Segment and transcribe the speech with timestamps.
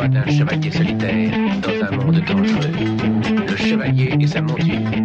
[0.00, 1.30] voix d'un chevalier solitaire
[1.62, 2.70] dans un monde dangereux.
[3.48, 4.99] Le chevalier et sa monture.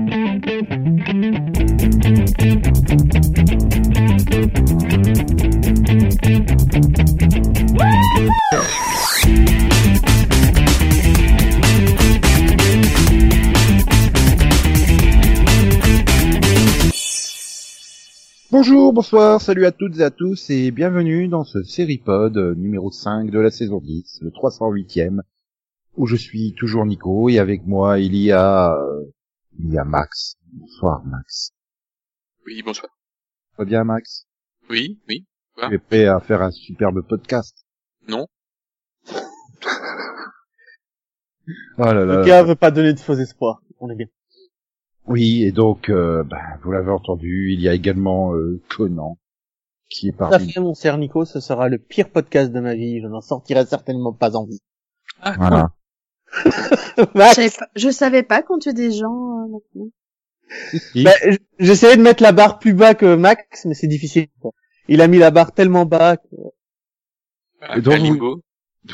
[18.68, 22.89] Bonjour, bonsoir, salut à toutes et à tous et bienvenue dans ce Seripod euh, numéro
[22.89, 25.20] 5 de la saison 10, le 308e,
[25.97, 29.04] où je suis toujours Nico et avec moi il y a, euh,
[29.59, 30.37] il y a Max.
[30.51, 31.51] Bonsoir Max.
[32.47, 32.89] Oui, bonsoir.
[33.51, 34.25] Ça va bien Max?
[34.67, 35.27] Oui, oui.
[35.70, 37.67] Tu es prêt à faire un superbe podcast?
[38.07, 38.25] Non.
[41.77, 42.25] Oh là Le là.
[42.25, 43.61] gars veut pas donner de faux espoirs.
[43.79, 44.07] On est bien.
[45.07, 49.17] Oui, et donc, euh, ben, vous l'avez entendu, il y a également euh, Conan,
[49.89, 52.73] qui est à parmi fait, mon cher Nico, ce sera le pire podcast de ma
[52.73, 53.01] vie.
[53.01, 54.61] Je n'en sortirai certainement pas en vie.
[55.21, 55.71] Ah, Voilà.
[56.97, 59.89] Je Max, savais pas, je savais pas qu'on tuait des gens euh, maintenant.
[60.91, 61.12] Si, bah,
[61.59, 64.28] j'essayais de mettre la barre plus bas que Max, mais c'est difficile.
[64.42, 64.52] quoi.
[64.88, 66.36] Il a mis la barre tellement bas que...
[67.62, 68.42] Ah, Et donc.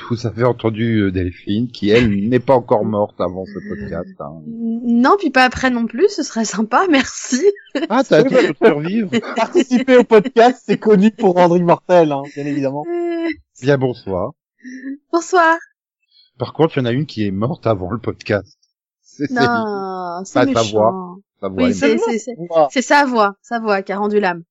[0.10, 4.10] Vous avez entendu euh, Delphine, qui elle n'est pas encore morte avant ce podcast.
[4.20, 4.42] hein.
[4.48, 7.42] Non, puis pas après non plus, ce serait sympa, merci.
[7.90, 12.84] Ah, t'as pu survivre Participer au podcast, c'est connu pour rendre immortel, hein, bien évidemment.
[12.88, 13.28] Euh,
[13.62, 14.32] Bien bonsoir.
[15.12, 15.58] bonsoir.
[16.40, 18.58] Par contre, il y en a une qui est morte avant le podcast.
[19.02, 19.30] C'est.
[19.32, 21.18] Non, c'est sa voix.
[21.42, 22.10] Sa voix Oui, est c'est, morte.
[22.10, 22.36] c'est,
[22.72, 24.44] c'est, sa voix, sa voix qui a rendu l'âme.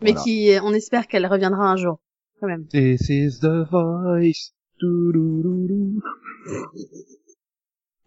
[0.00, 0.24] Mais Voilà.
[0.24, 2.00] qui, on espère qu'elle reviendra un jour,
[2.40, 2.66] quand même.
[2.66, 4.52] This is the voice.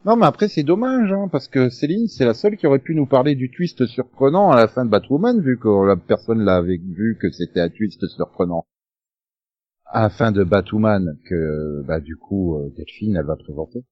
[0.05, 2.95] Non, mais après, c'est dommage, hein, parce que Céline, c'est la seule qui aurait pu
[2.95, 6.77] nous parler du twist surprenant à la fin de Batwoman, vu que la personne l'avait
[6.77, 8.65] vu que c'était un twist surprenant.
[9.85, 13.83] À la fin de Batwoman, que, bah, du coup, euh, Delphine, elle va présenter.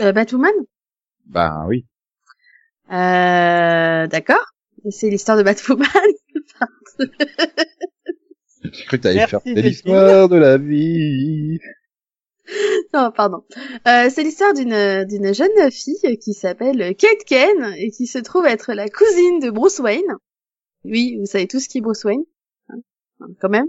[0.00, 0.52] Euh, Batwoman?
[1.24, 1.86] Ben oui.
[2.92, 4.52] Euh, d'accord.
[4.90, 5.88] C'est l'histoire de Batwoman.
[8.72, 9.70] J'ai cru que t'allais Merci, faire c'est Delphine.
[9.70, 11.58] l'histoire de la vie.
[12.94, 13.42] non, pardon.
[13.88, 18.46] Euh, c'est l'histoire d'une d'une jeune fille qui s'appelle Kate Ken et qui se trouve
[18.46, 20.14] être la cousine de Bruce Wayne.
[20.84, 22.22] Oui, vous savez tous qui est Bruce Wayne,
[22.70, 22.76] hein
[23.40, 23.66] quand même.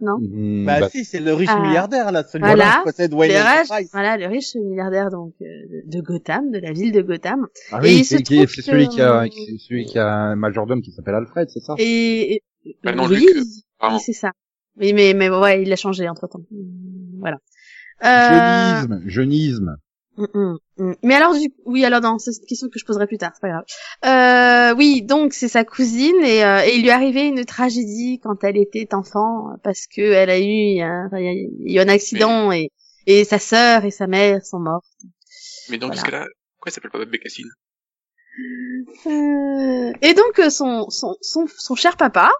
[0.00, 0.18] Non.
[0.20, 1.60] Hmm, bah, bah, si, c'est le riche Ah.
[1.62, 2.78] milliardaire, là, celui Voilà.
[2.84, 5.46] qui possède Wayne le voilà, le riche milliardaire donc euh,
[5.86, 7.46] de Gotham, de la ville de Gotham.
[7.70, 9.86] ah et oui, il c'est se qui- trouve c'est celui que- qui a, c'est celui
[9.86, 11.74] qui a un majordome qui s'appelle Alfred, c'est ça?
[11.78, 12.34] Et,
[12.66, 13.42] et- Bah non, oui, Luc, euh,
[13.92, 14.32] oui, c'est ça.
[14.76, 16.40] Oui, mais mais ouais, il a changé entre temps.
[17.20, 17.38] Voilà.
[18.04, 19.76] Euh, Jeunisme, jeunisme.
[20.16, 20.94] Mm, mm, mm.
[21.02, 23.40] Mais alors du oui alors non c'est une question que je poserai plus tard c'est
[23.40, 23.64] pas grave.
[24.04, 28.20] Euh, oui donc c'est sa cousine et, euh, et il lui est arrivé une tragédie
[28.22, 31.78] quand elle était enfant parce que elle a eu un, il y a- il y
[31.78, 32.70] a eu un accident et
[33.06, 34.86] et sa sœur et sa mère sont mortes.
[35.70, 36.20] Mais donc, Voilà.
[36.20, 37.50] là, pourquoi s'appelle pas Bécassine
[39.06, 42.30] Euh, et donc euh, son son son son cher papa.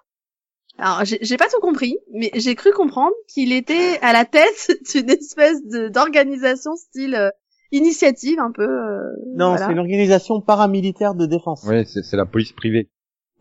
[0.79, 4.71] Alors j'ai j'ai pas tout compris mais j'ai cru comprendre qu'il était à la tête
[4.93, 7.31] d'une espèce de d'organisation style euh,
[7.73, 8.63] initiative un peu.
[8.69, 9.03] euh,
[9.37, 9.67] Non, voilà.
[9.67, 11.63] c'est une organisation paramilitaire de défense.
[11.65, 12.91] Ouais, c'est c'est la police privée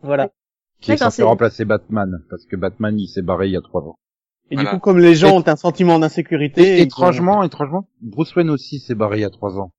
[0.02, 0.30] Voilà.
[0.80, 3.82] qui est censée remplacer Batman parce que Batman il s'est barré il y a trois
[3.82, 3.96] ans.
[4.50, 4.70] Et Voilà.
[4.72, 6.76] du coup, comme les gens Et- ont un sentiment d'insécurité...
[6.76, 9.72] Ils étrangement, étrangement, Bruce Wayne aussi s'est barré il y a trois ans.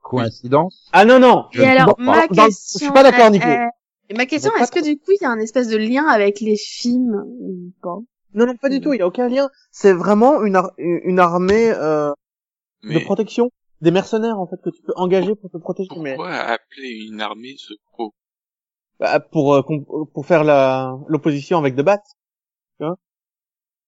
[0.00, 2.02] Coïncidence Ah non, non Je Et alors, pas.
[2.02, 2.78] ma Dans- question...
[2.78, 3.46] je suis pas d'accord, Nico.
[3.46, 3.66] euh,
[4.12, 6.40] euh, ma question, est-ce que du coup, il y a un espèce de lien avec
[6.40, 7.98] les films ou pas?
[8.34, 9.50] Non, non, pas du tout, il n'y a aucun lien.
[9.70, 12.12] C'est vraiment une, ar- une armée euh,
[12.82, 13.50] de Mais protection.
[13.80, 15.90] Des mercenaires, en fait, que tu peux engager pour te protéger.
[15.98, 18.14] Mais pourquoi appeler une armée ce gros
[19.00, 19.84] bah, pour, euh, com-
[20.14, 21.98] pour faire la l'opposition avec The Bat.
[22.78, 22.96] Tu vois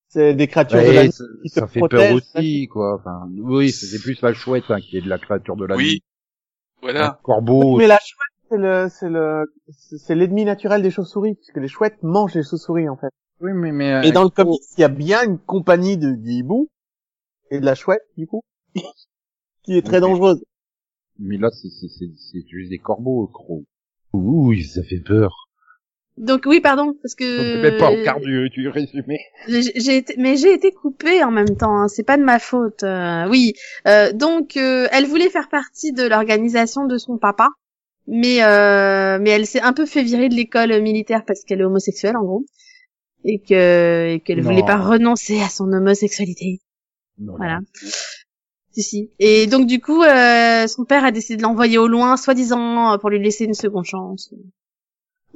[0.08, 1.12] C'est des créatures de la nuit.
[1.12, 2.96] ça, qui ça fait peur protège, aussi, quoi.
[2.96, 5.84] Enfin, oui, c'est plus la chouette hein, qui est de la créature de la Oui,
[5.84, 6.02] nuit.
[6.82, 7.06] voilà.
[7.06, 7.78] Un corbeau.
[7.78, 9.44] Mais la chouette, c'est le, c'est le,
[9.98, 13.10] c'est l'ennemi naturel des chauves-souris, puisque les chouettes mangent les chauves-souris, en fait.
[13.40, 14.08] Oui, mais mais.
[14.08, 16.68] Et dans euh, le comics, il y a bien une compagnie de du hibou
[17.50, 18.42] et de la chouette, du coup,
[19.64, 20.02] qui est très Ok.
[20.02, 20.44] dangereuse.
[21.18, 23.64] Mais là, c'est c'est c'est c'est juste des corbeaux, gros.
[24.12, 25.48] Ouh, ça fait peur.
[26.16, 27.60] Donc oui, pardon, parce que...
[27.60, 29.18] Met pas au quart du, du résumé.
[29.48, 31.76] J'ai j'ai été, mais j'ai été coupée en même temps.
[31.76, 32.84] Hein, c'est pas de ma faute.
[32.84, 33.54] euh, oui.
[33.88, 37.48] Euh, donc, euh, elle voulait faire partie de l'organisation de son papa,
[38.06, 41.64] mais euh, mais elle s'est un peu fait virer de l'école militaire parce qu'elle est
[41.64, 42.44] homosexuelle en gros,
[43.24, 46.60] et que et qu'elle voulait pas renoncer à son homosexualité.
[47.18, 47.60] Non, Voilà.
[47.60, 47.88] non.
[48.72, 49.10] Si si.
[49.20, 53.08] Et donc du coup, euh, son père a décidé de l'envoyer au loin, soi-disant pour
[53.10, 54.34] lui laisser une seconde chance.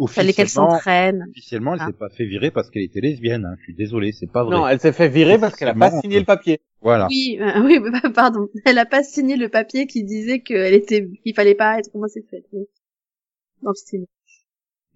[0.07, 1.27] Fallait qu'elle Officiellement, s'entraîne.
[1.31, 1.87] officiellement, elle Ah.
[1.87, 3.45] s'est pas fait virer parce qu'elle était lesbienne.
[3.45, 3.55] Hein.
[3.59, 4.55] Je suis désolé, c'est pas vrai.
[4.57, 6.61] Non, elle s'est fait virer parce qu'elle a pas signé le papier.
[6.81, 7.09] Voilà.
[7.11, 8.47] Oui, euh, oui, bah, pardon.
[8.65, 12.45] Elle a pas signé le papier qui disait qu'elle était, qu'il fallait pas être homosexuelle.
[13.63, 14.07] Dans le style.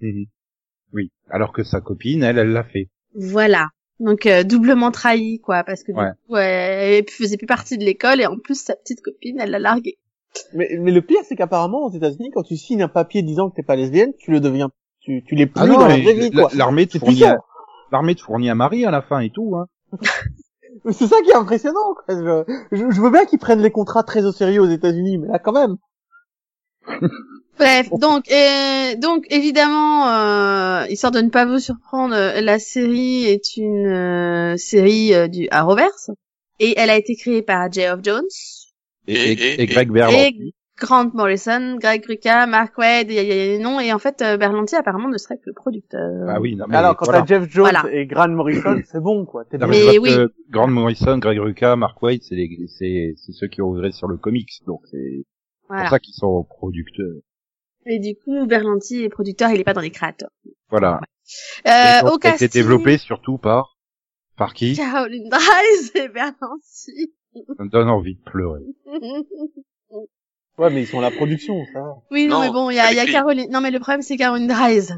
[0.01, 0.27] Mhm.
[0.93, 1.11] Oui.
[1.31, 2.89] Alors que sa copine, elle, elle l'a fait.
[3.15, 3.69] Voilà.
[3.99, 6.11] Donc euh, doublement trahi quoi, parce que du Ouais.
[6.29, 9.51] coup, elle elle faisait plus partie de l'école et en plus sa petite copine, elle
[9.51, 9.97] l'a larguée.
[10.55, 13.57] Mais, mais le pire, c'est qu'apparemment, aux États-Unis, quand tu signes un papier disant que
[13.57, 14.71] t'es pas lesbienne, tu le deviens,
[15.03, 16.49] tu, tu l'es plus Ah non, dans la vraie vie, quoi.
[16.55, 17.23] l'armée te C'est fournit,
[17.91, 19.67] l'armée te fournit un mari à la fin et tout, hein.
[20.91, 22.15] C'est ça qui est impressionnant, quoi.
[22.71, 25.29] Je, je, je veux bien qu'ils prennent les contrats très au sérieux aux États-Unis, mais
[25.29, 25.77] là, quand même.
[27.59, 33.57] Bref, donc euh, donc évidemment, euh, histoire de ne pas vous surprendre, la série est
[33.57, 36.11] une euh, série euh, du Arrowverse
[36.59, 38.23] et elle a été créée par Geoff Jones,
[39.07, 40.55] Et, Et- et, et- et Greg et Berlanti.
[40.83, 43.93] Grant Morrison, Greg Rucka, Mark Wade, il y, a- il y a des noms et
[43.93, 46.01] en fait euh, Berlanti apparemment ne serait que le producteur.
[46.29, 47.21] Ah oui, non, mais Alors, quand voilà.
[47.21, 47.85] t'as Jeff Jones Voilà.
[47.93, 49.45] et Grant Morrison, c'est bon, quoi.
[49.45, 50.11] T'es Non, mais oui.
[50.11, 53.93] que Grant Morrison, Greg Rucka, Mark Waid, c'est les, c'est, c'est ceux qui ont œuvré
[53.93, 55.25] sur le comics, donc c'est
[55.69, 55.83] Voilà.
[55.85, 57.21] pour ça qu'ils sont producteurs.
[57.87, 60.31] Et du coup, Berlanti est producteur, il est pas dans les créateurs.
[60.71, 61.01] Voilà.
[61.67, 63.77] Euh, Et donc, au a été casting, développé surtout par,
[64.37, 64.75] par qui?
[64.77, 67.13] Caroline Dries et Berlanti.
[67.57, 68.63] Ça me donne envie de pleurer.
[70.59, 71.81] Ouais, mais ils sont à la production, ça.
[71.81, 71.95] va.
[72.11, 73.07] oui, non, Non, mais bon, il y a, il y a.
[73.07, 73.51] Caroline.
[73.51, 74.89] Non, mais le problème c'est Caroline Dries.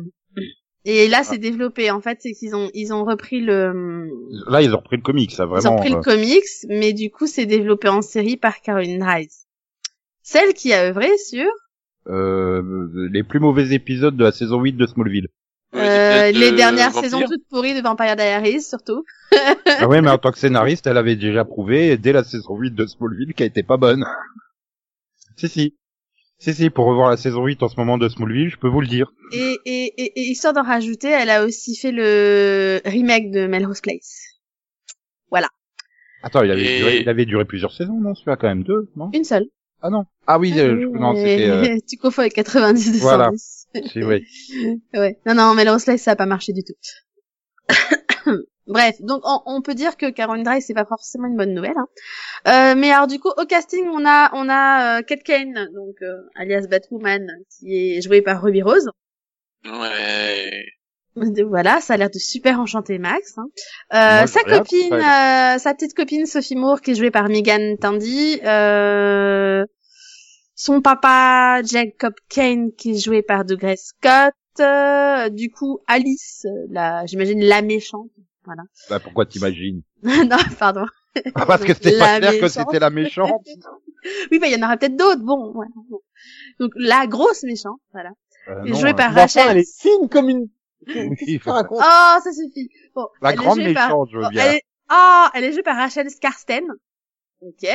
[0.87, 1.91] Et là, c'est développé.
[1.91, 4.09] En fait, c'est qu'ils ont ils ont repris le
[4.49, 5.77] Là, ils ont repris le comics, ça, ils ont vraiment.
[5.77, 9.31] repris le euh, comics, mais du coup, c'est développé en série par Caroline Dries.
[10.23, 11.47] Celle qui a œuvré sur
[12.09, 15.29] euh, les plus mauvais épisodes de la saison 8 de Smallville.
[15.75, 17.03] Euh, peut-être, les euh, dernières Vampire.
[17.03, 19.05] saisons toutes pourries de Vampire Diaries, surtout.
[19.81, 22.75] ah ouais, mais en tant que scénariste, elle avait déjà prouvé dès la saison 8
[22.75, 24.05] de Smallville qu'elle était pas bonne.
[25.37, 25.77] Si, si.
[26.39, 28.81] Si, si, pour revoir la saison 8 en ce moment de Smallville, je peux vous
[28.81, 29.13] le dire.
[29.33, 33.81] Et, et, et, et histoire d'en rajouter, elle a aussi fait le remake de Melrose
[33.81, 34.21] Place.
[36.23, 38.15] Attends, il avait, Et- duré, il avait duré plusieurs saisons, non?
[38.15, 39.11] Celui-là, quand même deux, non?
[39.13, 39.45] Une seule.
[39.83, 40.07] Ah non.
[40.27, 41.51] Ah oui, euh, je- non, c'était...
[41.51, 43.31] Euh, tu confonds avec 90 Voilà.
[43.31, 43.67] 210.
[43.93, 44.23] c'est vrai.
[44.95, 45.19] Ouais.
[45.27, 46.73] Non, non, Melrose Place, ça a pas marché du tout.
[48.66, 51.76] Bref, donc on, on peut dire que Caroline Dry c'est pas forcément une bonne nouvelle.
[51.76, 51.88] Hein.
[52.49, 55.96] Euh, mais alors du coup au casting on a on a euh, Kate Kane donc
[56.02, 58.88] euh, alias Batwoman qui est jouée par Ruby Rose.
[59.64, 60.64] Ouais.
[61.49, 63.38] Voilà, ça a l'air de super enchanter Max.
[63.38, 63.46] Hein.
[63.93, 67.78] Moi, Euh, sa copine, euh, sa petite copine Sophie Moore qui est jouée par Megan
[67.78, 68.40] Tandy.
[68.44, 69.64] Euh,
[70.56, 74.34] son papa Jacob Kane qui est joué par Douglas Scott.
[74.58, 78.11] Euh, du coup Alice, la, j'imagine la méchante.
[78.44, 78.62] Voilà.
[78.91, 80.85] Bah, pourquoi t'imagines non, pardon.
[81.35, 82.67] Ah, Parce que c'était pas clair que méchante.
[82.67, 83.46] c'était la méchante.
[84.31, 85.23] Oui, bah il y en aura peut-être d'autres.
[85.23, 85.70] Bon, voilà.
[85.88, 86.00] Bon.
[86.61, 88.11] Donc la grosse méchante, voilà.
[88.49, 89.46] Euh, non, jouée euh, par Rachel.
[89.49, 90.49] elle est fine comme une...
[90.87, 91.52] Oui, Oh,
[92.23, 92.69] ça suffit.
[92.94, 94.44] Bon, La elle est grande jouée par- méchante, je veux Oh, bien.
[94.44, 94.62] Elle est...
[94.90, 96.64] Ah, elle est jouée par Rachel Skarsten.
[97.40, 97.67] Ok.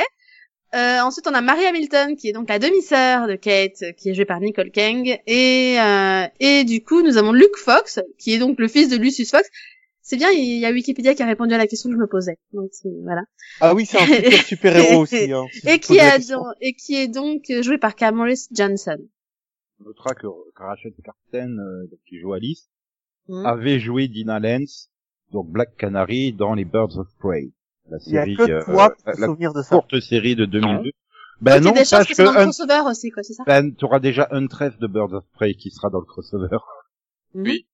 [0.76, 4.14] Euh, ensuite, on a Mary Hamilton, qui est donc la demi-sœur de Kate, qui est
[4.14, 5.18] jouée par Nicole Kang.
[5.26, 8.96] Et, euh, et du coup, nous avons Luke Fox, qui est donc le fils de
[8.96, 9.48] Lucius Fox.
[10.10, 12.08] C'est bien, il y a Wikipédia qui a répondu à la question que je me
[12.08, 12.36] posais.
[12.52, 13.22] Donc, c'est- voilà.
[13.60, 15.44] Ah oui, c'est un super super-héros aussi, hein.
[15.52, 18.98] si Et qui, a donc- et qui est donc joué par Camoris Johnson.
[19.80, 20.26] On notera que,
[20.56, 22.68] Rachel Carten, euh, qui joue Alice,
[23.28, 23.46] Hmm.
[23.46, 24.90] avait joué Dina Lance,
[25.30, 27.52] donc Black Canary, dans les Birds of Prey.
[27.88, 29.76] La Il y a série, que euh, toi pour la, te la souvenir de ça.
[29.76, 30.82] courte série de 2002.
[30.82, 30.92] Donc,
[31.40, 33.34] Ben non, des chances sache que c'est dans que le un, crossover aussi, quoi, c'est
[33.34, 33.44] ça?
[33.46, 36.58] ben, t'auras déjà Huntress de Birds of Prey qui sera dans le crossover.
[37.34, 37.66] Oui.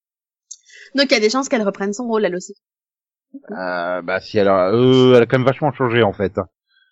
[0.95, 2.55] Donc, il y a des chances qu'elle reprenne son rôle, elle aussi.
[3.50, 6.35] Euh, bah si elle a, euh, elle a quand même vachement changé en fait.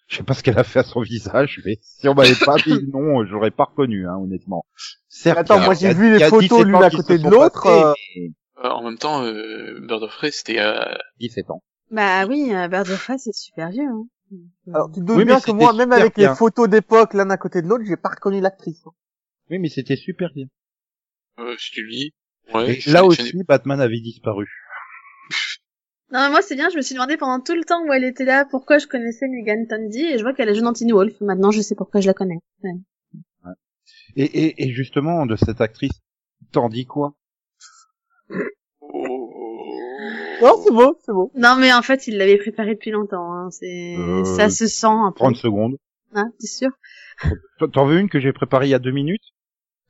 [0.08, 2.58] Je sais pas ce qu'elle a fait à son visage, mais si on m'avait pas
[2.58, 4.66] dit non, j'aurais pas reconnu, hein, honnêtement.
[5.08, 7.82] Certes, Attends, a- moi, j'ai vu les photos 17 l'une à côté de l'autre, mais
[8.64, 10.84] Euh, en même temps, euh, Bird of Prey, c'était euh,
[11.18, 11.62] 17 ans.
[11.90, 13.84] Bah oui, euh, Bird of Prey, c'est super vieux.
[13.88, 14.04] Hein.
[14.72, 16.30] Alors, tu te doutes Oui, bien que moi, même avec bien.
[16.30, 18.82] les photos d'époque l'un à côté de l'autre, j'ai pas reconnu l'actrice.
[19.50, 20.46] Oui, mais c'était super bien.
[21.38, 22.14] euh, si tu le dis.
[22.52, 22.78] Ouais.
[22.86, 24.48] Et là aussi, Batman avait disparu.
[26.12, 28.04] Non, mais moi, c'est bien, je me suis demandé pendant tout le temps où elle
[28.04, 30.92] était là pourquoi je connaissais Megan Tandy, et je vois qu'elle a joué dans Teen
[30.92, 31.14] Wolf.
[31.20, 32.38] Maintenant, je sais pourquoi je la connais.
[32.62, 32.72] Ouais.
[34.16, 36.00] Et, et, et justement, de cette actrice,
[36.52, 37.14] t'en dis quoi?
[38.80, 39.30] Oh.
[40.42, 41.32] Non, c'est beau, c'est beau.
[41.34, 43.32] Non, mais en fait, il l'avait préparé depuis longtemps.
[43.32, 43.50] Hein.
[43.50, 45.16] C'est, Euh, ça se sent un peu.
[45.18, 45.76] 30 secondes.
[46.12, 46.70] Hein, t'es sûr?
[47.58, 49.33] T'en- T'en veux une que j'ai préparée il y a deux minutes?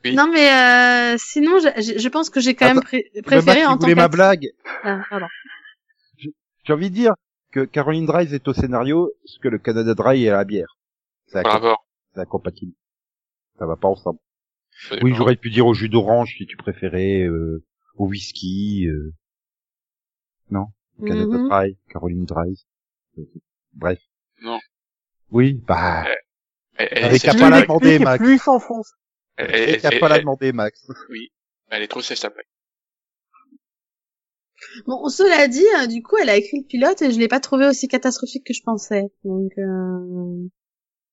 [0.04, 0.14] Oui.
[0.14, 3.72] Non, mais euh, sinon, je, je- je pense que j'ai quand même pré- préféré en
[3.78, 4.48] tant voulait ma blague.
[4.82, 5.26] Ah, pardon.
[6.18, 7.14] J'ai envie de dire
[7.52, 10.76] que Caroline Dries est au scénario ce que le Canada Dry est à la bière.
[11.26, 11.86] C'est Par incom- rapport.
[12.14, 12.72] c'est incompatible.
[13.58, 14.18] Ça va pas ensemble.
[15.02, 17.64] Oui, j'aurais pu dire au jus d'orange si tu préférais, euh,
[17.96, 19.12] au whisky, euh...
[20.50, 20.66] non?
[21.06, 21.48] Canada Mhm.
[21.48, 22.64] Dry, Caroline Dries.
[23.18, 23.22] Euh,
[23.72, 24.00] Bref.
[24.42, 24.58] Non,
[25.30, 26.04] Oui, bah,
[26.76, 28.18] Elle, elle, Avec elle- demander, explique, Max.
[28.24, 28.92] plus il s'enfonce.
[29.36, 30.86] Elle- et elle- t'as pas la demandé, Max.
[31.70, 32.44] elle est trop sèche après.
[34.86, 37.40] Bon, cela dit, euh, du coup, elle a écrit le pilote et je l'ai pas
[37.40, 39.02] trouvé aussi catastrophique que je pensais.
[39.24, 40.48] Donc, euh...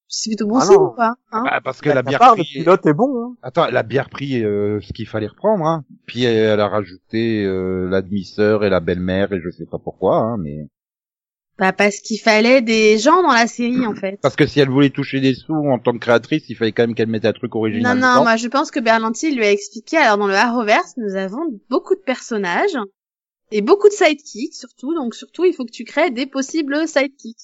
[0.07, 2.35] c'est plutôt bon Ah signe ou pas hein Bah, parce qu'elle a La bien part,
[2.35, 3.23] le pilote est bon.
[3.23, 3.35] Hein.
[3.41, 5.83] attends, elle a bien repris euh, ce qu'il fallait reprendre, hein.
[6.05, 9.79] Puis elle, elle a rajouté euh, la demi-sœur et la belle-mère et je sais pas
[9.79, 10.67] pourquoi, hein, mais
[11.61, 14.17] Bah, parce qu'il fallait des gens dans la série, en fait.
[14.21, 16.81] parce que si elle voulait toucher des sous en tant que créatrice, il fallait quand
[16.83, 17.97] même qu'elle mette un truc Non, original.
[17.99, 18.23] non, dedans.
[18.23, 19.97] moi je pense que Berlanti lui a expliqué.
[19.97, 22.75] Alors dans le Arrowverse, nous avons beaucoup de personnages
[23.51, 24.95] et beaucoup de sidekicks surtout.
[24.95, 27.37] Donc surtout, il faut que tu crées des possibles sidekicks.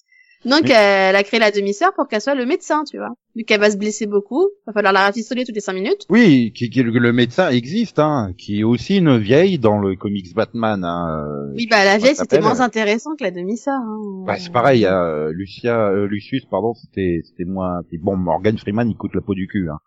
[0.47, 3.09] Donc Mais- elle a créé la demi-sœur pour qu'elle soit le médecin, tu vois.
[3.35, 6.05] Vu qu'elle va se blesser beaucoup, va falloir la rafistoler toutes les cinq minutes.
[6.09, 10.33] Oui, qui, qui- le médecin existe, hein, qui est aussi une vieille dans le comics
[10.33, 10.83] Batman.
[10.83, 11.07] Hein.
[11.09, 13.75] euh, Oui, bah la vieille c'était moins euh, intéressant que la demi-sœur.
[13.79, 14.23] Hein.
[14.25, 17.81] Bah, c'est pareil, hein, euh, Lucia, euh, Lucius, pardon, c'était, c'était moins.
[18.01, 19.67] Bon, Morgan Freeman, il coûte la peau du cul.
[19.69, 19.77] Hein.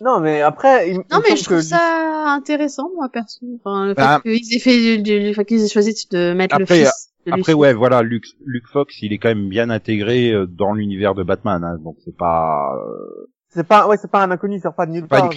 [0.00, 3.46] Non, mais après, il, Non il mais semble je trouve que ça intéressant moi perso.
[3.64, 6.56] Enfin, le fait Bah, qu'ils aient fait du, du- enfin, qu'ils aient choisi de mettre
[6.56, 7.10] Après, le fils.
[7.30, 11.14] Après, ouais, voilà, Luke, Luke Fox, il est quand même bien intégré euh, dans l'univers
[11.14, 14.74] de Batman, hein, donc c'est pas, euh, c'est pas, ouais, c'est pas un inconnu, c'est
[14.76, 15.30] pas de nulle pas part.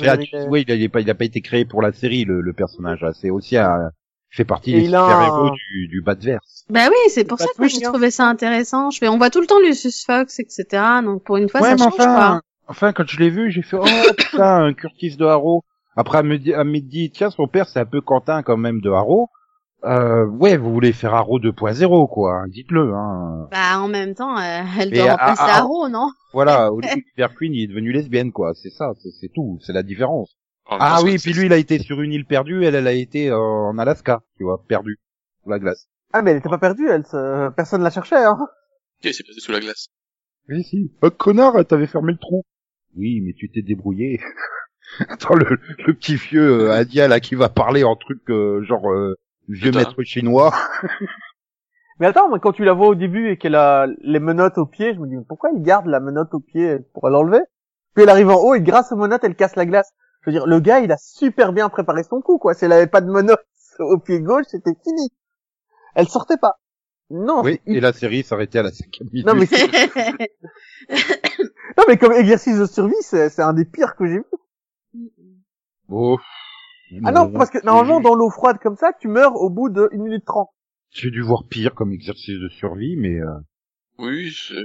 [0.49, 2.41] Oui, il a, il est pas, il a pas été créé pour la série, le,
[2.41, 3.03] le personnage.
[3.03, 3.11] hein.
[3.13, 3.91] C'est aussi un,
[4.33, 6.65] il fait partie Et des il a super un- du, du Batverse.
[6.69, 7.91] Bah oui, c'est pour ça que moi j'ai hein.
[7.91, 8.89] trouvé ça intéressant.
[8.89, 10.65] Je fais, on voit tout le temps Lucius Fox, etc.
[11.03, 12.41] Donc pour une fois, ouais, ça mais change enfin, pas.
[12.67, 13.85] enfin, quand je l'ai vu, j'ai fait, oh
[14.17, 15.63] putain, un Curtis de Harrow.
[15.95, 18.57] Après, elle me dit, elle me dit, tiens, son père, c'est un peu Quentin quand
[18.57, 19.29] même de Harrow.
[19.83, 22.33] Euh, ouais, vous voulez faire Harrow 2.0, quoi.
[22.33, 23.47] hein, Dites-le, hein.
[23.51, 26.09] Bah en même temps, euh, elle Mais doit à- remplacer Arrow, non?
[26.33, 28.53] Voilà, Oliver Queen, il est devenu lesbienne, quoi.
[28.55, 29.59] C'est ça, c'est c'est tout.
[29.61, 30.35] C'est la différence.
[30.65, 32.91] En Ah oui, puis lui, il a été sur une île perdue, elle, elle a
[32.93, 34.97] été euh, en Alaska, tu vois, perdue.
[35.43, 35.87] Sous la glace.
[36.11, 38.37] Ah, mais elle était pas perdue, elle, se- personne la cherchait, hein.
[38.41, 39.87] Ok, c'est passé sous la glace.
[40.49, 40.91] Oui, si.
[41.01, 42.43] Oh, connard, t'avais fermé le trou.
[42.97, 44.19] Oui, mais tu t'es débrouillé.
[45.09, 48.91] Attends, le, le petit vieux euh, indien, là, qui va parler en truc, euh, genre,
[48.91, 49.15] euh,
[49.47, 49.79] vieux Putain.
[49.79, 50.53] maître chinois.
[51.99, 54.67] Mais attends, moi, quand tu la vois au début et qu'elle a les menottes au
[54.67, 57.39] pied, je me dis, mais pourquoi il garde la menotte au pied pour l'enlever?
[57.95, 59.91] Puis elle arrive en haut et grâce aux menottes, elle casse la glace.
[60.21, 62.53] Je veux dire, le gars, il a super bien préparé son coup, quoi.
[62.53, 63.43] Si elle avait pas de menottes
[63.79, 65.09] au pied gauche, c'était fini.
[65.95, 66.59] Elle sortait pas.
[67.09, 69.25] Non, Oui, et la série s'arrêtait à la cinquième minute.
[69.25, 69.67] Non, mais c'est-
[71.77, 74.25] non, mais comme exercice de survie, c'est, c'est un des pires que j'ai vu.
[75.89, 76.19] Oh.
[77.03, 79.89] Ah non, parce que normalement, dans l'eau froide comme ça, tu meurs au bout de
[79.91, 80.47] 1 minute 30.
[80.91, 83.19] J'ai dû voir pire comme exercice de survie, mais...
[83.19, 83.33] euh,
[83.97, 84.55] Oui, c'est...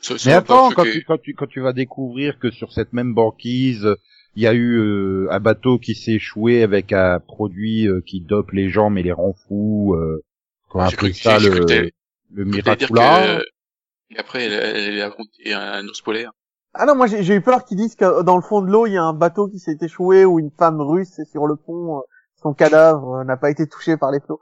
[0.00, 2.92] ça- ça Mais attends, quand tu, quand tu quand tu vas découvrir que sur cette
[2.92, 3.86] même banquise,
[4.34, 8.20] il y a eu euh, un bateau qui s'est échoué avec un produit euh, qui
[8.20, 9.94] dope les gens mais les rend fous.
[9.94, 10.22] Euh,
[10.70, 11.90] qu'on appelle ça le,
[12.32, 13.40] le Miracula.
[13.40, 14.14] que...
[14.14, 16.32] Et après, elle, elle, elle a affronté un ours polaire.
[16.74, 18.92] Ah non, moi j'ai, eu peur qu'ils disent que dans le fond de l'eau, il
[18.92, 21.98] y a un bateau qui s'est échoué ou une femme russe est sur le pont.
[21.98, 22.00] euh,
[22.42, 24.40] Son cadavre euh, n'a pas été touché par les flots.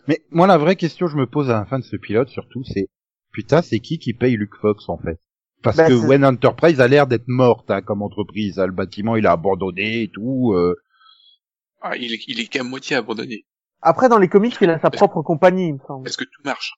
[0.08, 2.28] Mais moi la vraie question que je me pose à la fin de ce pilote
[2.28, 2.88] surtout c'est
[3.32, 5.20] putain c'est qui qui paye Luke Fox en fait?
[5.62, 8.58] Parce Bah, que Wen Enterprise a l'air d'être morte hein, comme entreprise.
[8.58, 8.66] hein.
[8.66, 10.52] Le bâtiment il a abandonné et tout.
[10.54, 10.74] euh.
[11.82, 13.44] Ah, il est, il est qu'à moitié abandonné.
[13.80, 16.02] Après, dans les comics, il a sa propre compagnie, il me semble.
[16.04, 16.72] Parce que tout marche?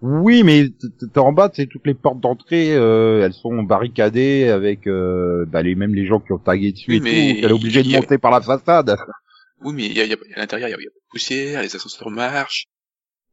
[0.00, 0.68] Oui, mais
[1.16, 5.74] en bas, c'est toutes les portes d'entrée, euh, elles sont barricadées avec euh, bah, les
[5.74, 7.38] mêmes les gens qui ont tagué dessus Oui, et mais tout.
[7.44, 8.96] Elle est obligée de a- monter par la façade.
[9.64, 10.86] Oui, mais il y a, il y a, à l'intérieur, il y a, il y
[10.86, 12.66] a pas de poussière, les ascenseurs marchent.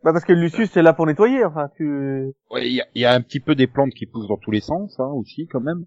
[0.04, 1.44] Bah parce que Lucius est là pour nettoyer.
[1.46, 2.34] Enfin, tu.
[2.50, 4.38] Ouais, il y a, il y a un petit peu des plantes qui poussent dans
[4.38, 5.86] tous les sens, hein, aussi quand même.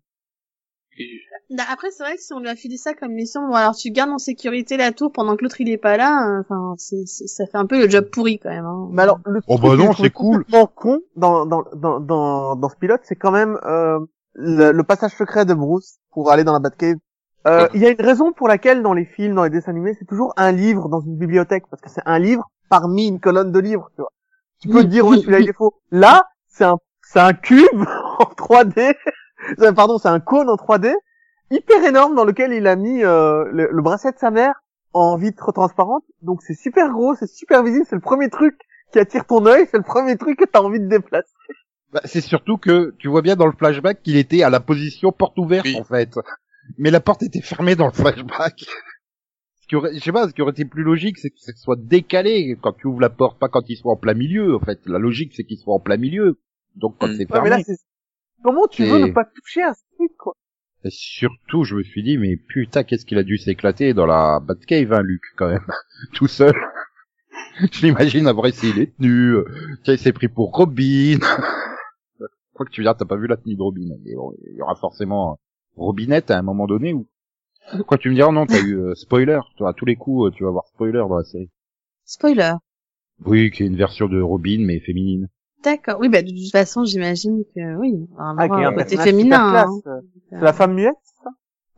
[0.99, 3.55] Et Bah, Après, c'est vrai que si on lui a filé ça comme mission, bon,
[3.55, 6.41] alors tu gardes en sécurité la tour pendant que l'autre il est pas là, euh,
[6.41, 8.65] enfin, c'est, c'est- ça fait un peu le job pourri quand même.
[8.67, 8.89] Hein.
[8.93, 10.39] Mais alors, le Oh truc bah non, c'est cool.
[10.45, 13.99] complètement con dans dans dans dans dans ce pilote, c'est quand même euh,
[14.35, 16.97] le, le passage secret de Bruce pour aller dans la Batcave.
[17.47, 17.69] Euh.
[17.73, 20.05] Il y a une raison pour laquelle dans les films, dans les dessins animés, c'est
[20.05, 23.59] toujours un livre dans une bibliothèque parce que c'est un livre parmi une colonne de
[23.61, 23.89] livres.
[23.95, 24.13] Tu vois.
[24.61, 25.73] Tu peux te dire oui, celui-là il est faux.
[25.93, 27.65] Là, c'est un c'est un cube
[28.19, 28.95] en 3D.
[29.61, 30.93] Euh, Pardon, c'est un cône en 3D
[31.51, 34.55] hyper énorme dans lequel il a mis euh, le, le bracelet de sa mère
[34.93, 36.05] en vitre transparente.
[36.23, 38.59] Donc c'est super gros, c'est super visible, c'est le premier truc
[38.93, 41.29] qui attire ton œil, c'est le premier truc que t'as envie de déplacer.
[41.93, 45.11] Bah, c'est surtout que tu vois bien dans le flashback qu'il était à la position
[45.13, 45.77] porte ouverte Oui.
[45.81, 46.11] en fait.
[46.77, 48.65] Mais la porte était fermée dans le flashback.
[49.61, 51.53] Ce qui aurait, je sais pas, ce qui aurait été plus logique, c'est que ça
[51.55, 54.57] soit décalé quand tu ouvres la porte, pas quand il soit en plein milieu.
[54.57, 56.39] En fait, la logique c'est qu'il soit en plein milieu.
[56.77, 57.15] Donc quand Mm.
[57.17, 57.51] c'est Ouais, fermé.
[57.51, 57.63] mais là.
[58.43, 60.35] Comment tu veux ne pas toucher à ce truc, quoi
[60.85, 64.41] Et surtout, je me suis dit, mais putain, qu'est-ce qu'il a dû s'éclater dans la
[64.41, 65.67] Batcave, hein, Luc, quand même,
[66.15, 66.55] tout seul.
[67.73, 69.45] je l'imagine avoir essayé les tenues, euh,
[69.85, 71.19] tiens, il s'est pris pour Robin.
[72.59, 73.89] crois que tu veux dire, t'as pas vu la tenue de Robin.
[74.05, 75.39] Mais bon, Il y aura forcément
[75.77, 77.07] Robinette à un moment donné où.
[77.87, 79.41] Quoi, tu me diras, non, t'as eu euh, spoiler.
[79.57, 81.51] Toi, à tous les coups, euh, tu vas voir spoiler dans la série.
[82.05, 82.55] Spoiler.
[83.25, 85.29] Oui, qui est une version de Robin, mais féminine.
[85.65, 85.99] D'accord.
[86.01, 88.07] Oui, bah de toute façon, j'imagine que oui.
[88.19, 89.55] Un Ah, qui est un côté féminin.
[89.67, 89.81] hein.
[89.87, 90.01] euh.
[90.31, 91.31] C'est la femme muette, ça?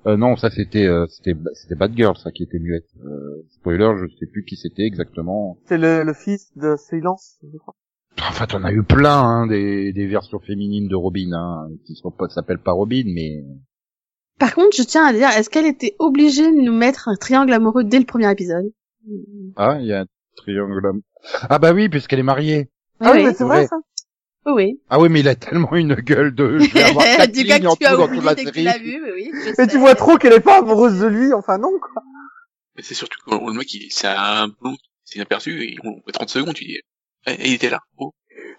[0.07, 2.89] Euh, non, ça c'était, euh, c'était, c'était Batgirl, ça qui était muette.
[3.05, 5.59] Euh, spoiler, je sais plus qui c'était exactement.
[5.67, 7.75] C'est le, le fils de Silence, je crois.
[8.19, 12.11] Enfin, t'en as eu plein, hein, des, des versions féminines de Robin, hein, qui sont
[12.11, 13.43] pas, s'appellent pas Robin, mais
[14.39, 17.53] Par contre, je tiens à dire, est-ce qu'elle était obligée de nous mettre un triangle
[17.53, 18.71] amoureux dès le premier épisode?
[19.57, 20.07] Ah, il y a un
[20.37, 20.87] triangle.
[20.87, 21.01] am-
[21.49, 22.69] Ah bah oui, puisqu'elle est mariée.
[23.01, 23.77] Ah oui, c'est vrai ça
[24.47, 24.81] oui.
[24.89, 26.59] Ah oui, mais il a tellement une gueule de.
[26.59, 29.01] Je vais avoir quatre du gars que tu as oublié dès que tu l'as vu,
[29.03, 29.31] mais oui.
[29.71, 32.03] tu vois trop qu'elle est pas amoureuse de lui, enfin non quoi.
[32.77, 36.13] Mais c'est surtout que le mec, il- c'est un blond, c'est inaperçu, et on fait
[36.13, 36.79] 30 secondes, tu dis,
[37.27, 37.81] eh, il était là.
[37.99, 38.13] Oh.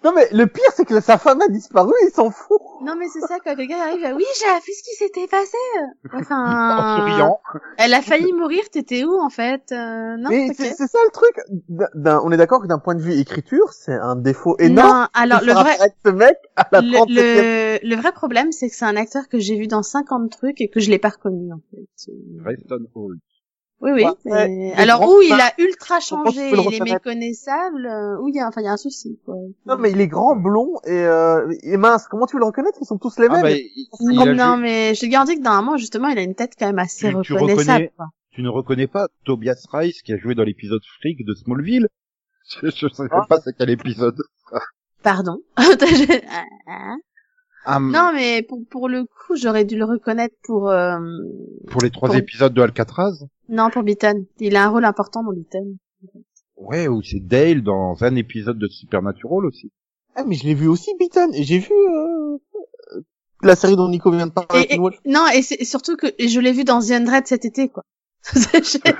[0.04, 2.58] Non mais le pire c'est que sa femme a disparu, il s'en fout.
[2.84, 5.56] Non, mais c'est ça, quand le gars arrive, oui, j'ai vu ce qui s'était passé.
[6.12, 7.40] En Enfin, souriant.
[7.78, 9.62] elle a failli mourir, t'étais où, en fait?
[9.70, 10.56] Euh, non, mais ok.
[10.58, 11.36] c'est ça le truc.
[12.24, 14.88] On est d'accord que d'un point de vue écriture, c'est un défaut énorme.
[14.88, 17.06] Non, alors, le vrai, apparaître ce mec à la le, 37e.
[17.08, 20.60] le, le vrai problème, c'est que c'est un acteur que j'ai vu dans 50 trucs
[20.60, 22.10] et que je l'ai pas reconnu, en fait.
[22.44, 23.18] Reston Hall.
[23.82, 24.04] Oui, oui.
[24.04, 28.40] Ouais, mais- Alors, où il a ultra changé, il est méconnaissable, euh, où il y
[28.40, 29.34] a, enfin, il y a un souci, quoi.
[29.66, 32.06] Non mais il est grand, blond et, euh, et mince.
[32.08, 32.78] Comment tu veux le reconnaître?
[32.80, 33.38] Ils sont tous les mêmes.
[33.40, 36.08] Ah bah, il, il Non, a non, joué- mais je te garantis que normalement, justement,
[36.08, 39.08] il a une tête quand même assez Tu- tu reconnaissable, reconnais- tu ne reconnais pas
[39.24, 41.88] Tobias Rice qui a joué dans l'épisode Freak de Smallville?
[42.62, 43.26] Je, je sais Ah.
[43.28, 44.22] pas c'est quel épisode.
[45.02, 45.38] Pardon.
[47.66, 50.98] Non, mais pour, pour le coup, j'aurais dû le reconnaître pour, euh,
[51.70, 53.24] Pour les trois pour- épisodes de Alcatraz?
[53.48, 54.26] Non, pour Beaton.
[54.40, 55.76] Il a un rôle important dans Beaton.
[56.56, 59.70] Ouais, ou c'est Dale dans un épisode de Supernatural aussi.
[60.14, 62.36] Ah mais je l'ai vu aussi Beaton et j'ai vu euh,
[63.42, 64.66] la série dont Nico vient de parler.
[64.68, 64.78] Et- et-.
[65.10, 67.84] Non, et c'est surtout que je l'ai vu dans The Undread cet été, quoi.
[68.32, 68.92] C'était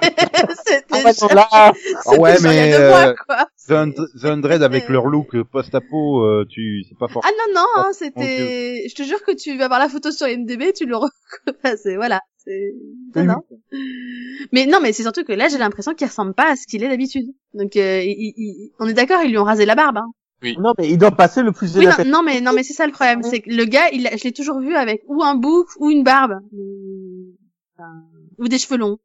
[0.91, 1.73] Ah ouais, là, Ah
[2.19, 3.47] ouais, mais, euh, quoi.
[3.69, 7.35] The, Undread avec leur look post-apo, euh, tu, c'est pas Ah forcément.
[7.55, 8.85] non, non, hein, mon c'était...
[8.89, 11.77] Je te jure que tu vas voir la photo sur IMDb, tu le reconnais.
[11.77, 12.21] c'est Voilà.
[12.45, 12.73] C'est...
[13.15, 13.27] Non, Oui.
[13.29, 13.43] non.
[14.51, 16.83] Mais non, mais c'est surtout que là, j'ai l'impression qu'il ressemble pas à ce qu'il
[16.83, 17.27] est d'habitude.
[17.55, 19.99] Donc, euh, il- il- on est d'accord, ils lui ont rasé la barbe.
[19.99, 20.11] Hein.
[20.59, 22.85] non mais il doit passer le plus Oui, non, non, mais non, mais c'est ça
[22.87, 25.37] le problème, c'est que le gars, il, a- je l'ai toujours vu avec ou un
[25.37, 26.41] bouc ou une barbe,
[27.79, 27.93] Enfin,
[28.39, 28.99] ou des cheveux longs.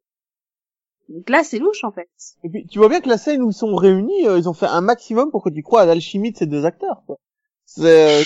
[1.08, 2.08] Donc là, c'est louche en fait.
[2.44, 4.54] Et puis, tu vois bien que la scène où ils sont réunis, euh, ils ont
[4.54, 7.02] fait un maximum pour que tu crois à l'alchimie de ces deux acteurs.
[7.06, 7.16] Quoi.
[7.64, 8.22] C'est, euh,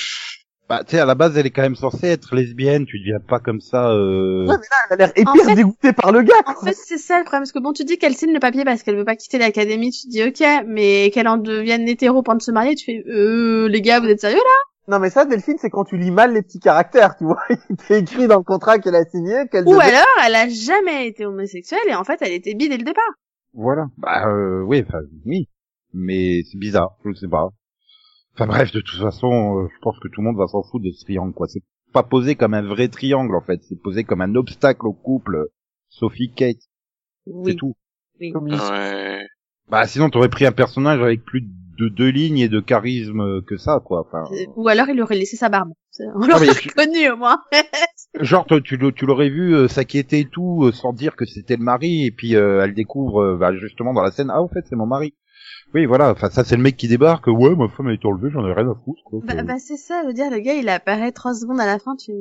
[0.68, 3.20] Bah, tu sais, à la base, elle est quand même censée être lesbienne, tu deviens
[3.20, 4.46] pas comme ça, euh...
[4.46, 6.34] Ouais, mais là, elle a l'air En fait- dégoûtée par le gars.
[6.46, 6.68] En quoi.
[6.68, 8.82] fait, c'est ça le problème, parce que bon, tu dis qu'elle signe le papier parce
[8.82, 12.40] qu'elle veut pas quitter l'académie, tu te dis ok, mais qu'elle en devienne hétéro pour
[12.40, 14.71] se marier, tu fais euh, les gars, vous êtes sérieux là?
[14.88, 17.40] Non mais ça, Delphine, c'est quand tu lis mal les petits caractères, tu vois.
[17.70, 20.48] Il était écrit dans le contrat qu'elle a signé qu'elle Ou devait- alors, elle a
[20.48, 23.04] jamais été homosexuelle et en fait, elle était bi dès le départ.
[23.54, 23.86] Voilà.
[23.98, 25.48] Bah, euh, oui, enfin, oui.
[25.92, 27.48] Mais c'est bizarre, je sais pas.
[28.34, 30.84] Enfin bref, de toute façon, euh, je pense que tout le monde va s'en foutre
[30.84, 31.46] de ce triangle, quoi.
[31.48, 33.60] C'est pas posé comme un vrai triangle, en fait.
[33.68, 35.52] C'est posé comme un obstacle au couple euh,
[35.90, 36.56] Sophie-Kate.
[37.26, 37.52] Oui.
[37.52, 37.74] C'est tout.
[38.20, 38.32] oui.
[38.34, 39.26] Ouais.
[39.68, 43.56] Bah, sinon, t'aurais pris un personnage avec plus de deux lignes et de charisme que
[43.56, 44.06] ça, quoi.
[44.06, 45.70] Enfin, Euh, Ou alors, il aurait laissé sa barbe.
[46.14, 47.38] On l'aurait tu- reconnu au moins.
[48.20, 51.64] genre, tu, tu l'aurais vu euh, s'inquiéter et tout, euh, sans dire que c'était le
[51.64, 54.64] mari, et puis euh, elle découvre, euh, bah, justement, dans la scène, ah, en fait,
[54.68, 55.14] c'est mon mari.
[55.74, 56.10] Oui, voilà.
[56.10, 57.26] Enfin, ça, c'est le mec qui débarque.
[57.28, 59.20] Ouais, ma femme a été enlevée, j'en ai rien à foutre, quoi.
[59.24, 61.78] Bah, bah c'est ça, je veux dire, le gars, il apparaît trois secondes à la
[61.78, 62.12] fin, tu...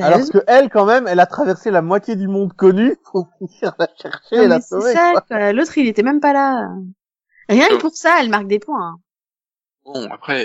[0.00, 3.74] Alors que elle, quand même, elle a traversé la moitié du monde connu pour venir
[3.78, 5.52] la chercher Non, et la mais c'est ça.
[5.52, 6.68] L'autre, il était même pas là.
[7.50, 7.78] Rien que Euh.
[7.78, 8.92] pour ça, elle marque des points.
[8.92, 8.96] hein.
[9.84, 10.44] Bon, après,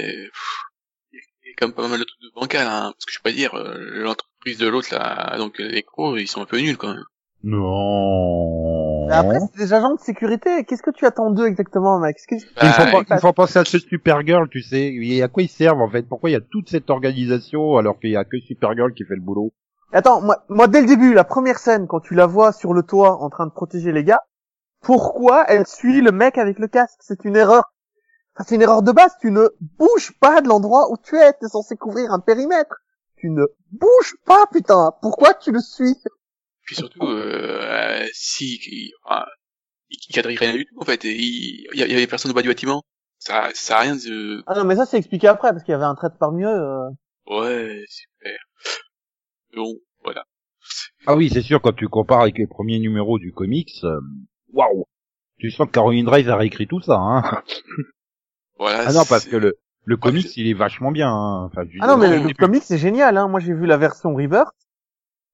[1.12, 3.20] il y a- quand même pas mal de trucs de bancal, hein, parce que je
[3.20, 6.58] peux pas dire, euh, l'entreprise de l'autre, là, donc les gros, ils sont un peu
[6.60, 7.04] nuls, quand même.
[7.44, 9.08] Non.
[9.08, 10.63] Mais après, c'est des agents de sécurité.
[10.65, 12.15] Qu'est-ce que tu attends d'eux exactement, mec?
[12.28, 14.94] Qu'est-ce que- Il faut, Bah, pas- il faut penser à ce Supergirl, tu sais.
[14.94, 16.04] Et à quoi ils servent, en fait?
[16.04, 19.15] Pourquoi il y a toute cette organisation alors qu'il y a que Supergirl qui fait
[19.15, 19.52] le boulot?
[19.94, 22.82] Attends, moi, moi, dès le début, la première scène, quand tu la vois sur le
[22.84, 24.22] toit en train de protéger les gars,
[24.86, 27.00] pourquoi elle suit le mec avec le casque?
[27.02, 27.74] C'est une erreur.
[28.36, 29.12] Enfin, c'est une erreur de base.
[29.19, 31.34] Tu ne bouges pas de l'endroit où tu es.
[31.34, 32.76] T'es censé couvrir un périmètre.
[33.17, 34.93] Tu ne bouges pas, putain.
[35.02, 35.95] Pourquoi tu le suis?
[36.62, 39.26] Puis surtout, euh, euh, si, il, enfin,
[39.89, 42.48] il rien du tout, en fait, et il, il y avait personne au bas du
[42.48, 42.84] bâtiment.
[43.17, 45.76] Ça, ça à rien de, Ah non, mais ça c'est expliqué après parce qu'il y
[45.76, 46.48] avait un trait de parmi eux.
[46.48, 46.89] euh.
[47.28, 48.38] ouais, super.
[49.56, 50.26] Bon, voilà.
[51.08, 54.00] Ah oui, c'est sûr, quand tu compares avec les premiers numéros du comics, euh,
[54.56, 54.86] waouh
[55.38, 57.22] Tu sens que Caroline Drive a réécrit tout ça, hein
[58.58, 58.86] Voilà.
[58.88, 61.10] Ah non, parce c'est- que le, Le comics, il est vachement bien.
[61.10, 61.46] hein.
[61.52, 62.34] Enfin, Ah non, mais le, début.
[62.36, 63.18] comic c'est génial.
[63.18, 63.28] Hein.
[63.28, 64.48] Moi, j'ai vu la version Rebirth.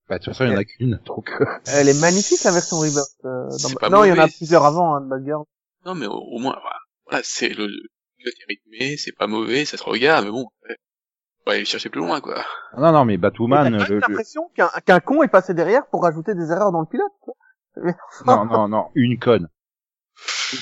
[0.10, 1.29] bah, de toute façon, il y en a qu'une, donc.
[1.39, 3.15] euh, Elle est magnifique la version Rebirth.
[3.25, 5.43] euh, dans- C'est pas Non, il y en a plusieurs c'est- avant hein, de Batgirl.
[5.86, 9.27] Non, mais au, au moins, voilà, Voilà, c'est le, le pilote est rythmé, c'est pas
[9.27, 10.75] mauvais, ça se regarde, mais bon, ouais.
[11.45, 12.43] faut aller chercher plus loin, quoi.
[12.77, 16.34] Non, non, mais Batwoman, le- le- l'impression qu'un qu'un con est passé derrière pour rajouter
[16.36, 17.12] des erreurs dans le pilote.
[17.21, 17.34] quoi.
[18.25, 19.47] Non, non, non, une conne.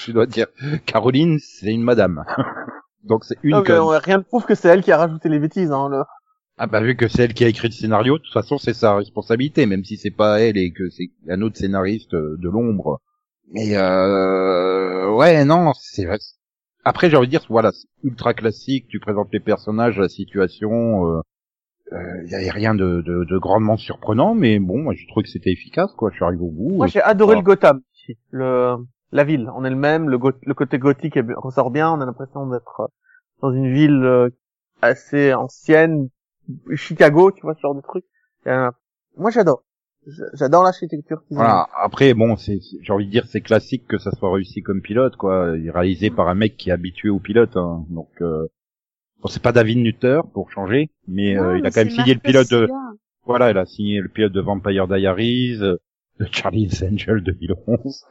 [0.04, 0.48] Tu dois dire,
[0.86, 2.24] Caroline, c'est une madame.
[3.04, 3.76] donc c'est une Non, mais, conne.
[3.78, 5.72] euh, rien ne prouve que c'est elle qui a rajouté les bêtises.
[5.72, 6.04] Hein, le...
[6.58, 8.74] Ah bah vu que c'est elle qui a écrit le scénario, de toute façon c'est
[8.74, 12.50] sa responsabilité, même si c'est pas elle et que c'est un autre scénariste euh, de
[12.50, 13.00] l'ombre.
[13.52, 16.20] Mais euh, ouais non, c'est vrai.
[16.84, 21.08] Après j'ai envie de dire voilà, c'est ultra classique, tu présentes les personnages, la situation,
[21.08, 21.22] euh,
[21.92, 25.30] il y avait rien de, de, de grandement surprenant, mais bon, moi j'ai trouvé que
[25.30, 26.10] c'était efficace quoi.
[26.12, 26.76] Je suis arrivé au bout.
[26.76, 27.82] Moi, j'ai adoré le Gotham.
[28.32, 28.78] Le
[29.12, 31.92] la ville en elle-même, le, le côté gothique ressort bien.
[31.92, 32.88] On a l'impression d'être euh,
[33.42, 34.30] dans une ville euh,
[34.82, 36.10] assez ancienne,
[36.76, 38.06] Chicago, tu vois ce genre de truc.
[38.48, 38.70] Euh,
[39.18, 39.64] moi, j'adore.
[40.34, 41.22] J'adore l'architecture.
[41.30, 41.68] Voilà.
[41.76, 45.16] Après, bon, c'est, j'ai envie de dire, c'est classique que ça soit réussi comme pilote,
[45.18, 45.52] quoi.
[45.52, 47.86] Réalisé par un mec qui est habitué au pilote, hein.
[47.90, 48.10] donc.
[48.22, 48.48] Euh...
[49.22, 51.90] Bon, c'est pas David Nutter pour changer, mais Non, euh, il mais a quand même
[51.90, 52.70] signé le pilote de.
[53.26, 55.78] Voilà, il a signé le pilote de Vampire Diaries, euh,
[56.20, 58.06] de Charlie's Angel 2011,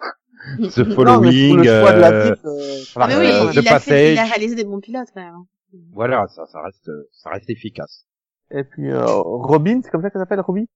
[0.58, 1.56] The Non, mais pour Following.
[1.56, 4.12] le choix de la euh, ville, euh, Ah, mais euh, oui, The il, a fait,
[4.14, 5.34] il a réalisé des bons pilotes quand même.
[5.34, 5.46] hein.
[5.92, 8.06] Voilà, ça, ça reste, ça reste efficace.
[8.50, 10.68] Et puis euh, Robin, c'est comme ça qu'elle s'appelle, Robbie.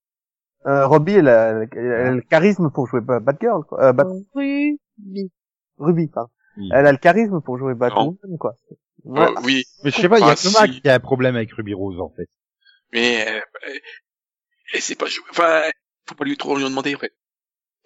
[0.67, 3.83] Euh, Robbie, elle a, elle a le charisme pour jouer Ba- Batgirl, quoi.
[3.83, 5.31] Euh, Bat- Ruby.
[5.79, 6.31] Ruby, pardon.
[6.59, 6.69] Oui.
[6.73, 8.55] Elle a le charisme pour jouer Batwoman, quoi.
[9.05, 9.27] Ouais.
[9.29, 10.81] Oh, oui, Mais je sais pas, il y a si.
[10.81, 12.29] qui a un problème avec Ruby Rose en fait.
[12.93, 13.79] mais, euh, euh,
[14.75, 15.63] et c'est pas joué, enfin,
[16.09, 17.13] faut pas lui trop lui en demander, en fait.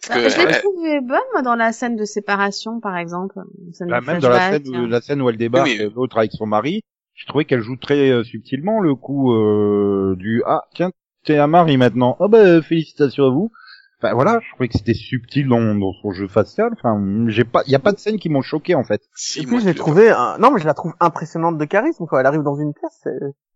[0.06, 2.96] Parce Bah, que, je l'ai euh, trouvée bonne, moi, dans la scène de séparation, par
[2.96, 3.38] exemple.
[3.80, 6.46] Bah, même dans la scène, où, la scène où elle débarque, Oui, l'autre avec son
[6.46, 6.82] mari,
[7.14, 10.90] je trouvais qu'elle joue très euh, subtilement le coup euh, du ah tiens
[11.24, 13.50] t'es un mari maintenant oh bah félicitations à vous.
[13.98, 16.70] Enfin voilà, je trouvais que c'était subtil dans, dans son jeu facial.
[16.72, 19.02] Enfin j'ai pas, il y a pas de scènes qui m'ont choqué en fait.
[19.14, 21.64] si, Et puis je l'ai je- trouvé, un- non mais je la trouve impressionnante de
[21.64, 22.98] charisme quand elle arrive dans une pièce.
[23.02, 23.10] c'est-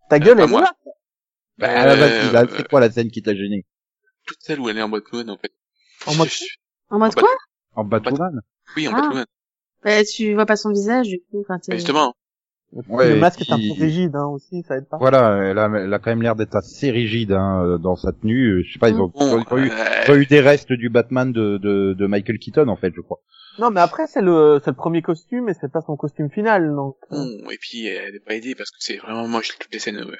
[0.09, 0.73] Ta gueule pas elle est là.
[1.59, 3.67] Bah, à la base, Euh, là, c'est quoi la scène qui t'a gêné?
[4.27, 5.53] Toute celle où elle est en Batman, en fait.
[6.07, 6.29] En mode-
[6.89, 7.31] En mode Bah, quoi?
[7.75, 8.41] En Batwoman?
[8.77, 9.01] Oui, en Ah.
[9.03, 9.27] Batman.
[9.85, 11.43] bah, Tu vois pas son visage, du coup.
[11.43, 12.15] Enfin, t'es- Bah, justement.
[12.73, 14.97] Ouais, le masque qui- est un peu rigide hein, aussi, ça aide pas.
[14.99, 18.63] Voilà, elle a, elle a quand même l'air d'être assez rigide hein, dans sa tenue.
[18.65, 19.71] Je sais pas, ils ont, Bon, ont eu,
[20.09, 23.19] euh, des restes du Batman de, de, de Michael Keaton en fait, je crois.
[23.59, 26.73] Non mais après c'est le c'est le premier costume et c'est pas son costume final
[26.75, 26.97] donc.
[27.11, 29.81] euh, bon, et puis, elle est pas aidée parce que c'est vraiment moche, toutes les
[29.81, 30.19] scènes, ouais.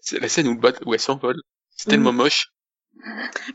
[0.00, 1.36] C'est la scène où le bat, où elle s'envole.
[1.70, 1.90] C'est Mhm.
[1.90, 2.46] tellement moche.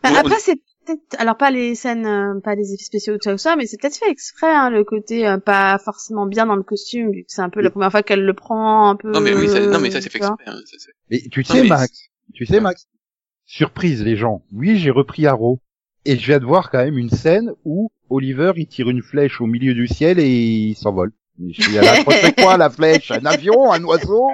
[0.03, 3.37] Bah, Ouais, après, c'est peut-être, alors pas les scènes, euh, pas les effets spéciaux tout
[3.37, 6.63] ça, mais c'est peut-être fait exprès, hein, le côté euh, pas forcément bien dans le
[6.63, 9.11] costume, vu que c'est un peu la première fois qu'elle le prend, un peu.
[9.11, 11.45] Non, mais oui, ça, non, mais ça, c'est fait exprès, hein, ça, Mais tu Non,
[11.45, 12.87] sais, mais Max, tu sais, Max,
[13.45, 14.43] surprise les gens.
[14.53, 15.59] Oui, j'ai repris Arrow.
[16.07, 19.41] Et je viens de voir quand même une scène où Oliver, il tire une flèche
[19.41, 21.11] au milieu du ciel et il s'envole.
[21.39, 24.27] Je suis à la c'est quoi la flèche Un avion Un oiseau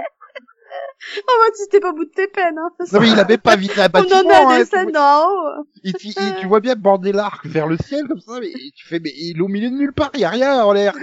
[1.17, 2.69] Oh, bah, tu t'es pas au bout de tes peines, hein.
[2.93, 4.19] Non mais il avait pas un On bâtiment.
[4.19, 4.91] en a hein, des tu scènes vois.
[4.91, 5.65] d'en haut.
[5.83, 8.87] Et tu, et tu vois bien border l'arc vers le ciel comme ça, mais tu
[8.87, 10.93] fais, mais il est au milieu de nulle part, il y a rien en l'air.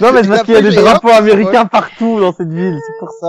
[0.00, 2.98] Non mais c'est parce qu'il y a des drapeaux américains partout dans cette ville, c'est
[2.98, 3.28] pour ça.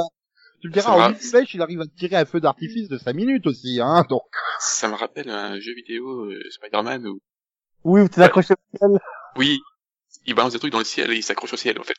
[0.61, 1.09] Tu me diras, en va.
[1.09, 4.23] une flèche, il arrive à tirer un feu d'artifice de 5 minutes aussi, hein, donc.
[4.59, 7.19] Ça me rappelle un jeu vidéo, euh, Spider-Man, où,
[7.83, 8.99] Oui, où t'es accroché au ciel.
[9.37, 9.59] oui,
[10.25, 11.97] il balance des trucs dans le ciel et il s'accroche au ciel, en fait.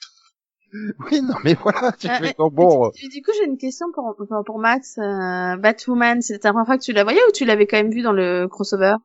[1.11, 2.91] Oui, non, mais voilà, tu Euh, fais euh, ton bon.
[2.91, 4.99] Du, du coup, j'ai une question pour, pour, pour Max.
[4.99, 7.91] Euh, Batwoman, c'était la première fois que tu la voyais ou tu l'avais quand même
[7.91, 8.97] vu dans le crossover?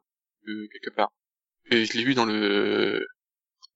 [0.47, 1.11] Euh, quelque part.
[1.69, 3.05] Et je l'ai vu dans le,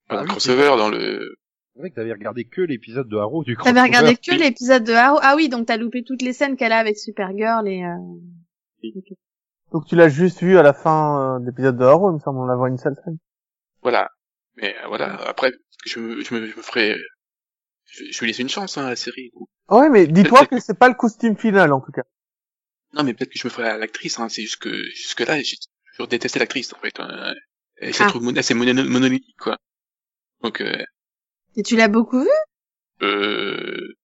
[0.09, 1.35] Ah dans le oui, crossover, dans le,
[1.73, 3.81] C'est vrai que t'avais regardé que l'épisode de Arrow du T'avais crossover.
[3.81, 4.37] regardé que oui.
[4.37, 7.67] l'épisode de Arrow Ah oui, donc t'as loupé toutes les scènes qu'elle a avec Supergirl
[7.67, 7.83] et...
[7.83, 8.89] Euh...
[8.95, 9.17] ok.
[9.71, 12.19] Donc tu l'as juste vu à la fin euh, de l'épisode de Arrow, il me
[12.19, 13.17] semble, on la voit une seule scène.
[13.81, 14.09] voilà.
[14.57, 15.51] Mais euh, voilà, après,
[15.85, 16.95] je me, je me, je me ferai,
[17.85, 19.31] je, je lui laisse une chance, hein, à la série.
[19.69, 22.03] Ouais, mais dis-toi que c'est pas le costume final en tout cas.
[22.93, 25.41] Non, mais peut-être que je me ferai à l'actrice, hein, c'est juste que, jusque là,
[25.41, 25.57] j'ai
[25.93, 26.99] toujours détesté l'actrice, en fait.
[26.99, 27.33] Hein.
[27.81, 28.09] Je la Ah.
[28.09, 29.57] trouve mon- assez mono- monolithique, quoi.
[30.41, 30.81] Donc, euh,
[31.57, 32.29] Et tu l'as beaucoup vu?
[33.01, 33.95] Euh,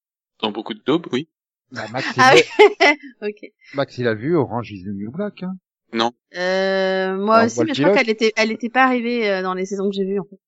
[0.42, 1.30] dans beaucoup de daubes, oui.
[1.72, 3.52] Bah, Max, Ah il oui Ok.
[3.76, 5.56] Max, il a vu Orange is the New Black, hein.
[5.94, 9.54] Euh, moi Alors, aussi, mais je crois qu'elle était, elle était pas arrivée euh, dans
[9.54, 10.40] les saisons que j'ai vues en fait.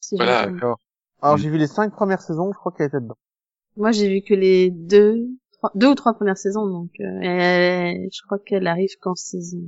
[0.00, 0.46] Si Voilà.
[0.46, 0.80] D'accord.
[1.24, 1.40] Alors Mm.
[1.40, 3.16] j'ai vu les cinq premières saisons, je crois qu'elle était dedans.
[3.76, 5.16] Moi, j'ai vu que les deux,
[5.52, 9.62] trois, deux ou trois premières saisons, donc euh, elle- je crois qu'elle arrive qu'en saison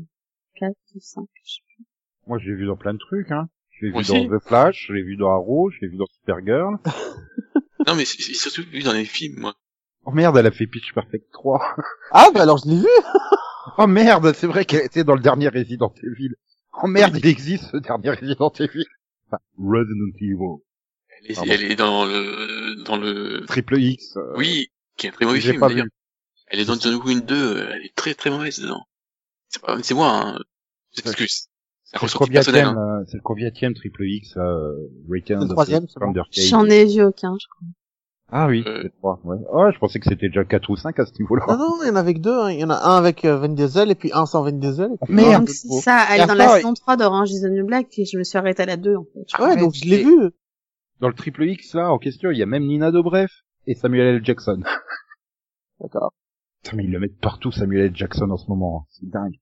[0.56, 1.26] 4 ou 5.
[1.42, 1.84] je sais plus.
[2.26, 3.48] Moi, je l'ai vu dans plein de trucs, hein.
[3.70, 4.28] Je l'ai vu aussi.
[4.28, 6.76] dans The Flash, je l'ai vu dans Arrow, je l'ai vu dans Supergirl.
[7.86, 9.54] Non, mais c'est c'est surtout vu dans les films, moi.
[10.06, 11.76] Oh merde, elle a fait Pitch Perfect 3.
[12.10, 12.86] Ah, bah alors je l'ai vu.
[13.78, 16.34] Oh merde, c'est vrai qu'elle était dans le dernier Resident Evil.
[16.82, 18.84] Oh merde, il existe ce dernier Resident Evil.
[19.28, 20.62] Enfin, Resident Evil.
[21.20, 21.50] Elle est, Pardon.
[21.52, 24.16] elle est dans le, dans le, Triple X.
[24.16, 25.85] euh, oui, qui est un très mauvais film pas d'ailleurs.
[25.85, 25.90] vu.
[26.48, 28.83] Elle est dans John Wick 2, euh, elle est très très mauvaise dedans.
[29.48, 30.38] C'est pas, c'est moi, hein.
[30.92, 32.98] C'est un C'est le combienième, hein.
[33.00, 34.72] euh, c'est le combienième Triple X, euh,
[35.11, 35.87] Return Le of the troisième.
[36.33, 37.35] J'en ai vu aucun.
[37.40, 37.68] je crois.
[38.33, 38.81] Ah oui, Euh.
[38.83, 39.37] c'est trois, ouais.
[39.52, 41.44] Oh, je pensais que c'était déjà 4 ou 5 à ce niveau-là.
[41.48, 42.33] Non, non, il y en avait que deux.
[42.37, 42.50] hein.
[42.50, 44.90] Il y en a un avec euh, Vin Diesel et puis un sans Vin Diesel.
[45.00, 45.35] et puis Merde.
[45.35, 45.48] un Donc
[45.83, 48.05] ça, elle Et est dans la et- saison 3 d'Orange is the New Black et
[48.05, 49.42] je me suis arrêtée à la 2 en fait.
[49.42, 50.31] Ouais, donc je l'ai vu.
[51.00, 53.28] Dans le Triple X, là, en question, il y a même Nina Dobrev
[53.66, 54.24] et Samuel L.
[54.24, 54.62] Jackson.
[55.80, 56.12] D'accord.
[56.62, 57.96] Putain, mais ils le mettent partout, Samuel L.
[57.96, 58.80] Jackson, en ce moment.
[58.82, 58.87] hein.
[58.90, 59.37] C'est dingue.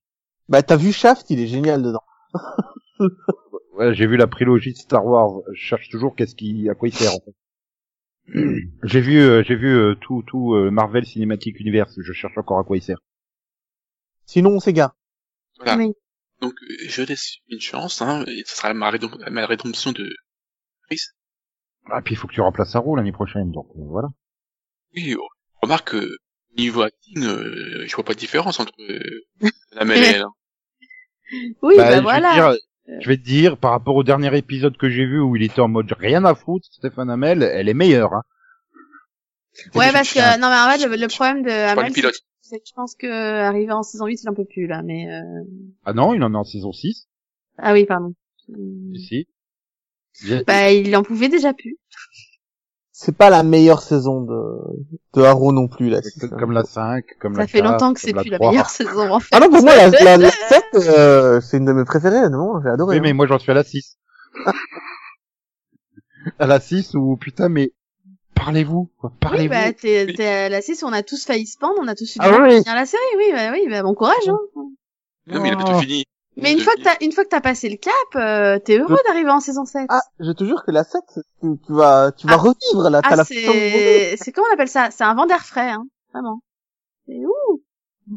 [0.48, 2.02] Bah t'as vu Shaft, il est génial dedans.
[3.76, 5.40] Ouais, j'ai vu la prélogie de Star Wars.
[5.52, 7.34] Je cherche toujours qu'est-ce qui, à quoi il sert, en fait.
[8.84, 11.92] j'ai vu, euh, j'ai vu euh, tout, tout euh, Marvel Cinematic Universe.
[12.00, 12.98] Je cherche encore à quoi il sert.
[14.26, 14.94] Sinon on s'égare.
[15.56, 15.76] Voilà.
[15.76, 15.92] Oui.
[16.40, 16.54] Donc,
[16.86, 20.08] je laisse une chance, hein, et ce sera ma, rédom- ma rédemption de
[20.86, 21.00] Chris.
[21.90, 24.08] Ah, puis il faut que tu remplaces Sarro l'année prochaine, donc euh, voilà.
[24.94, 25.16] Oui,
[25.62, 26.16] remarque que
[26.56, 30.22] niveau acting, euh, je vois pas de différence entre euh, la mêlée et elle.
[30.22, 30.32] hein.
[31.62, 32.32] Oui, bah, je vais voilà.
[32.34, 32.56] dire-
[33.00, 35.60] je vais te dire, par rapport au dernier épisode que j'ai vu où il était
[35.60, 38.12] en mode rien à foutre, Stéphane Hamel, elle est meilleure.
[38.12, 38.22] Hein.
[39.74, 41.94] Ouais, parce que non mais en fait le, le problème de Je parle Amel, du
[41.94, 42.14] pilote.
[42.42, 45.06] c'est que je pense que arrivé en saison 8, il en peut plus là, mais
[45.10, 45.44] euh...
[45.84, 47.08] Ah non, il en est en saison 6.
[47.58, 48.14] ah oui, pardon.
[48.96, 49.26] Si.
[50.46, 51.76] Bah il en pouvait déjà plus.
[52.92, 54.40] C'est pas la meilleure saison de
[55.14, 56.00] de Arrow non plus là.
[56.38, 58.50] Comme la 5, comme Ça la fait 4, longtemps que c'est plus la 3.
[58.50, 59.28] meilleure saison en fait.
[59.32, 62.62] Ah non pour moi la, la, la 7 euh, c'est une de mes préférées non
[62.62, 62.94] j'ai adoré.
[62.94, 63.02] Oui, hein.
[63.02, 63.98] mais moi j'en suis à la 6.
[66.38, 67.72] à la 6 où, putain, mais
[68.34, 69.50] parlez-vous, quoi, Oui, parlez-vous.
[69.50, 72.16] bah t'es t'es à la 6, on a tous failli se pendre, on a tous
[72.16, 72.58] eu du Ah mal à oui.
[72.62, 73.02] finir la série.
[73.18, 74.28] Oui, bah oui, bah bon courage.
[74.28, 74.38] Hein.
[75.26, 76.04] Non, mais il avait tout fini.
[76.36, 78.98] Mais une fois que t'as une fois que t'as passé le cap, euh, t'es heureux
[79.06, 79.86] d'arriver en saison 7.
[79.88, 81.00] Ah, je te jure que la 7,
[81.40, 82.36] tu, tu vas, tu vas Ah.
[82.38, 84.90] revivre là, t'as Ah, c'est c'est comment on appelle ça?
[84.90, 85.84] C'est un vent d'air frais, hein.
[86.12, 86.40] Vraiment.
[87.06, 87.62] C'est ouh.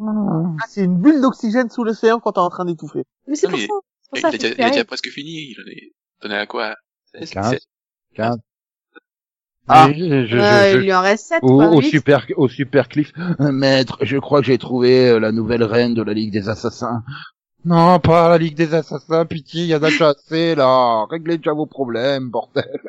[0.02, 3.04] Ah, c'est une bulle d'oxygène sous l'océan quand t'es en train d'étouffer.
[3.28, 3.74] Mais c'est pour mais ça.
[4.02, 4.28] C'est pour Il, ça.
[4.28, 4.86] a déjà, il a déjà faire.
[4.88, 5.32] presque fini.
[5.52, 6.76] Il en est, t'en es à quoi?
[7.14, 7.46] 16, 15.
[7.52, 7.62] 17.
[8.16, 8.38] 15.
[9.70, 9.90] Ah.
[9.92, 11.68] Je- je- Euh, je- il lui en reste 7 au, quoi.
[11.70, 15.94] au super au super cliff maître je crois que j'ai trouvé euh, la nouvelle reine
[15.94, 17.04] de la ligue des assassins
[17.68, 21.38] non pas la ligue des assassins pitié il y en a déjà assez là réglez
[21.38, 22.80] déjà vos problèmes bordel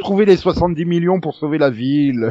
[0.00, 2.30] trouvez les 70 millions pour sauver la ville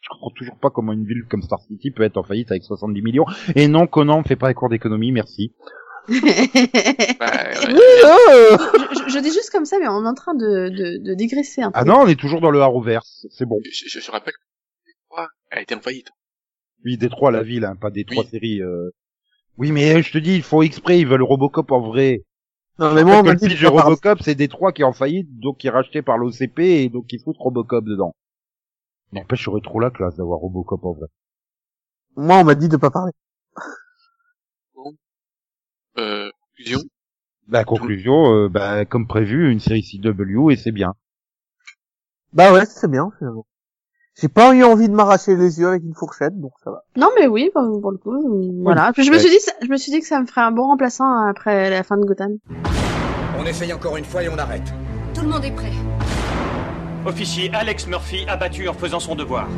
[0.00, 2.64] je comprends toujours pas comment une ville comme Star City peut être en faillite avec
[2.64, 5.52] 70 millions et non Conan ne fait pas les cours d'économie merci
[6.08, 7.66] Bah, ouais.
[8.04, 10.98] Euh, je, je- je dis juste comme ça, mais on est en train de, de,
[11.02, 11.78] de digresser un peu.
[11.78, 14.90] ah non on est toujours dans le Arrowverse c'est bon je, je, je rappelle que
[14.90, 16.08] Détroit a été en faillite.
[16.84, 18.30] oui Détroit la ville hein, pas Détroit Oui.
[18.30, 18.90] série euh.
[19.58, 22.22] Oui mais je te dis ils font exprès ils veulent Robocop en vrai
[22.78, 23.66] Non, mais moi, on le dit pitch de.
[23.68, 27.12] Robocop, c'est Détroit qui est en faillite, donc qui est racheté par l'OCP, et donc
[27.12, 28.14] ils foutent Robocop dedans.
[29.12, 31.06] N'empêche, j'aurais trop la classe d'avoir Robocop en vrai.
[32.16, 33.12] Moi, on m'a dit de pas parler.
[35.98, 36.80] Euh, conclusion.
[37.48, 40.94] La conclusion, euh, bah, comme prévu, une série CW, et c'est bien.
[42.32, 43.46] Bah ouais, c'est bien, finalement.
[44.20, 46.84] J'ai pas eu envie de m'arracher les yeux avec une fourchette, donc ça va.
[46.96, 48.92] Non, mais oui, pour, pour le coup, euh, voilà.
[48.92, 50.68] Puis je me suis dit, je me suis dit que ça me ferait un bon
[50.68, 52.38] remplaçant après la fin de Gotham.
[53.38, 54.72] On essaye encore une fois et on arrête.
[55.14, 55.72] Tout le monde est prêt.
[57.04, 59.48] Officier Alex Murphy abattu en faisant son devoir.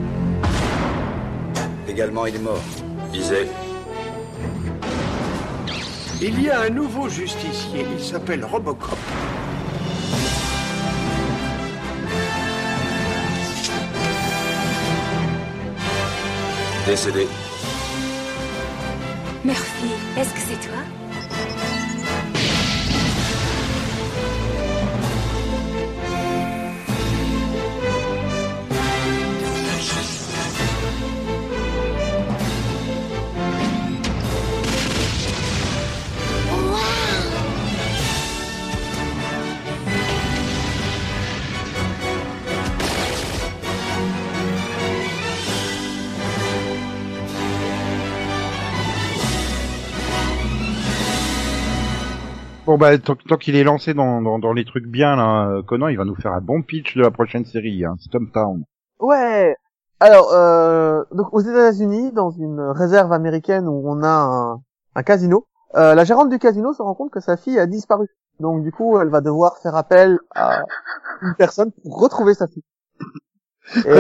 [1.87, 2.63] Légalement, il est mort.
[3.13, 3.49] Visez.
[6.23, 8.97] Il y a un nouveau justicier, il s'appelle Robocop.
[16.87, 17.27] Décédé.
[19.45, 20.79] Murphy, est-ce que c'est toi?
[52.77, 55.63] Bon bah, tant, tant qu'il est lancé dans, dans, dans les trucs bien, là, euh,
[55.63, 58.65] Conan, il va nous faire un bon pitch de la prochaine série, hein, Stumptown.
[59.01, 59.57] Ouais.
[59.99, 64.61] Alors, euh, donc aux États-Unis, dans une réserve américaine où on a un,
[64.95, 68.09] un casino, euh, la gérante du casino se rend compte que sa fille a disparu.
[68.41, 70.61] Donc du coup, elle va devoir faire appel à
[71.23, 72.65] une personne pour retrouver sa fille.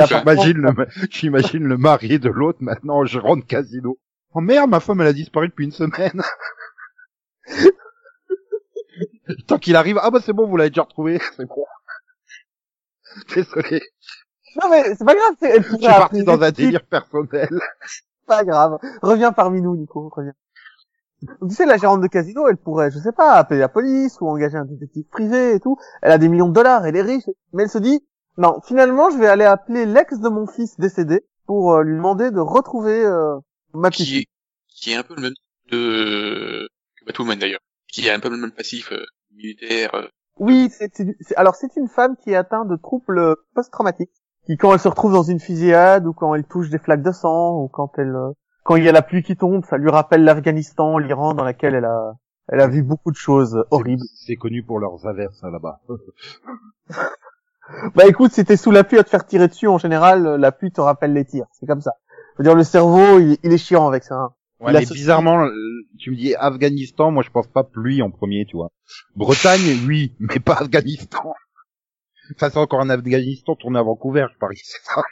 [0.06, 3.96] J'imagine le, j'imagine le mari de l'autre maintenant gérant de casino.
[4.34, 6.20] Oh merde, ma femme elle a disparu depuis une semaine.
[9.46, 11.64] Tant qu'il arrive, ah bah c'est bon, vous l'avez déjà retrouvé, c'est bon.
[13.34, 13.80] Désolé,
[14.62, 17.48] Non mais c'est pas grave, c'est- elle je suis parti dans un délire personnel.
[18.26, 18.78] Pas grave.
[19.02, 20.32] Reviens parmi nous, Nico, reviens.
[21.48, 24.28] Tu sais, la gérante de casino, elle pourrait, je sais pas, appeler la police ou
[24.28, 25.76] engager un détective privé et tout.
[26.02, 27.24] Elle a des millions de dollars, elle est riche.
[27.52, 28.04] Mais elle se dit,
[28.36, 32.30] non, finalement, je vais aller appeler l'ex de mon fils décédé pour euh, lui demander
[32.32, 33.36] de retrouver euh,
[33.72, 34.22] ma petite qui fille.
[34.22, 34.28] est,
[34.68, 35.34] qui est un peu le même
[35.70, 36.68] de
[37.00, 39.04] que Batwoman d'ailleurs, qui a un peu le même passif euh,
[39.36, 39.94] militaire.
[39.94, 40.06] euh,
[40.38, 40.90] Oui, c'est,
[41.36, 44.10] alors c'est une femme qui est atteinte de troubles post-traumatiques,
[44.46, 47.12] qui quand elle se retrouve dans une fusillade ou quand elle touche des flaques de
[47.12, 48.32] sang ou quand elle, euh,
[48.64, 51.74] quand il y a la pluie qui tombe, ça lui rappelle l'Afghanistan, l'Iran dans laquelle
[51.74, 52.14] elle a,
[52.48, 54.02] elle a vu beaucoup de choses horribles.
[54.26, 55.80] C'est connu pour leurs averses hein, là-bas.
[57.96, 60.38] Bah écoute, si t'es sous la pluie à te faire tirer dessus, en général, euh,
[60.38, 61.46] la pluie te rappelle les tirs.
[61.52, 61.92] C'est comme ça.
[62.34, 64.14] Je veux dire, le cerveau, il, il est chiant avec ça.
[64.14, 64.30] hein.
[64.60, 65.50] Ouais, mais bizarrement, euh,
[65.98, 68.70] tu me dis Afghanistan, moi je pense pas pluie en premier, tu vois.
[69.14, 71.34] Bretagne, oui, mais pas Afghanistan.
[72.38, 75.02] Ça c'est encore un Afghanistan tourné à Vancouver, je parie, c'est ça.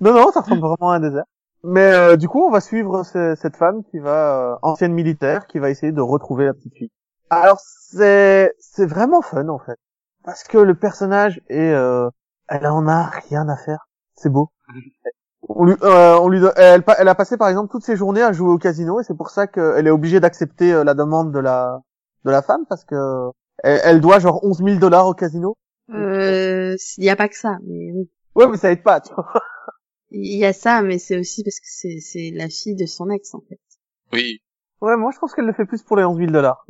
[0.00, 1.24] Non, non, ça ressemble vraiment à un désert.
[1.62, 5.46] Mais euh, du coup, on va suivre ce- cette femme qui va, euh, ancienne militaire,
[5.46, 6.90] qui va essayer de retrouver la petite fille.
[7.28, 9.78] Alors, c'est c'est vraiment fun, en fait.
[10.24, 11.72] Parce que le personnage est...
[11.72, 12.08] Euh,
[12.48, 13.86] elle en a rien à faire.
[14.16, 14.50] C'est beau.
[15.48, 18.32] On lui, euh, on lui, elle, elle a passé par exemple toutes ses journées à
[18.32, 21.38] jouer au casino et c'est pour ça qu'elle est obligée d'accepter euh, la demande de
[21.38, 21.80] la
[22.24, 23.30] de la femme parce que
[23.62, 25.56] elle, elle doit genre 11 000 dollars au casino.
[25.92, 28.10] Euh, il y a pas que ça, mais oui.
[28.34, 29.00] Ouais, mais ça aide pas.
[29.00, 29.26] Tu vois.
[30.10, 33.10] Il y a ça, mais c'est aussi parce que c'est, c'est la fille de son
[33.10, 33.60] ex, en fait.
[34.12, 34.40] Oui,
[34.80, 36.64] Ouais, moi je pense qu'elle le fait plus pour les 11 000 dollars.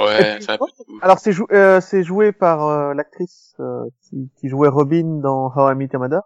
[0.00, 0.58] ouais, ça.
[1.00, 5.50] Alors c'est jou euh, c'est joué par euh, l'actrice euh, qui, qui jouait Robin dans
[5.54, 6.20] How I Met Your Mother.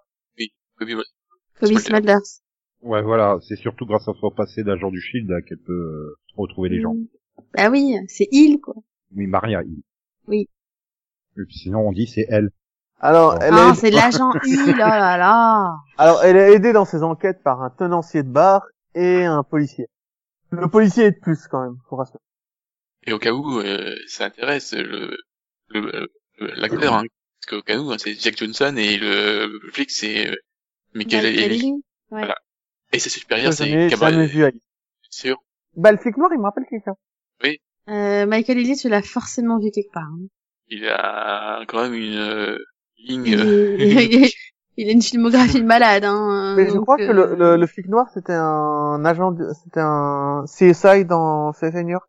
[0.78, 0.88] Kobe
[1.56, 1.78] Spoiler.
[1.80, 2.40] Smulders.
[2.82, 6.68] Ouais, voilà, c'est surtout grâce à son passé d'agent du Shield qu'elle peut euh, retrouver
[6.68, 6.94] les gens.
[6.94, 7.06] Mm.
[7.54, 8.74] Bah oui, c'est il, quoi.
[9.16, 9.82] Oui, Maria, il.
[10.26, 10.48] Oui.
[11.36, 12.50] Et puis sinon on dit c'est elle.
[13.00, 13.40] Alors Bon.
[13.40, 15.76] elle Ah, est c'est l'agent il, oh là là.
[15.98, 18.62] alors elle est aidée dans ses enquêtes par un tenancier de bar
[18.94, 19.86] et un policier.
[20.50, 22.18] Le policier est de plus quand même, faut rassurer.
[23.06, 25.16] Et au cas où euh, ça intéresse le
[25.68, 26.08] le-
[26.40, 27.02] le- l'acteur, hein,
[27.40, 30.34] parce qu'au cas où hein, c'est Jack Johnson et le, le flic c'est euh,
[30.94, 31.56] Michael Michael Ealy.
[31.58, 31.72] Ealy.
[31.72, 31.82] Ouais.
[32.20, 32.36] Voilà.
[32.92, 34.10] Et ses supérieurs c'est Cameron.
[34.10, 34.42] jamais vu.
[35.10, 35.42] C'est sûr.
[35.76, 36.94] Bah le flic noir il me rappelle quelqu'un.
[37.90, 40.02] Euh, Michael Ealy, tu l'as forcément vu quelque part.
[40.12, 40.26] hein.
[40.68, 42.58] Il a quand même une euh,
[42.98, 43.24] ligne.
[43.26, 44.34] Il, euh, est-
[44.76, 46.54] il a une filmographie de malade, hein.
[46.54, 50.44] Mais je crois que euh, le, le, le flic noir c'était un agent, c'était un
[50.46, 52.06] CSI dans CSI New York.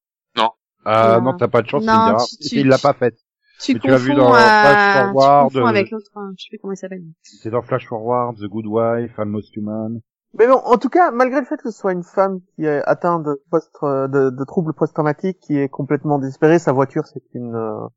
[0.86, 1.32] Ah Non.
[1.32, 2.26] non, t'as pas de chance, Non, il dira.
[2.26, 3.18] tu- tu- il l'a pas faite.
[3.62, 6.32] Tu tu l'as vu confonds dans à- Flash Forward, tu confonds euh, avec l'autre, hein,
[6.38, 7.04] je sais plus comment il s'appelle.
[7.24, 10.00] C'est dans Flash Forward, The Good Wife, Almost Human.
[10.36, 12.82] Mais bon, en tout cas, malgré le fait que ce soit une femme qui est
[12.86, 17.56] atteinte de, post, de, de troubles post-traumatiques, qui est complètement désespérée, sa voiture, c'est une,
[17.56, 17.88] euh,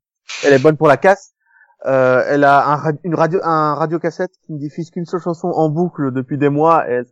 [0.43, 1.33] elle est bonne pour la casse.
[1.85, 5.69] Euh, elle a un, une radio, un radiocassette qui ne diffuse qu'une seule chanson en
[5.69, 7.05] boucle depuis des mois, et elle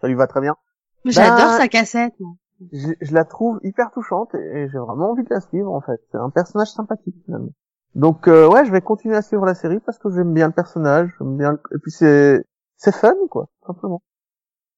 [0.00, 0.56] ça lui va très bien.
[1.04, 2.32] J'adore Bah, sa cassette, moi.
[2.72, 5.80] Je, je la trouve hyper touchante et, et j'ai vraiment envie de la suivre en
[5.80, 5.98] fait.
[6.10, 7.52] C'est un personnage sympathique finalement.
[7.94, 10.52] Donc euh, ouais, je vais continuer à suivre la série parce que j'aime bien le
[10.52, 12.42] personnage, j'aime bien le- et puis c'est
[12.76, 14.02] c'est fun quoi, simplement.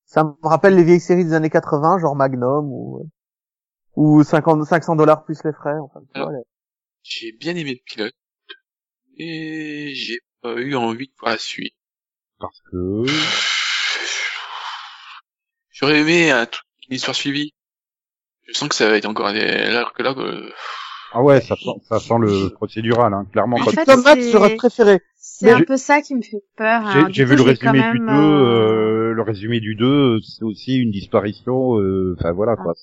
[0.07, 3.09] Ça me rappelle les vieilles séries des années 80, genre Magnum ou
[3.97, 5.79] ou 50 500 dollars plus les frais.
[5.81, 6.43] Enfin, vois, les-
[7.03, 8.15] J'ai bien aimé le pilote
[9.19, 11.75] et j'ai pas eu envie de voir la suite.
[12.41, 13.05] Parce que...
[15.71, 17.53] J'aurais aimé un truc, une histoire suivie.
[18.49, 19.41] Je sens que ça va être encore des...
[19.43, 20.53] alors que là, euh,
[21.15, 23.57] Ah ouais, ça sent, ça sent le procédural, hein, clairement.
[23.57, 25.01] En fait, Tom Hanks c'est- serait préféré.
[25.17, 26.83] C'est un peu ça qui me fait peur.
[26.93, 29.13] J'ai du j'ai coup, vu le je vais quand résumé du 2, même, euh, euh,
[29.13, 32.75] le résumé du 2, c'est aussi une disparition, euh, enfin voilà quoi.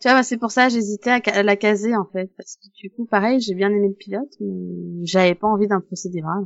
[0.00, 2.30] Tu vois, bah, c'est pour ça que j'hésitais à, à la caser, en fait.
[2.36, 5.80] Parce que du coup, pareil, j'ai bien aimé le pilote, mais j'avais pas envie d'un
[5.80, 6.44] procédural.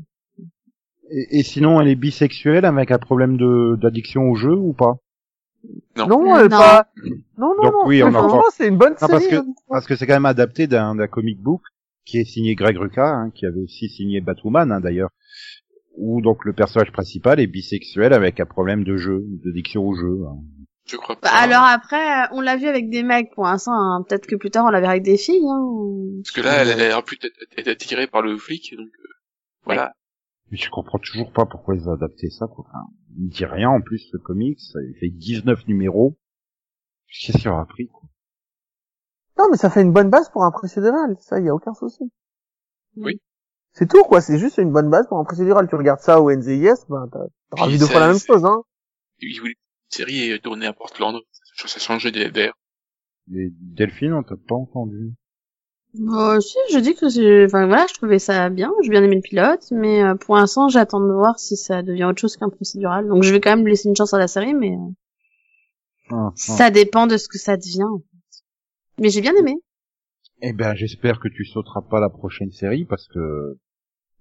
[1.11, 4.99] Et, et sinon, elle est bisexuelle avec un problème de d'addiction au jeu ou pas?
[5.97, 6.07] Non.
[6.07, 6.49] Non, Euh, non.
[6.49, 6.89] pas.
[7.37, 7.87] Non non Donc non.
[7.87, 9.13] oui, on franchement, c'est une bonne Non, série.
[9.13, 9.55] parce que- hein.
[9.69, 11.63] Parce que c'est quand même adapté d'un d'un comic book
[12.05, 15.11] qui est signé Greg Rucka, hein, qui avait aussi signé Batwoman hein, d'ailleurs,
[15.97, 20.21] où donc le personnage principal est bisexuel avec un problème de jeu, d'addiction au jeu.
[20.27, 20.37] hein.
[20.87, 21.37] je crois Bah, pas.
[21.37, 23.73] alors après, on l'a vu avec des mecs pour l'instant.
[23.75, 24.05] hein.
[24.09, 25.47] Peut-être que plus tard, on la verra avec des filles.
[25.51, 25.67] Hein.
[26.23, 27.19] Parce que là, elle a l'air plus
[27.59, 29.09] être attirée par le flic, donc euh,
[29.65, 29.93] voilà.
[30.51, 32.47] Mais je comprends toujours pas pourquoi ils ont adapté ça.
[32.47, 32.65] Quoi.
[32.69, 32.87] Enfin,
[33.17, 36.19] il ne dit rien en plus ce comics, ça il fait 19 numéros.
[37.09, 38.09] Qu'est-ce qu'il aura pris quoi?
[39.39, 41.17] Non mais ça fait une bonne base pour un procédural.
[41.21, 42.11] Ça, y a aucun souci.
[42.97, 43.21] Oui.
[43.73, 44.21] C'est tout, quoi.
[44.21, 45.69] C'est juste une bonne base pour un procédural.
[45.69, 47.21] Tu regardes ça au NZIS, ben, t'as
[47.51, 48.63] t'as envie de faire la même chose, hein.
[49.21, 51.21] Il voulait une série et tourner à Portland.
[51.55, 52.55] Ça, changeait des- d'air.
[53.29, 55.13] Delphine, on t'a pas entendu.
[55.95, 59.17] Bon, si, je dis que c'est, enfin voilà, je trouvais ça bien, j'ai bien aimé
[59.17, 62.51] le pilote, mais euh, pour l'instant, j'attends de voir si ça devient autre chose qu'un
[62.51, 63.09] procédural.
[63.09, 64.91] Donc je vais quand même laisser une chance à la série, mais euh,
[66.11, 66.33] Ah, ah.
[66.37, 67.85] ça dépend de ce que ça devient.
[67.85, 68.43] en fait.
[68.99, 69.57] Mais j'ai bien aimé.
[70.43, 73.57] Eh ben, j'espère que tu sauteras pas la prochaine série parce que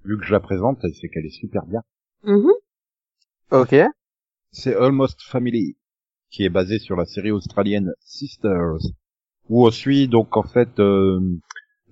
[0.06, 1.82] vu que je la présente, c'est qu'elle est super bien.
[2.24, 2.52] Mhm.
[3.52, 3.76] Ok.
[4.52, 5.78] C'est Almost Family,
[6.32, 8.78] qui est basé sur la série australienne Sisters,
[9.50, 11.20] où on suit donc en fait, euh,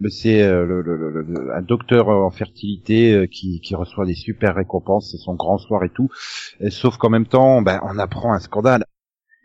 [0.10, 5.36] c'est euh, un docteur en fertilité euh, qui, qui reçoit des super récompenses, c'est son
[5.36, 6.10] grand soir et tout.
[6.70, 8.86] Sauf qu'en même temps, ben, on apprend un scandale.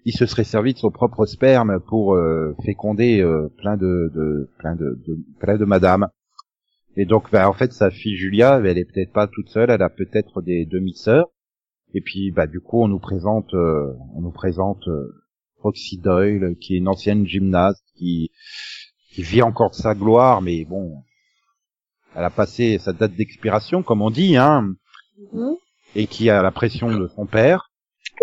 [0.05, 3.23] Il se serait servi de son propre sperme pour euh, féconder
[3.59, 4.99] plein de, de plein de,
[5.39, 6.09] plein de madames.
[6.97, 9.83] Et donc, ben, en fait, sa fille Julia, elle est peut-être pas toute seule, elle
[9.83, 11.29] a peut-être des demi-sœurs.
[11.95, 14.89] Et puis, bah, du coup, on nous présente, on nous présente
[15.63, 18.31] Roxy Doyle, qui est une ancienne gymnaste, qui,
[19.13, 21.03] qui vit encore de sa gloire, mais bon,
[22.15, 24.75] elle a passé sa date d'expiration, comme on dit, hein,
[25.33, 25.55] Mhm.
[25.97, 27.71] et qui a la pression de son père.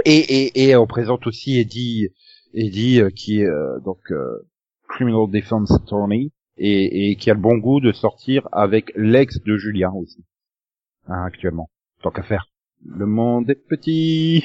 [0.06, 2.10] Et, et, et on présente aussi Eddie,
[2.54, 4.48] Eddie euh, qui est euh, donc euh,
[4.90, 9.58] criminal defense attorney et, et qui a le bon goût de sortir avec l'ex de
[9.58, 10.24] Julien aussi,
[11.08, 11.70] hein, actuellement.
[12.02, 12.48] Tant qu'à faire.
[12.86, 14.44] Le monde est petit.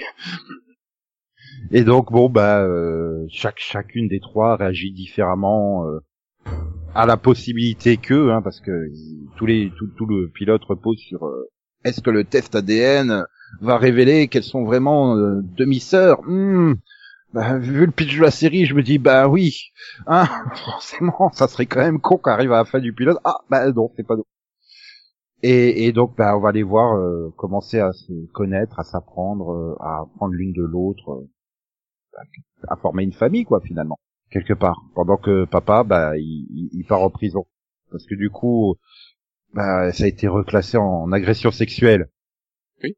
[1.71, 6.01] Et donc bon bah euh, chaque chacune des trois réagit différemment euh,
[6.95, 8.89] à la possibilité que hein, parce que
[9.37, 11.49] tous les tout, tout le pilote repose sur euh,
[11.85, 13.25] est-ce que le test ADN
[13.61, 16.21] va révéler qu'elles sont vraiment euh, demi-sœurs?
[16.27, 16.75] Hmm.
[17.33, 19.73] Bah, vu le pitch de la série, je me dis bah oui,
[20.07, 20.27] hein,
[20.65, 23.19] forcément, ça serait quand même con qu'arrive à la fin du pilote.
[23.25, 24.27] Ah bah non, c'est pas nous.
[25.43, 29.53] Et, et donc bah on va les voir euh, commencer à se connaître, à s'apprendre,
[29.53, 31.29] euh, à apprendre l'une de l'autre, euh,
[32.69, 33.99] à former une famille quoi finalement
[34.31, 34.83] quelque part.
[34.95, 37.47] Pendant que papa bah il, il- part en prison
[37.91, 38.77] parce que du coup
[39.55, 42.09] bah ça a été reclassé en agression sexuelle.
[42.83, 42.97] Oui.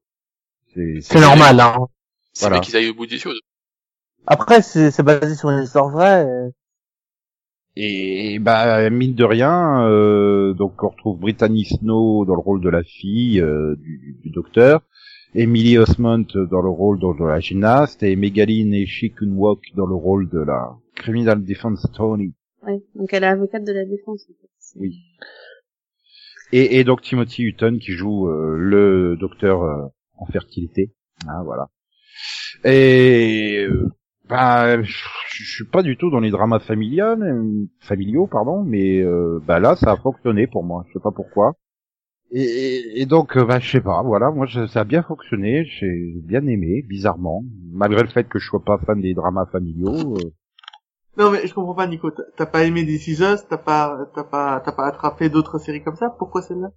[0.74, 1.86] C'est C'est normal, hein.
[2.32, 2.60] C'est Voilà.
[2.60, 3.40] qu'ils aillent au bout des choses.
[4.26, 6.24] Après, c'est c'est basé sur une histoire vraie.
[6.24, 6.50] euh.
[7.76, 12.68] Et bah mine de rien, euh, donc on retrouve Brittany Snow dans le rôle de
[12.68, 14.82] la fille euh, du- du docteur,
[15.34, 18.86] Emily Osmond dans le rôle de, de la gymnaste et Megaline et
[19.20, 22.32] Walk dans le rôle de la criminal defense attorney.
[22.62, 22.82] Ouais.
[22.94, 24.24] Donc elle est avocate de la défense.
[24.30, 24.80] en fait.
[24.80, 24.96] Oui.
[26.52, 30.92] Et, et donc Timothy Hutton qui joue euh, le docteur euh, en fertilité.
[31.26, 31.68] Hein, voilà.
[32.64, 33.88] Et euh,
[34.28, 39.40] bah, je suis pas du tout dans les dramas familiales, euh, familiaux, pardon, mais euh,
[39.46, 40.84] bah là ça a fonctionné pour moi.
[40.88, 41.54] Je sais pas pourquoi.
[42.34, 45.64] Et, et- donc euh, bah je sais pas, voilà, moi je- ça a bien fonctionné,
[45.64, 49.94] j'ai bien aimé, bizarrement, malgré le fait que je sois pas fan des dramas familiaux.
[50.18, 50.30] euh,
[51.16, 54.24] Non mais je comprends pas Nico, T'as- pas aimé This Is Us, t'as pas, t'as
[54.24, 56.70] pas, t'as pas attrapé d'autres séries comme ça, pourquoi celle-là?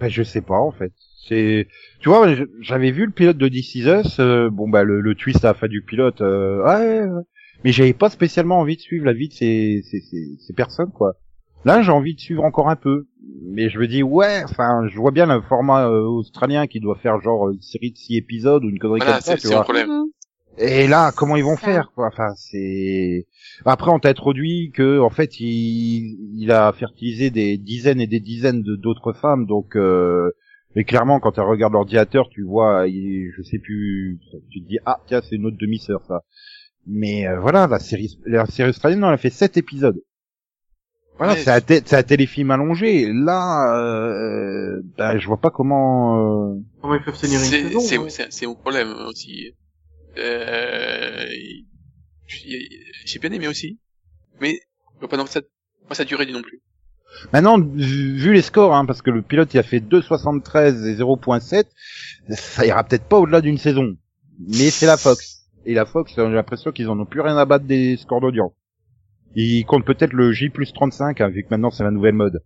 [0.00, 0.92] Ben, je sais pas en fait.
[1.28, 1.68] C'est,
[2.00, 2.26] tu vois,
[2.60, 5.48] j'avais vu le pilote de This Is Us, euh, bon bah le, le twist à
[5.48, 7.22] la fin du pilote, euh, ouais, ouais.
[7.62, 10.92] mais j'avais pas spécialement envie de suivre la vie de ces, ces, ces, ces personnes
[10.92, 11.14] quoi.
[11.64, 13.06] Là j'ai envie de suivre encore un peu,
[13.42, 16.96] mais je me dis ouais, enfin je vois bien le format euh, australien qui doit
[16.96, 19.54] faire genre une série de six épisodes ou une connerie Voilà, comme ça, c'est tu
[19.54, 19.62] vois.
[19.62, 20.04] problème.
[20.56, 22.06] Et là, comment ils vont faire quoi?
[22.06, 23.26] Enfin, c'est
[23.64, 28.20] après on t'a introduit que en fait il, il a fertilisé des dizaines et des
[28.20, 30.30] dizaines de d'autres femmes, donc euh...
[30.76, 33.32] mais clairement quand tu regardes l'ordinateur, tu vois, il...
[33.36, 36.22] je sais plus, tu te dis ah tiens c'est une autre demi-sœur ça.
[36.86, 40.00] Mais euh, voilà, la série la série australienne, non, elle a fait sept épisodes.
[41.16, 43.12] Voilà, Ouais, c'est un, té- c'est un téléfilm allongé.
[43.12, 46.50] Là, euh, bah, je vois pas comment.
[46.54, 48.10] euh, Comment ils peuvent tenir une C'est saison c'est- ouais.
[48.10, 49.54] c'est- c'est mon problème aussi.
[50.18, 51.26] Euh,
[52.26, 53.78] j'ai bien aimé aussi,
[54.40, 54.58] mais
[55.00, 55.40] que ça,
[55.86, 56.60] moi ça durait non plus.
[57.32, 60.94] Maintenant, vu vu les scores, hein, parce que le pilote il a fait 2,73 et
[60.96, 61.66] 0,7,
[62.30, 63.94] ça ira peut-être pas au-delà d'une saison.
[64.40, 65.46] Mais c'est la Fox.
[65.66, 68.52] Et la Fox, j'ai l'impression qu'ils en ont plus rien à battre des scores d'audience.
[69.34, 72.42] Ils comptent peut-être le J plus 35, hein, vu que maintenant c'est la nouvelle mode.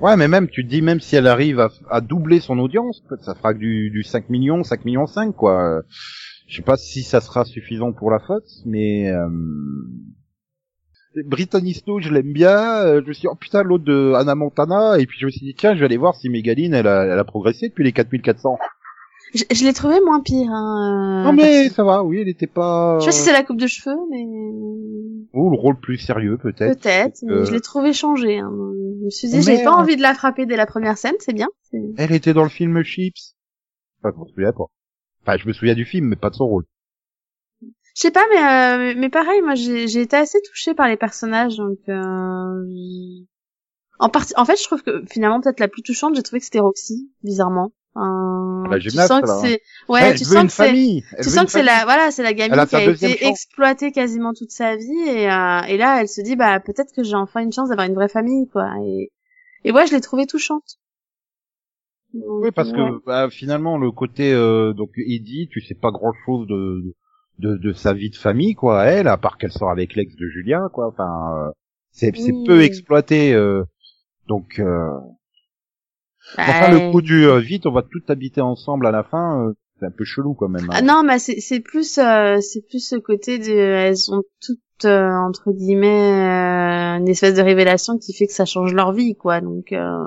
[0.00, 3.34] Ouais, mais même, tu te dis, même si elle arrive à, doubler son audience, ça
[3.34, 5.82] fera que du, du 5 millions, 5 millions 5, quoi.
[6.48, 9.10] Je sais pas si ça sera suffisant pour la Fox, mais...
[9.10, 9.28] Euh...
[11.26, 12.84] Brittany Snow, je l'aime bien.
[12.84, 14.98] euh, Je me suis dit, oh putain, l'autre de Anna Montana.
[14.98, 17.04] Et puis je me suis dit, tiens, je vais aller voir si Megaline, elle a,
[17.04, 18.58] elle a progressé depuis les 4400.
[19.34, 20.50] Je, je l'ai trouvé moins pire.
[20.50, 22.98] Hein, euh, Non mais ça va, oui, elle était pas.
[22.98, 24.22] Je sais pas si c'est la coupe de cheveux, mais
[25.32, 26.78] Ou le rôle plus sérieux peut-être.
[26.80, 27.22] peut-être.
[27.22, 28.38] mais Euh, Je l'ai trouvé changé.
[28.38, 28.50] Hein.
[28.52, 29.80] Je me suis dit, j'ai pas merde.
[29.80, 31.48] envie de la frapper dès la première scène, c'est bien.
[31.96, 33.34] Elle était dans le film Chips.
[34.02, 34.64] Enfin, je me souviens pas.
[35.22, 36.64] Enfin, je me souviens du film, mais pas de son rôle.
[37.62, 40.96] Je sais pas, mais euh, mais pareil, moi j'ai j'ai été assez touchée par les
[40.96, 42.64] personnages, donc euh,
[43.98, 46.44] en partie, en fait, je trouve que finalement peut-être la plus touchante, j'ai trouvé que
[46.46, 47.70] c'était Roxy, bizarrement.
[47.96, 49.40] Euh, La tu gymnaste, sens que hein.
[49.42, 50.72] c'est, ouais, tu sens que c'est,
[51.22, 53.30] tu sens que la, voilà, c'est la gamine qui a été chance.
[53.30, 57.02] exploitée quasiment toute sa vie et euh, et là elle se dit bah peut-être que
[57.02, 59.10] j'ai enfin une chance d'avoir une vraie famille quoi et
[59.64, 60.78] et ouais, je l'ai trouvée touchante.
[62.14, 62.76] Donc, Oui, parce ouais.
[62.76, 66.94] que bah, finalement le côté euh, donc Eddie, tu sais pas grand chose de,
[67.38, 68.84] de de sa vie de famille quoi.
[68.86, 70.88] Elle, à part qu'elle sort avec l'ex de Julien quoi.
[70.88, 71.50] Enfin, euh,
[71.90, 73.32] c'est c'est peu exploité.
[73.34, 73.64] euh,
[74.28, 74.88] donc euh,
[76.38, 79.46] enfin le coup du euh, vite, on va tout habiter ensemble à la fin.
[79.48, 80.64] euh, c'est un peu chelou quand même.
[80.70, 80.74] hein.
[80.74, 84.84] Ah non, mais c'est c'est plus euh, c'est plus ce côté de elles ont toutes
[84.84, 85.88] euh, entre guillemets
[86.28, 89.40] euh, une espèce de révélation qui fait que ça change leur vie quoi.
[89.40, 89.98] Donc euh,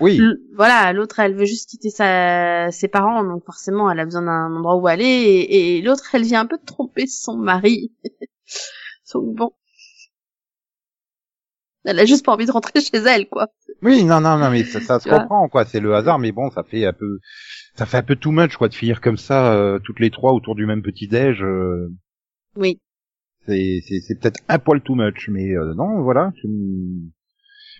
[0.00, 0.20] oui.
[0.54, 4.54] voilà, l'autre elle veut juste quitter sa ses parents donc forcément elle a besoin d'un
[4.56, 7.92] endroit où aller et, et l'autre elle vient un peu de tromper son mari.
[9.14, 9.50] donc bon.
[11.84, 13.48] Elle a juste pas envie de rentrer chez elle quoi.
[13.82, 15.64] Oui, non, non, non, mais ça, ça se comprend, quoi.
[15.64, 17.18] C'est le hasard, mais bon, ça fait un peu,
[17.74, 20.32] ça fait un peu too much, quoi, de finir comme ça, euh, toutes les trois
[20.32, 21.42] autour du même petit déj.
[21.42, 21.88] euh,
[22.56, 22.80] Oui.
[23.46, 26.32] c'est, c'est, c'est peut-être un poil too much, mais euh, non, voilà.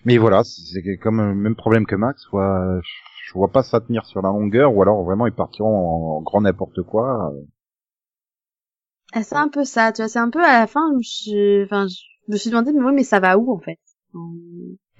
[0.05, 2.80] Mais voilà, c'est comme le même problème que Max, quoi.
[3.26, 6.22] Je vois pas ça tenir sur la longueur, ou alors vraiment ils partiront en, en
[6.22, 7.32] grand n'importe quoi.
[7.32, 7.40] euh.
[9.14, 11.86] Ah, c'est un peu ça, tu vois, c'est un peu à la fin, je, enfin,
[11.88, 13.78] je me suis demandé, mais oui, mais ça va où, en fait?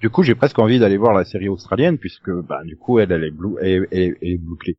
[0.01, 3.11] Du coup, j'ai presque envie d'aller voir la série australienne, puisque, bah, du coup, elle,
[3.11, 4.77] elle est, blou- elle, elle- elle est bouclée.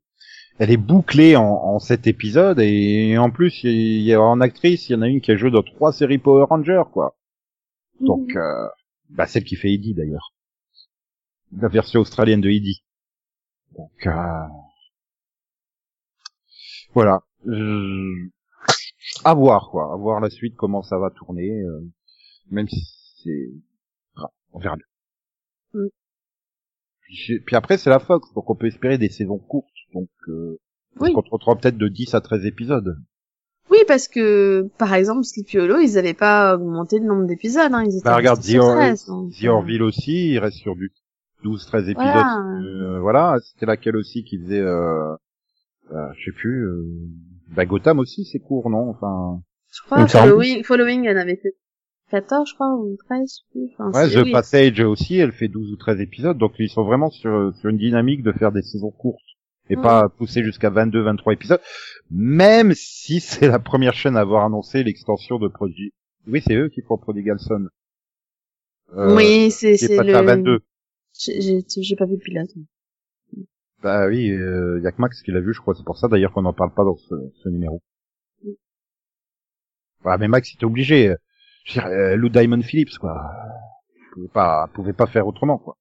[0.59, 4.89] Elle est bouclée en, en sept épisodes, et en plus, il y a en actrice,
[4.89, 7.17] il y en a une qui a joué dans trois séries Power Rangers, quoi.
[8.01, 8.69] Donc, euh,
[9.11, 10.33] bah, celle qui fait Eddie, d'ailleurs.
[11.57, 12.85] La version australienne de Eddie.
[13.77, 14.13] Donc, euh,
[16.93, 17.21] voilà.
[17.47, 18.29] Je-
[19.25, 19.93] À voir, quoi.
[19.93, 21.81] À voir la suite, comment ça va tourner, euh,
[22.51, 22.83] même si
[23.23, 23.51] c'est...
[24.55, 25.81] on verra bien.
[25.83, 25.89] Mm.
[27.45, 29.69] Puis, après, c'est la Fox, donc on peut espérer des saisons courtes.
[29.93, 30.59] Donc, euh,
[31.01, 31.13] Oui.
[31.15, 32.97] on se retrouvera peut-être de 10 à 13 épisodes.
[33.71, 37.83] Oui, parce que, par exemple, Sleepy Hollow, ils avaient pas augmenté le nombre d'épisodes, hein,
[37.85, 40.59] ils étaient Bah, regarde, The, sur Or- 13, donc, The euh, Orville aussi, il reste
[40.59, 40.93] sur du
[41.45, 41.95] 12-13 épisodes.
[41.97, 42.43] Voilà.
[42.63, 45.15] Euh, voilà, c'était laquelle aussi qui faisait, euh,
[45.93, 46.85] euh, je sais plus, euh,
[47.55, 49.41] bah, Gotham aussi, c'est court, non Enfin,
[49.73, 51.55] Je crois, rend- Following, Following, elle en avait fait
[52.15, 53.71] 14, je crois, ou 13, je sais plus.
[53.79, 54.33] Enfin, ouais, The oui.
[54.33, 57.79] Passage aussi, elle fait 12 ou 13 épisodes, donc ils sont vraiment sur, sur une
[57.79, 59.21] dynamique de faire des saisons courtes
[59.71, 59.83] et Mm.
[59.83, 61.61] pas pousser jusqu'à 22, 23 épisodes,
[62.11, 65.93] même si c'est la première chaîne à avoir annoncé l'extension de Prodigy.
[66.27, 67.67] Oui, c'est eux qui font Prodigal Son.
[68.97, 70.15] Euh, oui, c'est, c'est le...
[70.15, 70.61] à 22.
[71.19, 72.51] J'ai, j'ai, j'ai pas vu le pilote.
[73.83, 75.75] Bah oui, euh, y a que Max qui l'a vu, je crois.
[75.75, 77.83] C'est pour ça d'ailleurs qu'on n'en parle pas dans ce, ce numéro.
[80.05, 81.15] Ouais, mais Max, il était obligé.
[81.67, 83.21] Euh, Je euh, Lou Diamond Phillips, quoi.
[83.97, 85.77] Il pouvait pas, pouvait pas faire autrement, quoi.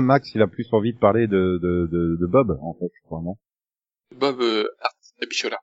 [0.00, 3.02] Max, il a plus envie de parler de, de, de, de Bob, en fait, je
[3.06, 3.36] crois, non?
[4.16, 4.92] Bob euh, Art
[5.28, 5.58] Bichola.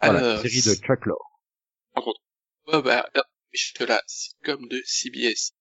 [0.00, 1.40] Voilà, Alors, série de Chuck Lorre.
[1.94, 2.20] Par contre,
[2.66, 3.10] Bob Art
[3.52, 5.52] Bichola, sitcom de CBS,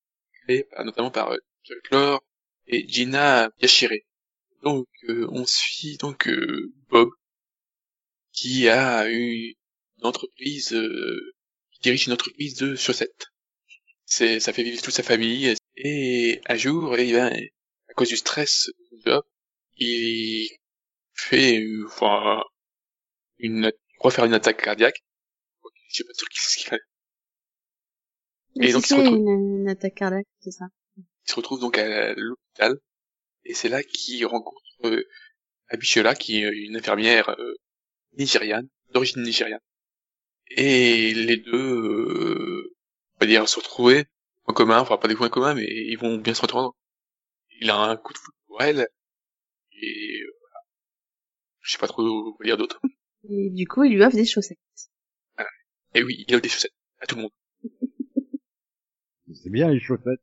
[0.44, 2.24] créé par- notamment par euh, Chuck Lorre
[2.68, 3.92] et Gina Yashire.
[4.64, 7.10] Donc, euh, on suit donc euh, Bob,
[8.32, 9.56] qui a eu
[9.98, 11.34] une entreprise, euh,
[11.72, 13.28] qui dirige une entreprise de chaussettes.
[14.06, 15.54] C'est, ça fait vivre toute sa famille.
[15.78, 17.34] Et un jour, eh ben,
[17.92, 19.12] à cause du stress du
[19.78, 20.50] il
[21.14, 22.44] fait, enfin,
[23.40, 25.04] une, il croit faire une attaque cardiaque.
[25.90, 26.82] Je sais pas trop ce qu'il fait.
[28.62, 30.66] Et Et donc, il se retrouve- une, une attaque cardiaque, c'est ça.
[30.98, 32.80] Il se retrouve donc à l'hôpital l'hôpital.
[33.44, 35.04] Et c'est là qu'il rencontre euh,
[35.70, 37.56] Abishola, qui est une infirmière euh,
[38.18, 39.60] nigériane, d'origine nigériane.
[40.52, 42.76] Et les deux, euh,
[43.16, 44.06] on va dire, se retrouver
[44.46, 46.70] en commun, enfin pas des points communs, mais ils vont bien se retrouver.
[47.62, 48.80] Il a un coup de foot pour elle,
[49.72, 50.60] et euh, voilà.
[51.62, 52.80] Je sais pas trop quoi dire d'autre.
[53.30, 54.58] Et du coup, il lui offre des chaussettes.
[55.94, 57.32] Et oui, il a des chaussettes à tout le monde.
[59.34, 60.20] C'est bien les chaussettes.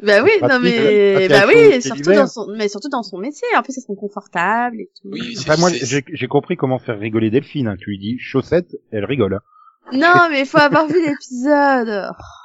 [0.00, 3.18] Bah oui, non mais, euh, bah quand oui, surtout dans son, mais surtout dans son
[3.18, 3.46] métier.
[3.56, 5.08] En plus, elles sont confortables et tout.
[5.12, 7.68] Oui, c'est, Enfin, moi, j'ai j'ai compris comment faire rigoler Delphine.
[7.68, 7.76] hein.
[7.78, 9.34] Tu lui dis chaussettes, elle rigole.
[9.34, 9.40] hein.
[9.92, 12.10] Non, mais il faut avoir vu l'épisode.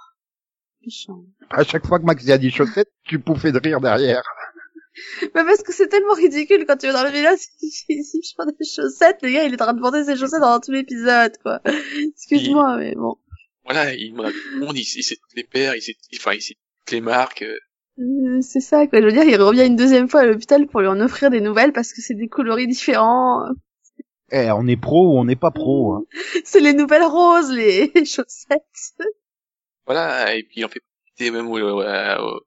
[0.87, 1.23] Méchant.
[1.49, 4.23] À chaque fois que Max y a dit chaussettes, tu pouffais de rire derrière.
[5.35, 7.85] Bah parce que c'est tellement ridicule quand tu vas dans le village, si
[8.23, 10.59] je prends des chaussettes, le gars il est en train de porter ses chaussettes dans
[10.59, 11.61] tout l'épisode, quoi.
[12.15, 13.15] Excuse-moi, mais bon.
[13.63, 16.33] voilà, il me tout le monde, il, il sait toutes les paires, il sait, enfin,
[16.33, 17.43] il sait toutes les marques.
[17.43, 17.55] euh,
[17.99, 18.99] Euh, C'est ça, quoi.
[19.01, 21.41] Je veux dire, il revient une deuxième fois à l'hôpital pour lui en offrir des
[21.41, 23.43] nouvelles parce que c'est des coloris différents.
[24.31, 25.93] Eh, on est pro ou on n'est pas pro.
[25.93, 26.05] Hein.
[26.43, 28.63] C'est les nouvelles roses, les chaussettes.
[29.87, 32.39] Voilà, et puis en fait, profiter même, euh, euh,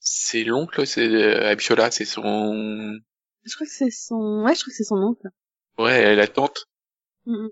[0.00, 2.98] c'est l'oncle, c'est euh, Abishola, c'est son,
[3.44, 5.28] Je crois que c'est son, ouais, je crois que c'est son oncle.
[5.78, 6.66] ouais, la tante,
[7.26, 7.50] Mhm.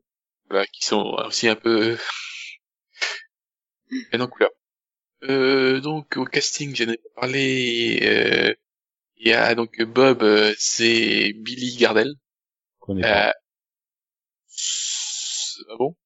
[0.48, 1.98] voilà, qui sont aussi un peu
[4.14, 4.50] en couleur.
[5.24, 8.00] Euh, donc au casting, j'en ai pas parlé.
[8.02, 8.54] euh,
[9.16, 12.08] Il y a donc Bob, euh, c'est Billy Gardel.
[12.08, 13.28] Je connais pas.
[13.28, 13.32] Euh,
[15.70, 15.96] ah bon?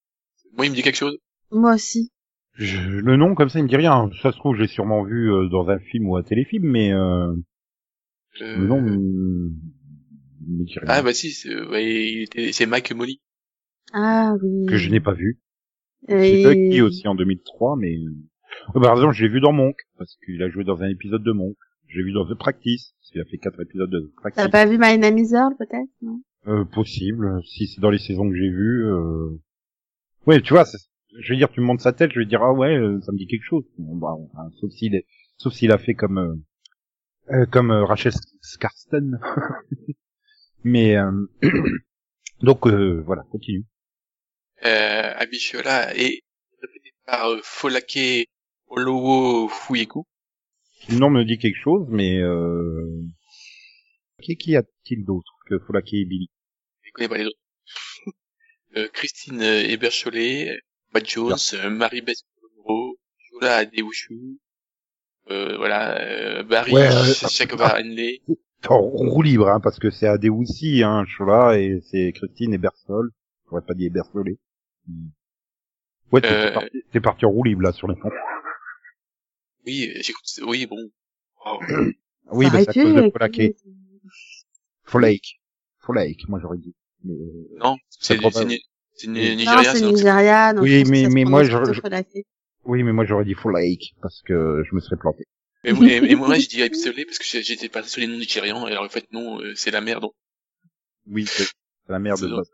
[0.53, 1.17] Moi, il me dit quelque chose.
[1.51, 2.11] Moi aussi.
[2.55, 4.09] Je- le nom comme ça, il me dit rien.
[4.21, 7.33] Ça se trouve, j'ai sûrement vu euh, dans un film ou un téléfilm, mais euh,
[8.41, 8.97] Euh, le nom me
[10.47, 10.87] me dit rien.
[10.89, 13.21] Ah bah si, c'est ouais, était- c'est Mike Molly.
[13.93, 14.65] Ah oui.
[14.67, 15.39] que je n'ai pas vu.
[16.07, 17.95] Et- C'est qui aussi en 2003, mais
[18.75, 21.31] Euh, par exemple, j'ai vu dans Monk parce qu'il a joué dans un épisode de
[21.31, 21.55] Monk.
[21.87, 24.43] J'ai vu dans The Practice parce qu'il a fait quatre épisodes de The Practice.
[24.43, 26.21] T'as pas vu My Name is Earl, peut-être, non?
[26.47, 28.85] Euh, possible, si c'est dans les saisons que j'ai vues.
[28.85, 29.29] Euh...
[30.27, 30.77] Ouais, tu vois, c'est-
[31.19, 33.11] je vais dire, tu me montres sa tête, je vais dire ah ouais, euh, ça
[33.11, 33.65] me dit quelque chose.
[33.77, 35.05] Bon, bah, enfin, sauf s'il est,
[35.37, 36.35] sauf s'il a fait comme euh,
[37.31, 39.19] euh, comme euh, Rachel Skarsten.
[40.63, 41.11] Mais euh,
[42.41, 43.65] donc euh, voilà, continue.
[44.63, 46.23] Euh, Abishola est
[46.61, 48.27] répété par Folake
[48.67, 50.05] Olowo Fuyeku.
[50.89, 53.01] Le nom me dit quelque chose, mais euh...
[54.21, 56.29] qui, qui a-t-il d'autre que Folake et Billy?
[56.81, 57.39] Je connais pas les autres.
[58.77, 60.59] euh, Christine Ebercholet,
[60.95, 62.23] Matt Jones, euh, Marie-Beth
[62.57, 64.39] Monroe, Shola Adewushu,
[65.29, 68.21] euh, voilà, euh, Barry Ouais, euh, Shakova Henley.
[68.63, 72.57] Attends, on roule libre, hein, parce que c'est Adeoussi, hein, Chola, et c'est Christine et
[72.57, 73.11] Bersol.
[73.49, 74.37] J'aurais pas dit Bersolé.
[74.87, 75.09] Hmm.
[76.11, 78.09] Ouais, t'es Euh, parti, parti en roue libre, là, sur les fonds.
[79.65, 80.77] Oui, j'écoute, oui, bon.
[81.45, 81.59] Oh.
[82.31, 83.55] Oui, Ça bah, c'est à cause de mais-
[84.85, 86.25] Folake.
[86.29, 86.73] Moi j'aurais dit.
[87.03, 88.31] Mais, euh, Non, c'est trop
[88.95, 89.13] c'est pas-.
[89.13, 91.55] Nigeria, Non, c'est Nigeria, donc Oui, mais- mais moi, je-.
[92.65, 95.25] Oui, mais moi j'aurais dit Folake, parce que je me serais planté.
[95.63, 98.17] Et, moi- et- et moi, je dirais Ebercholet parce que j'étais passé sur les noms
[98.17, 100.01] nigérians, et alors en fait, non, euh, c'est la merde.
[100.03, 100.13] donc.
[101.11, 101.45] Oui, c'est
[101.87, 102.45] la merde de Bob.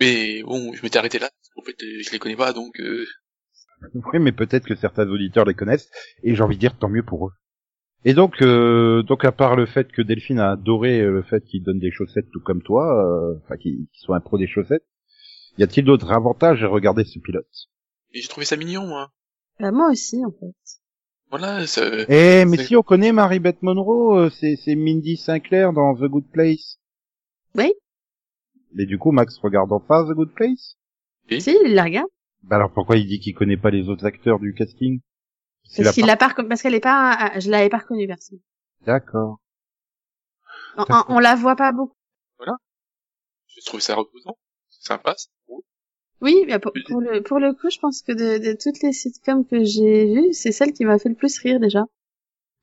[0.00, 2.78] Mais bon, je m'étais arrêté là, parce qu'en fait, euh, je les connais pas, donc,
[2.80, 3.06] euh,
[4.12, 5.90] Oui, mais peut-être que certains auditeurs les connaissent,
[6.22, 7.32] et j'ai envie de dire tant mieux pour eux.
[8.04, 11.42] Et donc, euh, donc à part le fait que Delphine a adoré euh, le fait
[11.44, 14.46] qu'il donne des chaussettes tout comme toi, euh, enfin qu'il qu'il soit un pro des
[14.46, 14.84] chaussettes,
[15.58, 17.46] y a-t-il d'autres avantages à regarder ce pilote?
[18.12, 19.10] Et j'ai trouvé ça mignon, moi.
[19.60, 20.54] Bah, moi aussi, en fait.
[21.30, 25.94] Voilà, ça, Eh, mais si on connaît Marie-Beth Monroe, euh, c'est c'est Mindy Sinclair dans
[25.96, 26.78] The Good Place.
[27.54, 27.74] Oui.
[28.72, 30.76] Mais du coup, Max regardant pas The Good Place?
[31.30, 32.08] Si, il la regarde.
[32.42, 35.00] Bah alors pourquoi il dit qu'il connaît pas les autres acteurs du casting?
[35.64, 37.78] C'est la Parce qu'il part- l'a pas, parce qu'elle est pas, ah, je l'avais pas
[37.78, 38.38] reconnue, personne.
[38.82, 39.40] D'accord.
[40.76, 41.96] On, on, la voit pas beaucoup.
[42.38, 44.36] je trouve ça reposant,
[44.86, 45.62] sympa, c'est cool.
[46.22, 48.92] Oui, mais pour, pour le, pour le coup, je pense que de, de toutes les
[48.92, 51.84] sitcoms que j'ai vues, c'est celle qui m'a fait le plus rire, déjà.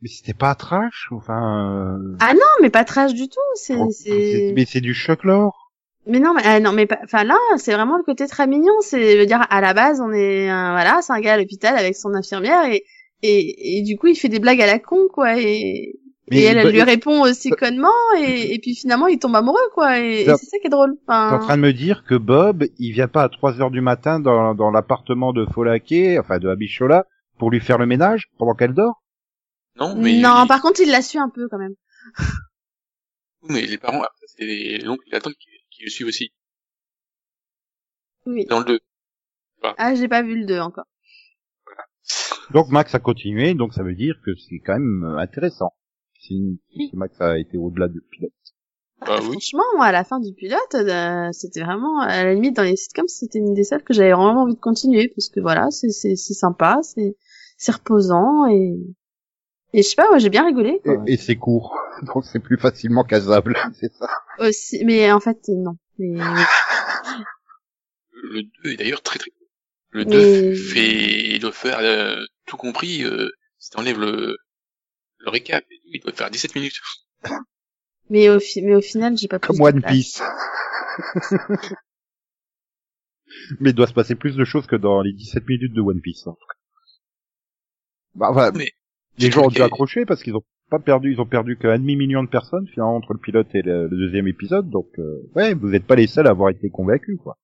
[0.01, 1.95] Mais c'était pas trash, enfin.
[1.97, 4.51] euh, Ah non, mais pas trash du tout, c'est, oh, c'est...
[4.55, 5.71] Mais c'est du choc lore.
[6.05, 8.73] Mais non, mais ah, non, mais pas- enfin là, c'est vraiment le côté très mignon.
[8.81, 11.37] C'est, je veux dire, à la base, on est, un- voilà, c'est un gars à
[11.37, 12.83] l'hôpital avec son infirmière et,
[13.21, 15.39] et, et du coup, il fait des blagues à la con, quoi.
[15.39, 15.95] Et,
[16.31, 19.35] Mais et elle, elle bah, lui répond aussi connement et, et puis finalement, il tombe
[19.35, 19.99] amoureux, quoi.
[19.99, 20.95] Et, c'est ça qui est drôle.
[21.05, 23.71] T'es en Enfin, train de me dire que Bob, il vient pas à 3 heures
[23.71, 27.05] du matin dans, dans l'appartement de Folake, enfin de Abichola,
[27.37, 29.03] pour lui faire le ménage pendant qu'elle dort?
[29.75, 31.75] Non, mais, non, il- par contre, il l'a su un peu quand même.
[33.49, 36.31] mais les parents, après, c'est les- l'oncle et la tante qui, qui le suivent aussi.
[38.25, 38.45] Oui.
[38.45, 38.79] Dans le 2.
[39.77, 40.85] Ah, j'ai pas vu le 2 encore.
[42.51, 45.73] Donc Max a continué, donc ça veut dire que c'est quand même intéressant.
[46.25, 48.31] Si, si Max a été au-delà du pilote.
[49.05, 49.31] Bah oui.
[49.31, 52.77] Franchement, moi, à la fin du pilote, euh, c'était vraiment, à la limite, dans les
[52.77, 55.89] sitcoms, c'était une des seules que j'avais vraiment envie de continuer, parce que voilà, c'est,
[55.89, 57.17] c'est, c'est sympa, c'est,
[57.57, 58.77] c'est reposant, et,
[59.73, 61.03] et je sais pas, moi, j'ai bien rigolé, Et, quoi.
[61.07, 61.75] et c'est court,
[62.13, 64.07] donc c'est plus facilement casable, c'est ça.
[64.39, 65.73] Aussi, mais en fait, non.
[65.99, 66.13] Mais,
[68.13, 69.47] Le 2 est d'ailleurs très très court.
[69.91, 70.11] Le Mais-
[70.51, 74.37] 2 fait, il doit faire euh, tout compris, euh, si t'enlèves le,
[75.23, 76.79] le récap, il doit faire 17 minutes.
[78.09, 79.93] mais au, fi- mais au final, j'ai pas plus Comme de One place.
[79.93, 80.21] Piece.
[83.59, 86.01] Mais il doit se passer plus de choses que dans les 17 minutes de One
[86.01, 86.27] Piece.
[86.27, 86.57] en tout cas.
[88.15, 88.51] Bah, voilà.
[88.51, 88.71] Mais
[89.17, 92.23] les gens ont dû accrocher parce qu'ils ont pas perdu, ils ont perdu qu'un demi-million
[92.23, 94.69] de personnes finalement entre le pilote et le, le deuxième épisode.
[94.69, 97.37] Donc, euh, ouais, vous n'êtes pas les seuls à avoir été convaincus, quoi.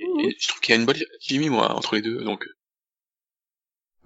[0.00, 2.44] Et- et je trouve qu'il y a une bonne chimie, moi, entre les deux, donc,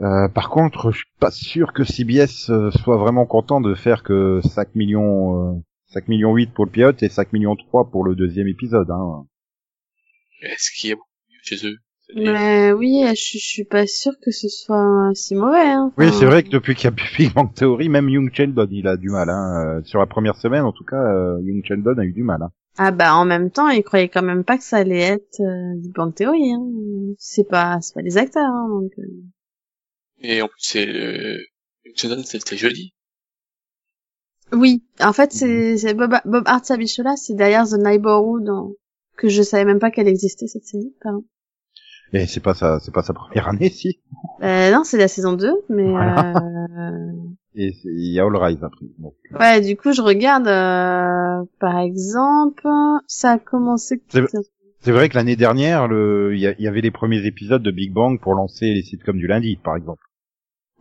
[0.01, 4.03] Euh, par contre, je suis pas sûr que CBS euh, soit vraiment content de faire
[4.03, 8.05] que 5 millions, euh, 5 millions 8 pour le pilote et 5 millions 3 pour
[8.05, 8.90] le deuxième épisode.
[8.90, 9.24] Hein.
[10.43, 11.76] est-ce qu'il y a beaucoup mieux chez eux?
[12.14, 15.93] Mais oui, je, suis- je suis pas sûre que ce soit si mauvais, hein.
[15.97, 18.86] Oui, c'est vrai que depuis qu'il y a Big Bang Theory, même Young Sheldon, il
[18.88, 19.30] a du mal.
[19.30, 19.78] Hein.
[19.78, 22.43] Euh, Sur la première semaine, en tout cas, euh, Young Sheldon a eu du mal.
[22.43, 22.51] Hein.
[22.76, 25.80] Ah bah, en même temps, ils croyaient quand même pas que ça allait être euh,
[25.80, 26.66] du Bang Theory, hein.
[27.18, 28.90] C'est pas, c'est pas des acteurs, hein, donc.
[30.25, 30.27] Euh.
[30.29, 31.39] Et en plus, c'est, euh,
[31.97, 32.93] Sheldon, c'était jeudi.
[34.53, 35.12] Oui, en Mhm.
[35.14, 38.75] fait, c'est c'est Bob, Bob Hart Sabichola, c'est derrière The Neighborhood,
[39.16, 40.95] que je savais même pas qu'elle existait cette série.
[41.03, 41.25] Pardon.
[42.12, 44.01] Et c'est pas sa, c'est pas sa première année, si.
[44.43, 46.45] Euh, non, c'est la saison 2, mais Voilà.
[46.45, 47.12] euh,
[47.55, 48.85] Et il y a All Rise après.
[48.99, 52.68] Donc, ouais, du coup, je regarde, euh, par exemple,
[53.07, 54.03] ça a commencé.
[54.11, 57.93] C'est- vrai que l'année dernière, le, il y, y avait les premiers épisodes de Big
[57.93, 60.03] Bang pour lancer les sitcoms du lundi, par exemple.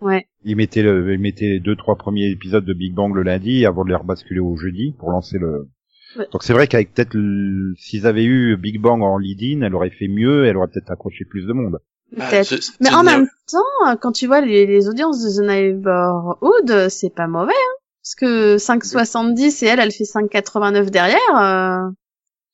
[0.01, 0.27] Ouais.
[0.43, 3.65] Ils mettaient le, ils mettaient les deux, trois premiers épisodes de Big Bang le lundi
[3.65, 5.69] avant de les rebasculer au jeudi pour lancer le.
[6.17, 6.27] Ouais.
[6.31, 9.91] Donc c'est vrai qu'avec peut-être, le- s'ils avaient eu Big Bang en lead-in, elle aurait
[9.91, 11.77] fait mieux, elle aurait peut-être accroché plus de monde.
[12.19, 12.49] Ah, Peut-être.
[12.59, 17.13] The- Mais en même temps, quand tu vois les, les audiences de The Neighborhood, c'est
[17.13, 17.75] pas mauvais, hein.
[18.03, 21.19] Parce que 5,70 et elle, elle fait 5,89 derrière.
[21.37, 21.89] Euh...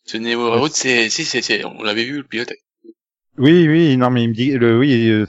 [0.05, 2.51] The Neighborhood, c'est, si, c'est, c'est, on l'avait vu, le pilote.
[3.37, 5.25] Oui, oui, non, mais il me dit, le, oui, euh,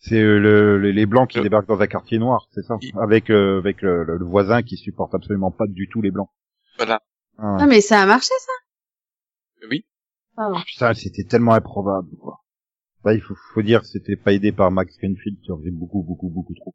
[0.00, 1.42] c'est, euh, le, le- les blancs qui Euh.
[1.42, 4.76] débarquent dans un quartier noir, c'est ça, avec euh, avec le, le- le voisin qui
[4.76, 6.28] supporte absolument pas du tout les blancs.
[6.76, 7.02] Voilà.
[7.38, 8.52] Ah, Non, mais ça a marché, ça.
[9.70, 9.84] Oui.
[10.36, 10.60] Pardon.
[10.66, 12.38] putain, c'était tellement improbable, quoi.
[13.04, 15.70] Bah, il faut, faut dire que c'était pas aidé par Max Greenfield qui en faisait
[15.70, 16.74] beaucoup, beaucoup, beaucoup trop.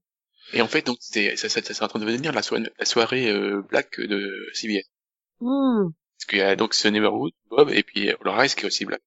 [0.53, 2.65] Et en fait, donc, c'était, ça, ça, ça, c'est en train de devenir la soirée,
[2.78, 4.86] la soirée, euh, black de CBS.
[5.39, 5.89] Hmm.
[6.17, 8.67] Parce qu'il y a donc ce Neighborhood, Bob, et puis euh, le reste qui est
[8.67, 9.01] aussi black.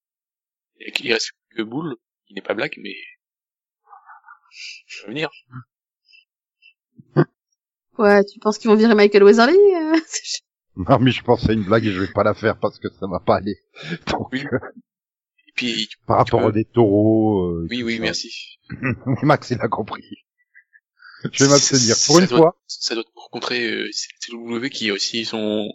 [0.81, 1.97] Et il reste que Bull,
[2.27, 2.95] qui n'est pas black, mais...
[4.87, 5.31] Ça va venir.
[7.99, 9.97] Ouais, tu penses qu'ils vont virer Michael Weatherly euh
[10.77, 12.89] Non, mais je pense à une blague et je vais pas la faire parce que
[13.01, 13.57] ça va pas aller.
[14.07, 14.45] Donc, Oui.
[14.53, 14.59] euh,
[15.49, 17.47] Et puis, tu- par rapport peux- à des taureaux.
[17.51, 18.03] euh, oui, oui, ça.
[18.03, 18.59] merci.
[18.71, 20.05] Mais Max, il a compris.
[21.33, 21.97] Je vais m'abstenir.
[22.07, 22.61] Pour une doit- fois.
[22.69, 23.91] Ça doit rencontrer euh,
[24.21, 25.69] CW qui a aussi son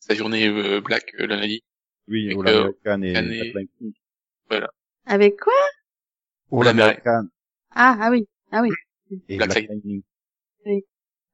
[0.00, 1.62] sa journée euh, black euh, lundi.
[2.08, 3.92] Oui, Et que- American et Black Lightning.
[5.06, 5.52] Avec quoi?
[6.50, 7.28] All La mer- American
[7.74, 8.70] Ah, ah oui, ah oui,
[9.28, 10.02] et Black Black Lightning.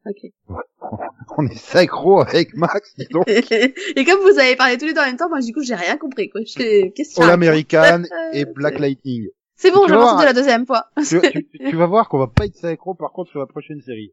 [0.07, 0.33] ok.
[1.37, 3.25] On est synchro avec Max, dis donc.
[3.29, 5.75] et comme vous avez parlé tous les deux en même temps, moi du coup j'ai
[5.75, 6.41] rien compris quoi.
[6.45, 9.29] J'ai- Qu'est-ce que All ça American et Black Lightning.
[9.57, 10.85] C'est bon, Tu j'ai vas voir, entendu la deuxième fois.
[10.97, 13.81] tu, tu- tu vas voir qu'on va pas être synchro par contre sur la prochaine
[13.83, 14.13] série.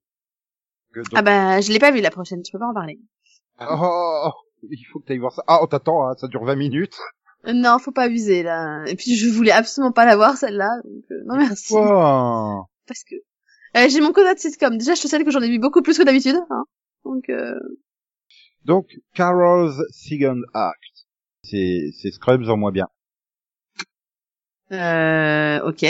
[0.94, 3.00] Que donc- Ah bah je l'ai pas vu la prochaine, je peux pas en parler.
[3.62, 4.30] Oh,
[4.64, 5.44] il faut que tu ailles voir ça.
[5.48, 6.98] Ah, on t'attend, hein, ça dure 20 minutes.
[7.54, 8.84] Non, faut pas abuser là.
[8.88, 11.74] Et puis je voulais absolument pas la voir celle-là, donc euh, non merci.
[11.74, 12.66] Wow.
[12.88, 13.16] Parce que
[13.78, 14.78] euh, j'ai mon quota de sitcom.
[14.78, 16.38] Déjà je te sais que j'en ai vu beaucoup plus que d'habitude.
[16.50, 16.64] Hein.
[17.04, 17.54] Donc euh...
[18.66, 21.06] Donc, Carol's Second Act.
[21.44, 22.88] C'est, c'est Scrubs en moins bien.
[24.72, 25.86] euh ok.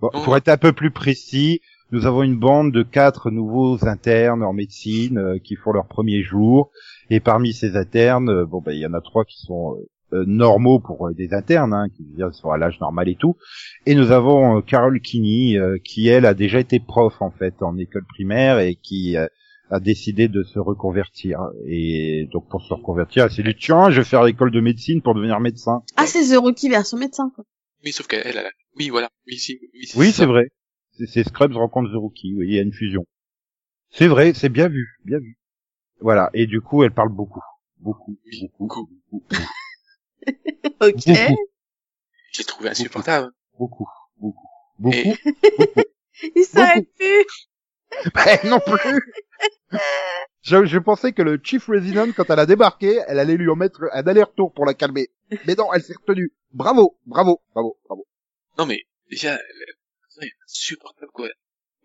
[0.00, 0.20] Bon, Oh.
[0.24, 1.60] pour être un peu plus précis,
[1.92, 6.22] nous avons une bande de quatre nouveaux internes en médecine euh, qui font leur premier
[6.22, 6.70] jour.
[7.10, 9.88] Et parmi ces internes, euh, bon ben il y en a trois qui sont euh,
[10.26, 13.36] normaux pour euh, des internes, hein, qui sont à l'âge normal et tout.
[13.86, 17.54] Et nous avons euh, Carol Kinney, euh, qui elle a déjà été prof en fait
[17.62, 19.26] en école primaire et qui euh,
[19.70, 21.40] a décidé de se reconvertir.
[21.66, 25.02] Et donc pour se reconvertir, elle s'est dit tiens, je vais faire l'école de médecine
[25.02, 25.82] pour devenir médecin.
[25.96, 27.44] Ah c'est The Rookie version médecin quoi.
[27.84, 28.50] Oui, sauf qu'elle, elle a...
[28.78, 29.10] Oui, voilà.
[29.26, 30.48] Oui, c'est vrai.
[30.92, 33.04] C'est- Scrubs rencontre The Rookie, oui, il y a une fusion.
[33.90, 35.36] C'est vrai, c'est bien vu, bien vu.
[36.00, 37.40] Voilà, et du coup, elle parle beaucoup.
[37.78, 38.16] Beaucoup,
[38.58, 38.88] beaucoup.
[39.10, 39.42] beaucoup,
[40.80, 41.06] Ok.
[41.06, 41.48] beaucoup,
[42.32, 43.30] J'ai trouvé insupportable.
[43.58, 44.48] beaucoup, beaucoup,
[44.78, 44.96] beaucoup.
[44.96, 45.16] Et-
[46.36, 47.26] Il s'arrête plus.
[48.14, 49.02] Ben, non plus
[50.42, 53.56] Je, je pensais que le Chief Resident, quand elle a débarqué, elle allait lui en
[53.56, 55.08] mettre un aller-retour pour la calmer.
[55.46, 56.32] Mais non, elle s'est retenue.
[56.52, 58.06] Bravo, bravo, bravo, bravo.
[58.58, 61.28] Non mais déjà, elle- est insupportable quoi.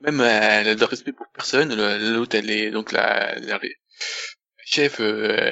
[0.01, 1.73] Même elle a de respect pour personne.
[1.75, 3.59] le- L'autre elle est donc la, la, la
[4.65, 5.51] chef, euh,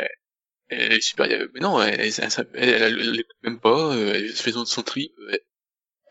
[0.70, 1.48] elle est supérieure.
[1.54, 3.96] Mais non, elle, elle, elle, elle, elle l'écoute même pas.
[3.96, 5.12] euh, Elle fait son, son trip.
[5.32, 5.38] euh,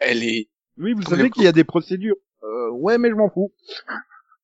[0.00, 0.48] Elle est,
[0.78, 2.16] Oui, vous savez qu'il y a des procédures.
[2.42, 3.52] Euh, ouais, mais je m'en fous.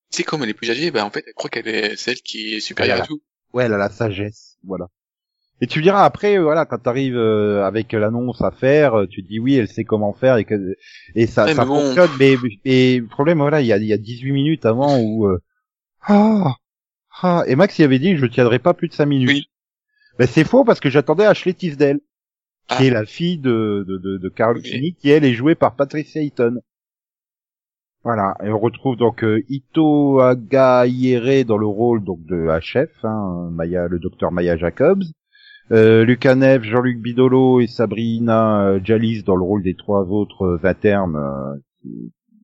[0.09, 2.55] c'est comme elle est plus âgée, bah en fait elle croit qu'elle est celle qui
[2.55, 3.21] est supérieure à tout.
[3.53, 4.87] Ouais, elle a la sagesse, voilà.
[5.63, 9.21] Et tu diras après, euh, voilà, quand t'arrives euh, avec l'annonce à faire, euh, tu
[9.23, 10.75] te dis oui, elle sait comment faire et que
[11.13, 11.79] et ça, Ouais, ça mais bon.
[11.81, 12.09] fonctionne.
[12.19, 12.35] Mais,
[12.65, 15.37] mais le problème, voilà, il y a, y a 18 minutes avant où euh,
[16.01, 16.55] ah,
[17.21, 19.29] ah, et Max y avait dit, je tiendrai pas plus de 5 minutes.
[19.29, 19.49] Oui.
[20.21, 21.97] Ben c'est faux parce que j'attendais Ashley Tisdale,
[22.67, 22.83] qui Ah.
[22.85, 24.61] est la fille de de de, de Carl Ok.
[24.63, 26.57] Kinney, qui elle est jouée par Patricia Eaton.
[28.03, 32.91] Voilà, et on retrouve donc euh, Ito Agayere dans le rôle donc de la chef,
[33.03, 35.01] hein, Maya, le docteur Maya Jacobs,
[35.71, 40.59] euh, Lucas Jean-Luc Bidolo et Sabrina euh, Jalis dans le rôle des trois autres euh,
[40.67, 41.15] internes.
[41.15, 41.55] euh,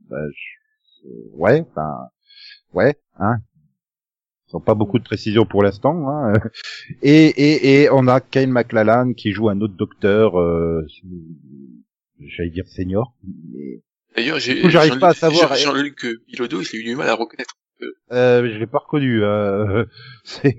[0.09, 1.91] bah, euh, ouais, enfin,
[2.73, 3.35] ouais, hein.
[4.53, 6.09] Ils pas beaucoup de précisions pour l'instant.
[6.09, 6.33] Hein.
[7.01, 10.85] Et, et, et on a Kyle MacLachlan qui joue un autre docteur, euh,
[12.19, 13.13] j'allais dire senior,
[13.53, 13.81] mais
[14.15, 15.53] D'ailleurs, j'ai j'arrive pas à savoir.
[15.55, 17.53] Jean-Luc Bilodeau, a eu du mal à reconnaître.
[18.11, 19.21] Euh, je l'ai pas reconnu.
[19.23, 19.85] Euh,
[20.23, 20.57] c'est-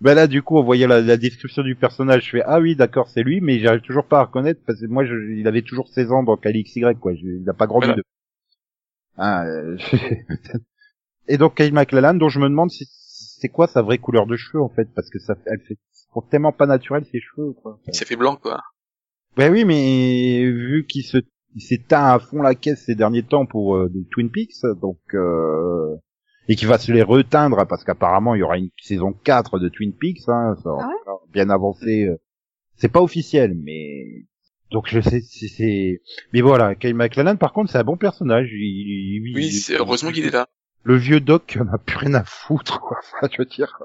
[0.00, 2.24] ben là, du coup, on voyait la, la description du personnage.
[2.24, 4.86] Je fais ah oui, d'accord, c'est lui, mais j'arrive toujours pas à reconnaître parce que
[4.86, 7.14] moi, je, il avait toujours 16 ans dans KLXY, quoi.
[7.14, 7.86] Je, il a pas grandi.
[7.86, 7.96] Voilà.
[7.96, 8.04] de-
[9.16, 9.76] Ah, euh,
[11.28, 14.36] Et donc Kyle MacLachlan, dont je me demande si c'est quoi sa vraie couleur de
[14.36, 15.78] cheveux en fait, parce que ça, elle fait
[16.12, 17.78] sont tellement pas naturel ses cheveux, quoi.
[17.86, 18.60] Il s'est fait blanc, quoi.
[19.36, 21.18] Ben oui, mais vu qu'il se
[21.54, 24.62] il s'est teint à fond la caisse ces derniers temps pour euh, de Twin Peaks,
[24.80, 25.94] donc euh,
[26.48, 29.68] et qu'il va se les reteindre parce qu'apparemment il y aura une saison 4 de
[29.68, 32.04] Twin Peaks, hein, ça, Ah ouais bien avancé.
[32.06, 32.16] euh.
[32.76, 34.26] C'est pas officiel, mais
[34.70, 36.02] donc je sais si c'est.
[36.32, 38.48] Mais voilà, Kyle MacLachlan par contre c'est un bon personnage.
[38.52, 40.48] Il, il- Oui, il- c'est- heureusement qu'il est là.
[40.84, 42.98] Le vieux doc on a plus rien à foutre, quoi.
[43.16, 43.76] Enfin, je veux dire.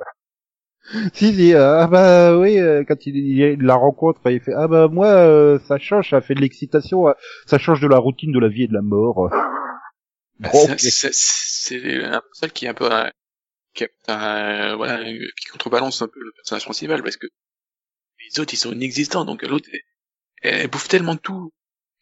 [1.13, 4.67] Si, si, euh, ah bah oui, euh, quand il, il la rencontre, il fait ah
[4.69, 7.13] bah moi euh, ça change, ça fait de l'excitation, euh,
[7.45, 9.29] ça change de la routine de la vie et de la mort.
[10.39, 13.11] Bah, Bon, c'est- un celle qui est un peu un,
[13.73, 17.27] qui, un- voilà qui contrebalance un peu le personnage principal parce que
[18.19, 19.67] les autres ils sont inexistants donc l'autre
[20.41, 21.51] elle, elle bouffe tellement tout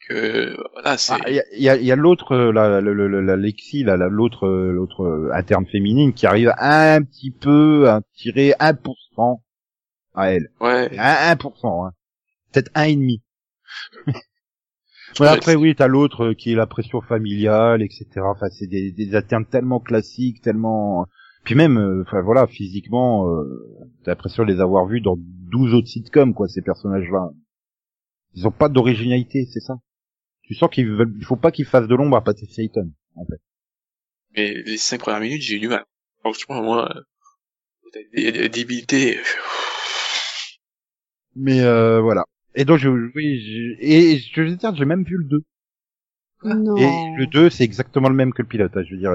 [0.08, 2.51] que voilà c'est Ah, Il y a, il y a- il y a l'autre, euh,
[2.51, 6.53] la, la, la, la Lexi, la, la- l'autre, euh, l'autre euh, interne féminine qui arrive
[6.58, 9.41] un petit peu à tirer 1%
[10.14, 10.49] à elle.
[10.62, 11.91] ouais Un 1%, hein.
[12.51, 13.22] peut-être un et demi.
[15.20, 18.06] Ouais, après oui, t'as l'autre euh, qui est la pression familiale, etc.
[18.26, 21.06] Enfin, c'est des, des internes tellement classiques, tellement.
[21.45, 23.43] Puis même, euh, enfin voilà, physiquement, euh,
[24.03, 27.30] t'as l'impression de les avoir vus dans 12 autres sitcoms, quoi, ces personnages-là.
[28.34, 29.76] Ils ont pas d'originalité, c'est ça?
[30.48, 33.26] Tu sens qu'il veulent, il faut pas qu'ils fassent de l'ombre à Patricia Highton, en
[33.26, 33.39] fait.
[34.36, 35.84] mais les cinq premières minutes j'ai eu du mal
[36.20, 37.02] franchement moi euh,
[37.93, 39.20] t'as des, des débilités
[41.36, 42.24] Mais euh, voilà.
[42.56, 45.43] Et donc, je, oui, je, et je veux dire, j'ai même vu le 2.
[46.43, 46.78] Non.
[46.78, 48.72] Et le 2, c'est exactement le même que le pilote.
[48.76, 48.84] hein.
[48.88, 49.14] Je veux dire,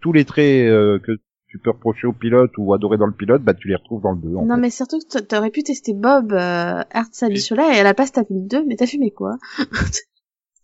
[0.00, 1.12] tous les traits euh, que
[1.48, 4.12] tu peux reprocher au pilote ou adorer dans le pilote, bah tu les retrouves dans
[4.12, 4.34] le 2.
[4.36, 4.60] En Non, fait.
[4.60, 8.24] mais surtout que t'a- t'aurais pu tester Bob euh, Artsabichola et à la place t'as
[8.24, 9.36] fait le 2, mais t'as fumé quoi?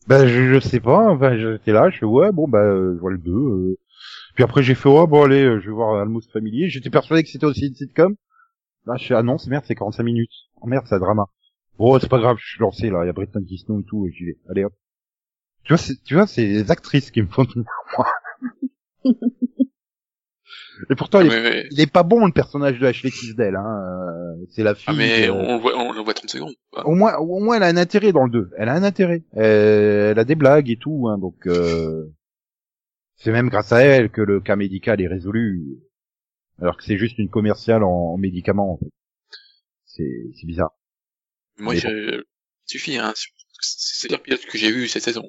[0.07, 3.01] Bah je, je sais pas, enfin j'étais là, je fais ouais, bon bah euh, je
[3.01, 3.33] vois le 2.
[3.33, 3.79] euh.
[4.35, 6.69] Puis après j'ai fait ouais, bon allez, euh, je vais voir Almost Familier.
[6.69, 8.17] J'étais persuadé que c'était aussi une sitcom.
[8.87, 10.33] Là je fais ah non, c'est merde, c'est 45 minutes.
[10.63, 11.27] Oh merde, c'est un drama.
[11.79, 14.07] Bon, c'est pas grave, je suis lancé là, il y a Britney Snow et tout,
[14.07, 14.39] et j'y vais.
[14.51, 14.75] Allez hop.
[15.65, 17.67] Tu vois, c'est, tu vois, c'est les actrices qui me font tenir
[17.99, 18.07] moi.
[20.91, 23.57] Et pourtant, il, est, Ah, mais, il est pas bon le personnage de Ashley Tisdale,
[23.57, 23.81] hein.
[24.41, 24.87] euh, C'est la fille.
[24.89, 26.55] ah, mais euh, on le voit on le voit 30 secondes
[26.85, 28.51] au moins, au moins, elle a un intérêt dans le 2.
[28.59, 29.23] Elle a un intérêt.
[29.37, 32.13] Euh, elle a des blagues et tout, hein, donc euh,
[33.17, 35.79] c'est même grâce à elle que le cas médical est résolu,
[36.61, 38.73] alors que c'est juste une commerciale en, en médicaments.
[38.73, 38.91] En fait.
[39.87, 40.73] C'est, bizarre.
[41.59, 42.25] moi je
[42.67, 43.13] suffit hein
[43.61, 45.23] c'est le pilote que j'ai vu cette saison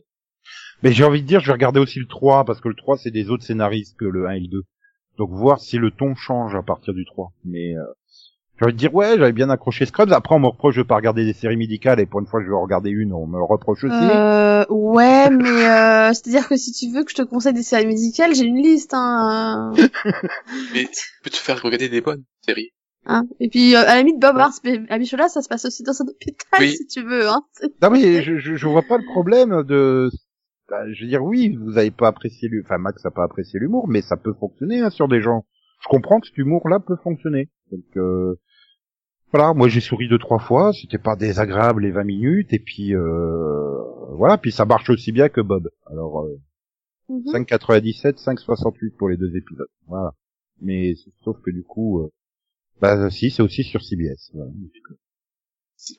[0.82, 2.98] Mais j'ai envie de dire, je vais regarder aussi le 3 parce que le 3
[2.98, 4.64] c'est des autres scénaristes que le 1 et le 2.
[5.18, 7.32] Donc voir si le ton change à partir du 3.
[7.46, 7.82] Mais euh,
[8.60, 10.12] j'ai envie de dire ouais, j'avais bien accroché Scrubs.
[10.12, 12.48] Après on me reproche de pas regarder des séries médicales et pour une fois je
[12.48, 13.94] vais en regarder une, on me le reproche aussi.
[13.96, 17.86] euh, Ouais, mais euh, c'est-à-dire que si tu veux que je te conseille des séries
[17.88, 19.74] médicales, j'ai une liste, hein.
[20.74, 22.72] mais tu peux te faire regarder des bonnes séries
[23.06, 23.24] hein?
[23.40, 26.60] Et puis euh, à la limite, Bob Artsabichola, ça se passe aussi dans un hôpital
[26.60, 26.76] Oui.
[26.76, 27.42] si tu veux, hein.
[27.82, 30.10] Non mais je, je, je vois pas le problème de.
[30.70, 32.66] Bah, je veux dire oui, vous avez pas apprécié l'humour.
[32.66, 35.46] Enfin Max a pas apprécié l'humour, mais ça peut fonctionner hein, sur des gens.
[35.82, 37.50] je comprends que cet humour-là peut fonctionner.
[37.72, 38.36] Donc euh,
[39.32, 42.96] voilà, moi j'ai souri deux trois fois, c'était pas désagréable les 20 minutes, et puis
[42.96, 43.78] euh,
[44.16, 45.70] voilà, puis ça marche aussi bien que Bob.
[45.88, 46.40] Alors euh,
[47.08, 47.22] Mhm.
[47.32, 49.68] 5,97, 5,68 pour les deux épisodes.
[49.88, 50.16] Voilà.
[50.60, 52.10] Mais sauf que du coup, euh,
[52.82, 54.32] bah si, c'est aussi sur CBS.
[54.34, 54.50] voilà.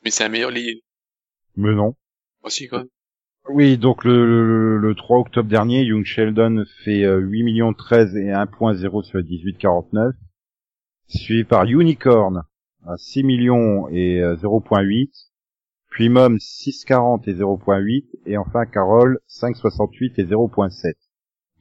[0.03, 0.83] Mais c'est un meilleur lit.
[1.55, 1.95] Mais non.
[2.43, 2.87] Aussi, quand même.
[3.49, 8.15] Oui, donc le, le, le 3 octobre dernier, Young Sheldon fait euh, 8 millions 13
[8.17, 10.11] et 1.0 sur 18,49,
[11.07, 12.43] suivi par Unicorn
[12.85, 15.09] à 6 millions et euh, 0.8,
[15.89, 20.93] puis Mom 6,40 et 0.8, et enfin Carol 5,68 et 0.7.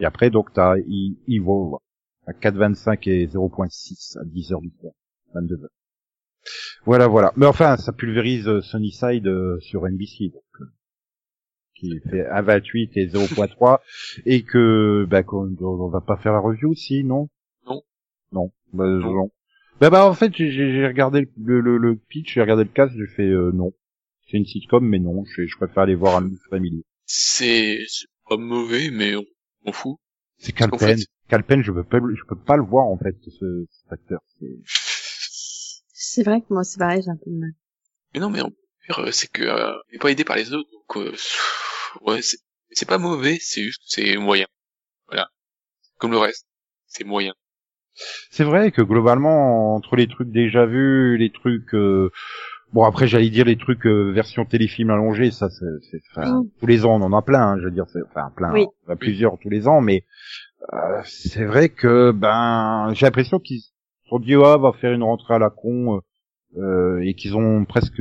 [0.00, 1.76] Et après, donc, t'as Evil
[2.26, 4.92] à 4,25 et 0.6 à 10 heures du soir,
[5.34, 5.70] 22 heures.
[6.84, 7.32] Voilà, voilà.
[7.36, 10.45] Mais enfin, ça pulvérise euh, Sunnyside euh, sur NBC, donc, euh,
[11.78, 13.80] qui fait 1,28 et 0.3,
[14.24, 17.28] et que, bah, qu'on on va pas faire la review aussi, non?
[17.66, 17.82] Non.
[18.32, 18.52] Non.
[18.72, 19.30] Bah, non.
[19.80, 22.70] Bah, bah, en fait, j'ai- j'ai j'ai regardé le, le, le pitch, j'ai regardé le
[22.70, 23.72] cast, j'ai fait euh, non.
[24.30, 26.82] C'est une sitcom, mais non, je, je préfère aller voir un Family.
[27.04, 29.24] C'est, c'est pas mauvais, mais on,
[29.66, 29.98] on fout.
[30.38, 30.78] C'est Calpen.
[30.98, 34.20] fait- Calpen, je peux pas, je peux pas le voir en fait, ce, cet acteur.
[34.38, 34.46] C'est-
[35.98, 37.50] C'est vrai que moi, c'est pareil, j'ai un peu de mal.
[38.14, 38.50] Mais non, mais en
[38.98, 41.12] euh, c'est que, euh, on est pas aidé par les autres, donc, euh,
[42.02, 42.38] ouais, c'est,
[42.70, 44.46] c'est pas mauvais, c'est juste, c'est moyen.
[45.08, 45.28] Voilà.
[45.98, 46.46] Comme le reste.
[46.86, 47.32] C'est moyen.
[48.30, 52.10] C'est vrai que globalement, entre les trucs déjà vus, les trucs, euh,
[52.72, 56.50] bon après j'allais dire les trucs euh, version téléfilm allongé, ça c'est, enfin, Mm.
[56.60, 58.66] tous les ans on en a plein, hein, je veux dire, c'est, enfin plein, Oui.
[58.86, 60.04] on en a plusieurs tous les ans, mais
[60.74, 63.62] euh, c'est vrai que ben j'ai l'impression qu'ils
[64.10, 66.02] sont dit ah, on va faire une rentrée à la con
[66.58, 68.00] euh, et qu'ils ont presque,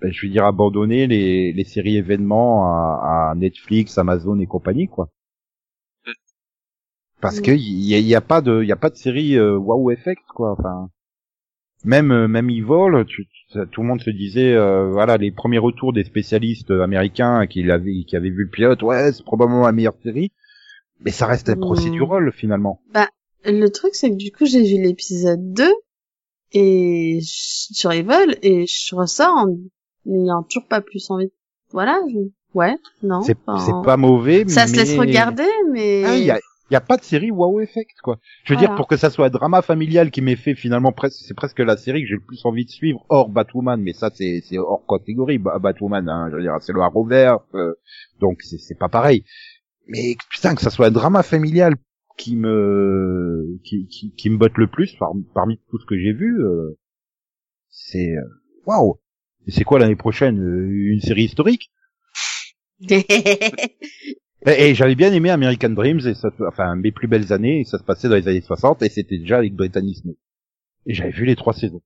[0.00, 4.88] ben, je vais dire abandonné les, les séries événements à, à Netflix, Amazon et compagnie
[4.88, 5.08] quoi.
[7.20, 7.42] Parce Mm.
[7.42, 9.56] que il y a, y a pas de, il y a pas de série euh,
[9.56, 10.52] wow effect quoi.
[10.52, 10.90] Enfin,
[11.84, 13.26] même euh, même Evil, tu,
[13.70, 18.04] tout le monde se disait, euh, voilà, les premiers retours des spécialistes américains qui avaient
[18.06, 20.32] qui avaient vu le pilote, ouais, c'est probablement la meilleure série,
[21.00, 21.60] mais ça reste un Mm.
[21.60, 22.80] procédural finalement.
[23.46, 25.72] Le truc, c'est que du coup, j'ai vu l'épisode 2
[26.52, 29.54] et je- sur Evil et je ressors en
[30.06, 31.30] n'ayant toujours pas plus envie.
[31.72, 33.22] Voilà, je- ouais, non.
[33.22, 36.02] C'est enfin, pas mauvais, Ça mais se laisse regarder, mais.
[36.04, 36.38] Ah, il y a
[36.70, 38.18] il y a pas de série wow effect quoi.
[38.42, 38.68] Je veux Voilà.
[38.68, 41.58] dire pour que ça soit un drama familial qui m'ait fait finalement presque c'est presque
[41.60, 44.82] la série que j'ai le plus envie de suivre hors Batwoman mais ça c'est hors
[44.88, 47.74] catégorie Ba- Batwoman hein, je veux dire c'est le Arrowverse euh,
[48.18, 49.24] donc c'est pas pareil.
[49.88, 51.74] Mais putain que ça soit un drama familial
[52.16, 56.14] qui me qui qui, qui me botte le plus par- parmi tout ce que j'ai
[56.14, 56.78] vu euh,
[57.68, 58.22] c'est euh,
[58.66, 58.98] waouh.
[59.46, 61.70] Et c'est quoi l'année prochaine euh, une série historique
[62.90, 63.04] Et,
[64.46, 67.78] et j'avais bien aimé American Dreams, et ça, enfin mes plus belles années, et ça
[67.78, 70.16] se passait dans les années 60, et c'était déjà avec Brittany Snow.
[70.86, 71.82] Et j'avais vu les trois saisons.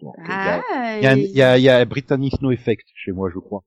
[0.00, 1.68] Donc, il y a- ah, il y, a, un- et- il y, a, il y
[1.68, 3.64] a un Brittany Snow effect chez moi, je crois.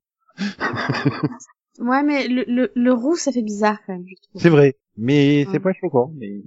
[1.80, 4.06] Ouais, mais le, le, le roux, ça fait bizarre quand même.
[4.36, 6.12] C'est vrai, mais c'est pas choquant.
[6.16, 6.42] Mais...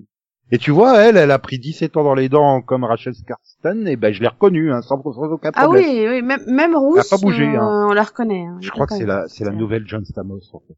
[0.52, 3.88] Et tu vois, elle, elle a pris 17 ans dans les dents comme Rachel Skarsten,
[3.88, 5.84] et ben je l'ai reconnue, hein, sans, sans aucun Ah problème.
[5.84, 7.86] oui, oui, même, même rousse, Elle a pas bougé, euh, hein.
[7.88, 8.44] on la reconnaît.
[8.46, 10.76] hein, Je crois que c'est la, c'est la nouvelle John Stamos, en fait.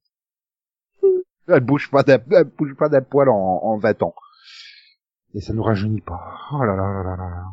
[1.49, 4.15] Elle bouge pas d'un, elle bouge pas d'un poil en, en 20 ans.
[5.35, 6.21] Et ça nous rajeunit pas.
[6.53, 7.45] Oh là là là là là.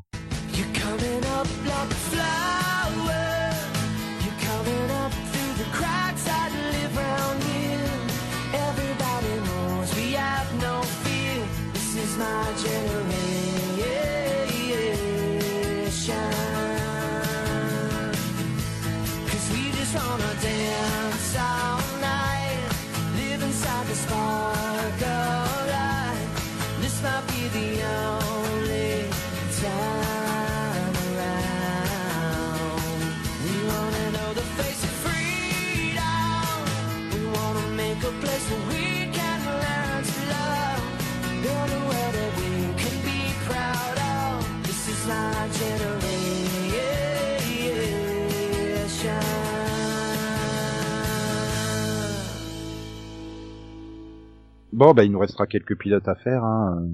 [54.76, 56.94] Bon, bah, il nous restera quelques pilotes à faire, hein, euh,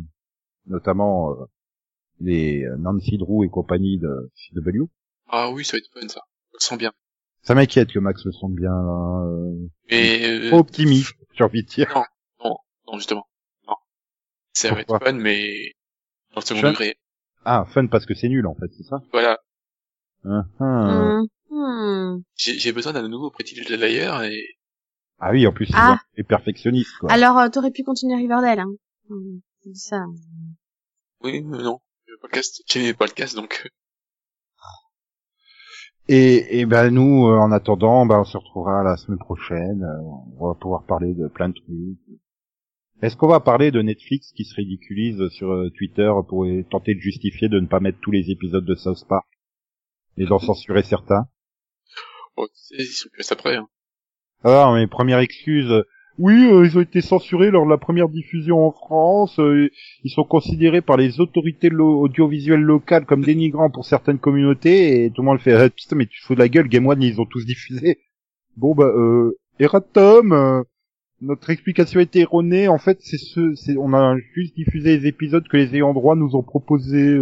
[0.67, 1.45] notamment euh,
[2.19, 4.83] les euh, Nancy Drew et compagnie de CW.
[5.27, 6.21] Ah oui, ça va être fun, ça.
[6.51, 6.91] Je le sens bien.
[7.41, 8.71] Ça m'inquiète que Max le sente bien.
[8.71, 11.91] euh, Mais, euh, optimiste, j'ai envie de dire.
[11.95, 12.03] non,
[12.43, 13.25] non, non, justement.
[13.67, 13.73] Non.
[14.53, 15.71] Ça va être fun, mais,
[16.35, 16.95] dans le second Fun degré.
[17.45, 19.39] Ah, fun parce que c'est nul en fait, c'est ça Voilà.
[20.23, 21.23] Hein, hein.
[21.49, 22.23] Hum, hum.
[22.35, 24.39] J'ai j'ai besoin d'un nouveau Pretty Little Liar et,
[25.23, 25.93] Ah oui, en plus, c'est Ah.
[25.93, 27.11] bien, et perfectionniste quoi.
[27.11, 28.71] Alors, euh, t'aurais pu continuer Riverdale, hein.
[29.63, 30.03] C'est ça.
[31.23, 31.79] Oui, mais non.
[32.07, 33.67] Le podcast, j'ai mes podcasts, donc...
[36.07, 39.83] Et, et ben nous, euh, en attendant, ben on se retrouvera la semaine prochaine.
[39.83, 40.01] euh,
[40.39, 42.19] on va pouvoir parler de plein de trucs.
[43.01, 46.99] Est-ce qu'on va parler de Netflix qui se ridiculise sur euh, Twitter pour tenter de
[46.99, 49.27] justifier de ne pas mettre tous les épisodes de South Park?
[50.17, 51.27] Et d'en censurer certains?
[52.55, 53.69] Sais, ils sont plus après, hein.
[54.43, 55.71] Alors, mes premières excuses.
[55.71, 55.83] euh,
[56.17, 59.39] Oui, euh, ils ont été censurés lors de la première diffusion en France.
[59.39, 59.69] euh,
[60.03, 65.05] ils sont considérés par les autorités lo- audiovisuelles locales comme dénigrants pour certaines communautés.
[65.05, 66.67] Et tout le monde fait Ah, putain, mais tu te fous de la gueule.
[66.67, 67.99] Game One, ils ont tous diffusé.
[68.57, 70.33] Bon bah, euh, erratum.
[70.33, 70.63] euh,
[71.21, 72.67] notre explication était erronée.
[72.67, 76.15] En fait, c'est ce, c'est, on a juste diffusé les épisodes que les ayants droit
[76.15, 77.17] nous ont proposés.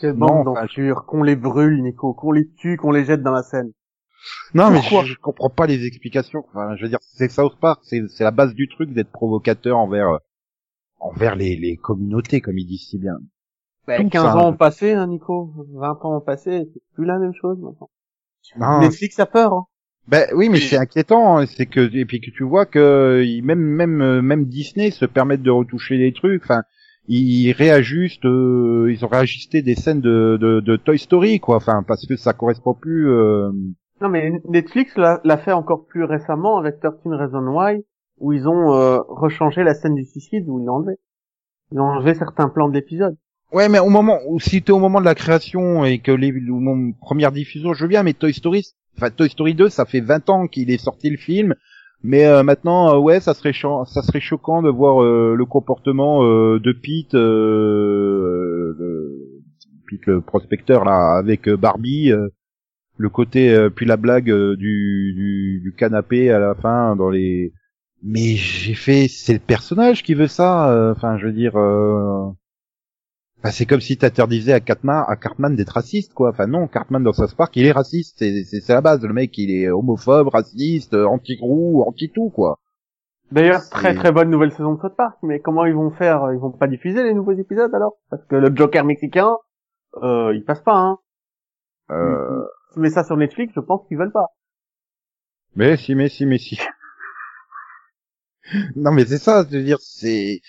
[0.00, 0.66] Quelle bande enfin,
[1.06, 3.70] qu'on les brûle, Nico, qu'on les tue, qu'on les jette dans la Seine.
[4.54, 6.44] Non, mais je, je comprends pas les explications.
[6.48, 9.76] Enfin, je veux dire, c'est South Park, c'est c'est la base du truc d'être provocateur
[9.78, 10.18] envers euh,
[10.98, 13.14] envers les, les communautés, comme ils disent si bien.
[13.86, 15.52] Bah, Donc, 15 ça- ans ont passé, hein, Nico.
[15.74, 17.90] 20 ans ont passé, c'est plus la même chose maintenant.
[18.58, 19.66] Non, Netflix a peur, hein.
[20.08, 20.64] ben oui, mais Oui.
[20.64, 21.38] c'est inquiétant.
[21.38, 24.90] hein, C'est que et puis que tu vois que ils- même même euh, même Disney
[24.90, 26.42] se permettent de retoucher les trucs.
[26.44, 26.62] Enfin,
[27.08, 31.56] ils réajustent, euh, ils ont réajusté des scènes de, de de Toy Story, quoi.
[31.56, 33.08] Enfin, parce que ça correspond plus.
[33.10, 33.50] euh,
[34.00, 37.84] Non, mais Netflix l'a fait encore plus récemment avec 13 Reasons Why,
[38.18, 40.96] où ils ont euh, rechangé la scène du suicide, où ils l'ont enlevé.
[41.72, 43.16] Ils ont enlevé certains plans de l'épisode.
[43.52, 46.92] Ouais, mais au moment si t'es au moment de la création et que les moment-
[47.00, 48.64] première diffusion, je veux bien, mais Toy Story,
[48.96, 51.54] enfin Toy Story 2, ça fait 20 ans qu'il est sorti le film,
[52.02, 56.22] mais euh, maintenant, euh, ouais, ça serait ça serait choquant de voir euh, le comportement
[56.24, 59.42] euh, de Pete, euh, le,
[59.88, 62.28] Pete le prospecteur là, avec euh, Barbie, euh,
[62.98, 67.10] le côté euh, puis la blague euh, du, du du canapé à la fin dans
[67.10, 67.52] les.
[68.02, 70.70] Mais j'ai fait, c'est le personnage qui veut ça.
[70.72, 71.56] euh, Enfin, je veux dire.
[71.56, 72.28] euh,
[73.38, 76.30] Enfin, c'est comme si t'interdisais à Cartman, à Cartman d'être raciste, quoi.
[76.30, 78.18] Enfin, non, Cartman dans South Park, il est raciste.
[78.18, 79.02] C'est, la base.
[79.02, 82.58] Le mec, il est homophobe, raciste, euh, anti-grou, anti-tout, quoi.
[83.32, 86.38] D'ailleurs, très très bonne nouvelle saison de South Park, mais comment ils vont faire Ils
[86.38, 87.96] vont pas diffuser les nouveaux épisodes alors?
[88.10, 89.36] Parce que le Joker mexicain,
[90.02, 90.98] euh, il passe pas, hein.
[91.90, 92.44] Euh,
[92.76, 94.28] Tu mets ça sur Netflix, je pense qu'ils veulent pas.
[95.56, 96.56] mais si, mais si, mais si.
[98.76, 100.40] non, mais c'est ça, je veux dire, c'est,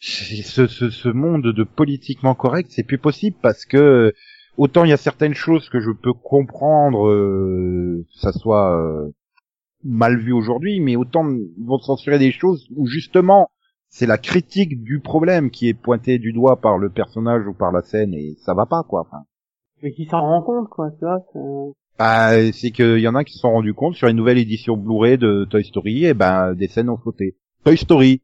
[0.00, 4.12] c'est- ce, ce, ce monde de politiquement correct, c'est plus possible parce que
[4.56, 9.10] autant il y a certaines choses que je peux comprendre, euh, que ça soit euh,
[9.84, 13.50] mal vu aujourd'hui, mais autant ils vont censurer des choses où justement
[13.90, 17.72] c'est la critique du problème qui est pointée du doigt par le personnage ou par
[17.72, 19.02] la scène et ça va pas quoi.
[19.08, 19.24] Enfin,
[19.82, 23.24] Mais qui s'en rend compte, quoi, tu vois c'est- bah, c'est qu'il y en a
[23.24, 26.54] qui se sont rendus compte sur une nouvelle édition Blu-ray de Toy Story, et ben
[26.54, 27.36] des scènes ont flotté.
[27.64, 28.22] Toy Story.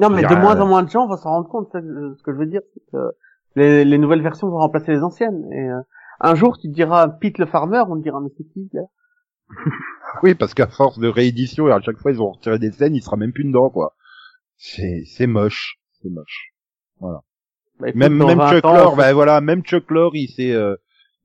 [0.00, 1.74] Non, mais de moins en moins de gens vont s'en rendre compte.
[1.74, 2.98] euh, ce que je veux dire, c'est que
[3.56, 5.44] les, les nouvelles versions vont remplacer les anciennes.
[5.52, 5.80] Et euh,
[6.20, 8.82] un jour, tu te diras Pete le farmer, on te dira mais c'est qui là
[10.22, 12.94] Oui, parce qu'à force de réédition et à chaque fois ils ont retiré des scènes,
[12.94, 13.94] il sera même plus dedans quoi.
[14.56, 16.52] C'est c'est moche, c'est moche.
[17.80, 20.28] Bah, écoute, Même même 20 Chuck ans, Lorre, ça- bah voilà, même Chuck Lorre, il
[20.28, 20.76] s'est euh,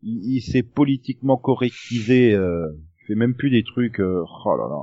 [0.02, 2.68] il, il s'est politiquement correctisé, euh,
[3.02, 4.00] il fait même plus des trucs.
[4.00, 4.76] euh, oh là là.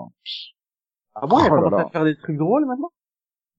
[1.15, 1.87] Ah bon, il a Oh là commencé là.
[1.87, 2.91] à faire des trucs drôles maintenant?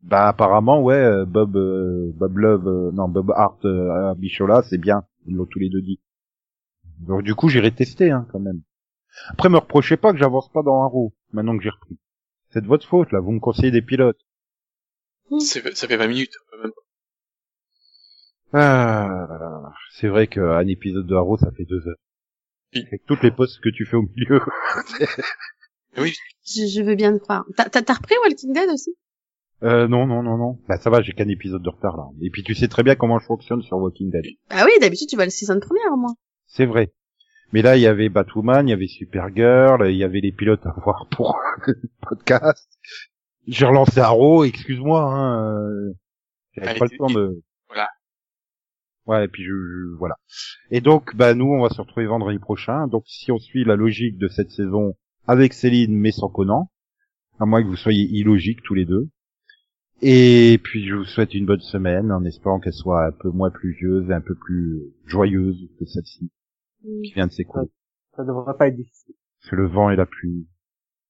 [0.01, 4.77] Bah apparemment ouais, euh, Bob euh, Bob Love, euh, non Bob Hart, euh, Bichola, c'est
[4.77, 5.03] bien.
[5.25, 6.01] Ils l'ont tous les deux dit.
[6.99, 8.61] Donc du coup j'irai tester hein quand même.
[9.29, 11.97] Après me reprochez pas que j'avance pas dans un row maintenant que j'ai repris.
[12.49, 14.19] C'est de votre faute là, vous me conseillez des pilotes.
[15.39, 16.33] C'est- Ça fait 20 minutes.
[16.61, 16.71] même.
[18.53, 19.73] Ah, là là là.
[19.91, 21.97] c'est vrai qu'un épisode de Arrow ça fait deux heures.
[22.75, 22.83] Oui.
[22.87, 24.39] Avec toutes les postes que tu fais au milieu.
[25.97, 26.11] Oui,
[26.43, 27.45] Je, je veux bien te croire.
[27.55, 28.95] T'as, t'as, t'as repris Walking Dead aussi?
[29.61, 30.57] Euh, non, non, non, non.
[30.67, 32.05] Bah ça va, j'ai qu'un épisode de retard là.
[32.21, 34.25] Et puis tu sais très bien comment je fonctionne sur Walking Dead.
[34.49, 36.15] Ah oui, d'habitude tu vas le season première au moins.
[36.47, 36.91] C'est vrai.
[37.51, 40.65] Mais là, il y avait Batwoman, il y avait Supergirl, il y avait les pilotes
[40.65, 42.67] à voir pour le podcast.
[43.45, 45.61] J'ai relancé Arrow, excuse-moi, hein.
[45.61, 45.93] euh,
[46.53, 47.43] J'avais pas le temps de...
[49.05, 50.15] Ouais, et puis je, je- voilà.
[50.71, 52.87] Et donc, bah nous, on va se retrouver vendredi prochain.
[52.87, 54.95] Donc, si on suit la logique de cette saison
[55.27, 56.69] avec Céline, mais sans Conan,
[57.39, 59.09] à moins que vous soyez illogiques tous les deux.
[60.01, 63.49] Et puis, je vous souhaite une bonne semaine, en espérant qu'elle soit un peu moins
[63.51, 66.29] pluvieuse et un peu plus joyeuse que celle-ci,
[67.03, 67.67] qui vient de s'écouler.
[68.15, 69.15] Ça devrait pas être difficile.
[69.41, 70.47] C'est le vent et la pluie.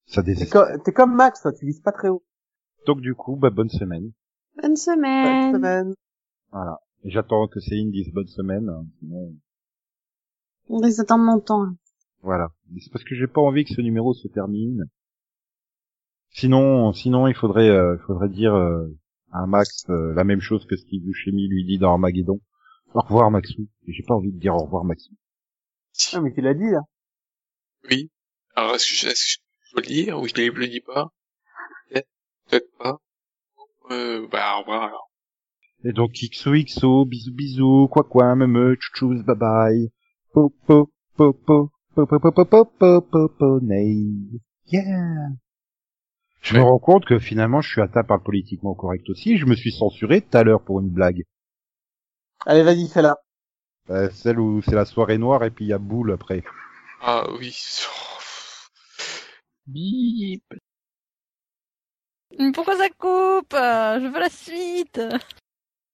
[0.05, 0.67] Ça T'es, désespère.
[0.67, 2.23] co- t'es comme Max, toi, tu vises pas très haut.
[2.85, 4.11] Donc du coup, bah, bonne semaine.
[4.55, 5.53] Bonne Bonne semaine.
[5.53, 5.93] semaine.
[6.51, 6.79] Voilà.
[7.03, 8.69] Et J'attends que Céline dise bonne semaine.
[8.69, 9.33] hein, sinon,
[10.69, 11.63] On risque d'attendre longtemps.
[11.63, 11.75] hein.
[12.21, 12.49] voilà.
[12.69, 14.85] Mais C'est parce que j'ai pas envie que ce numéro se termine.
[16.31, 18.87] Sinon, sinon, il faudrait, euh, il faudrait dire euh,
[19.31, 22.39] à Max euh, la même chose que Steve Buscemi lui dit dans Armageddon.
[22.93, 23.67] Au revoir Maxou.
[23.87, 25.13] J'ai pas envie de dire au revoir Maxou.
[26.13, 26.79] Ah, mais tu l'as dit, là.
[27.89, 28.09] Oui.
[28.55, 30.81] Alors, est-ce que je, est-ce que je dois le dire ou je ne le dis
[30.81, 31.09] pas?
[31.89, 32.07] Peut-être,
[32.49, 32.97] peut-être pas.
[33.91, 35.09] Euh, bah, au revoir alors.
[35.85, 39.91] Et donc XOXO, bisous bisous, quoi quoi, me me, tchous, bye bye.
[40.31, 43.59] Po po po po po po po po po po po.
[44.67, 45.33] Yeah.
[46.41, 49.37] Je me rends compte que finalement je suis atteint par le politiquement correct aussi.
[49.37, 51.23] Je me suis censuré tout à l'heure pour une blague.
[52.45, 52.89] Allez, vas-y.
[53.89, 56.43] Euh, celle où c'est la soirée noire et puis il y a boule après.
[57.01, 57.53] Ah oui.
[59.67, 60.43] Bip.
[62.53, 65.01] Pourquoi ça coupe Je veux la suite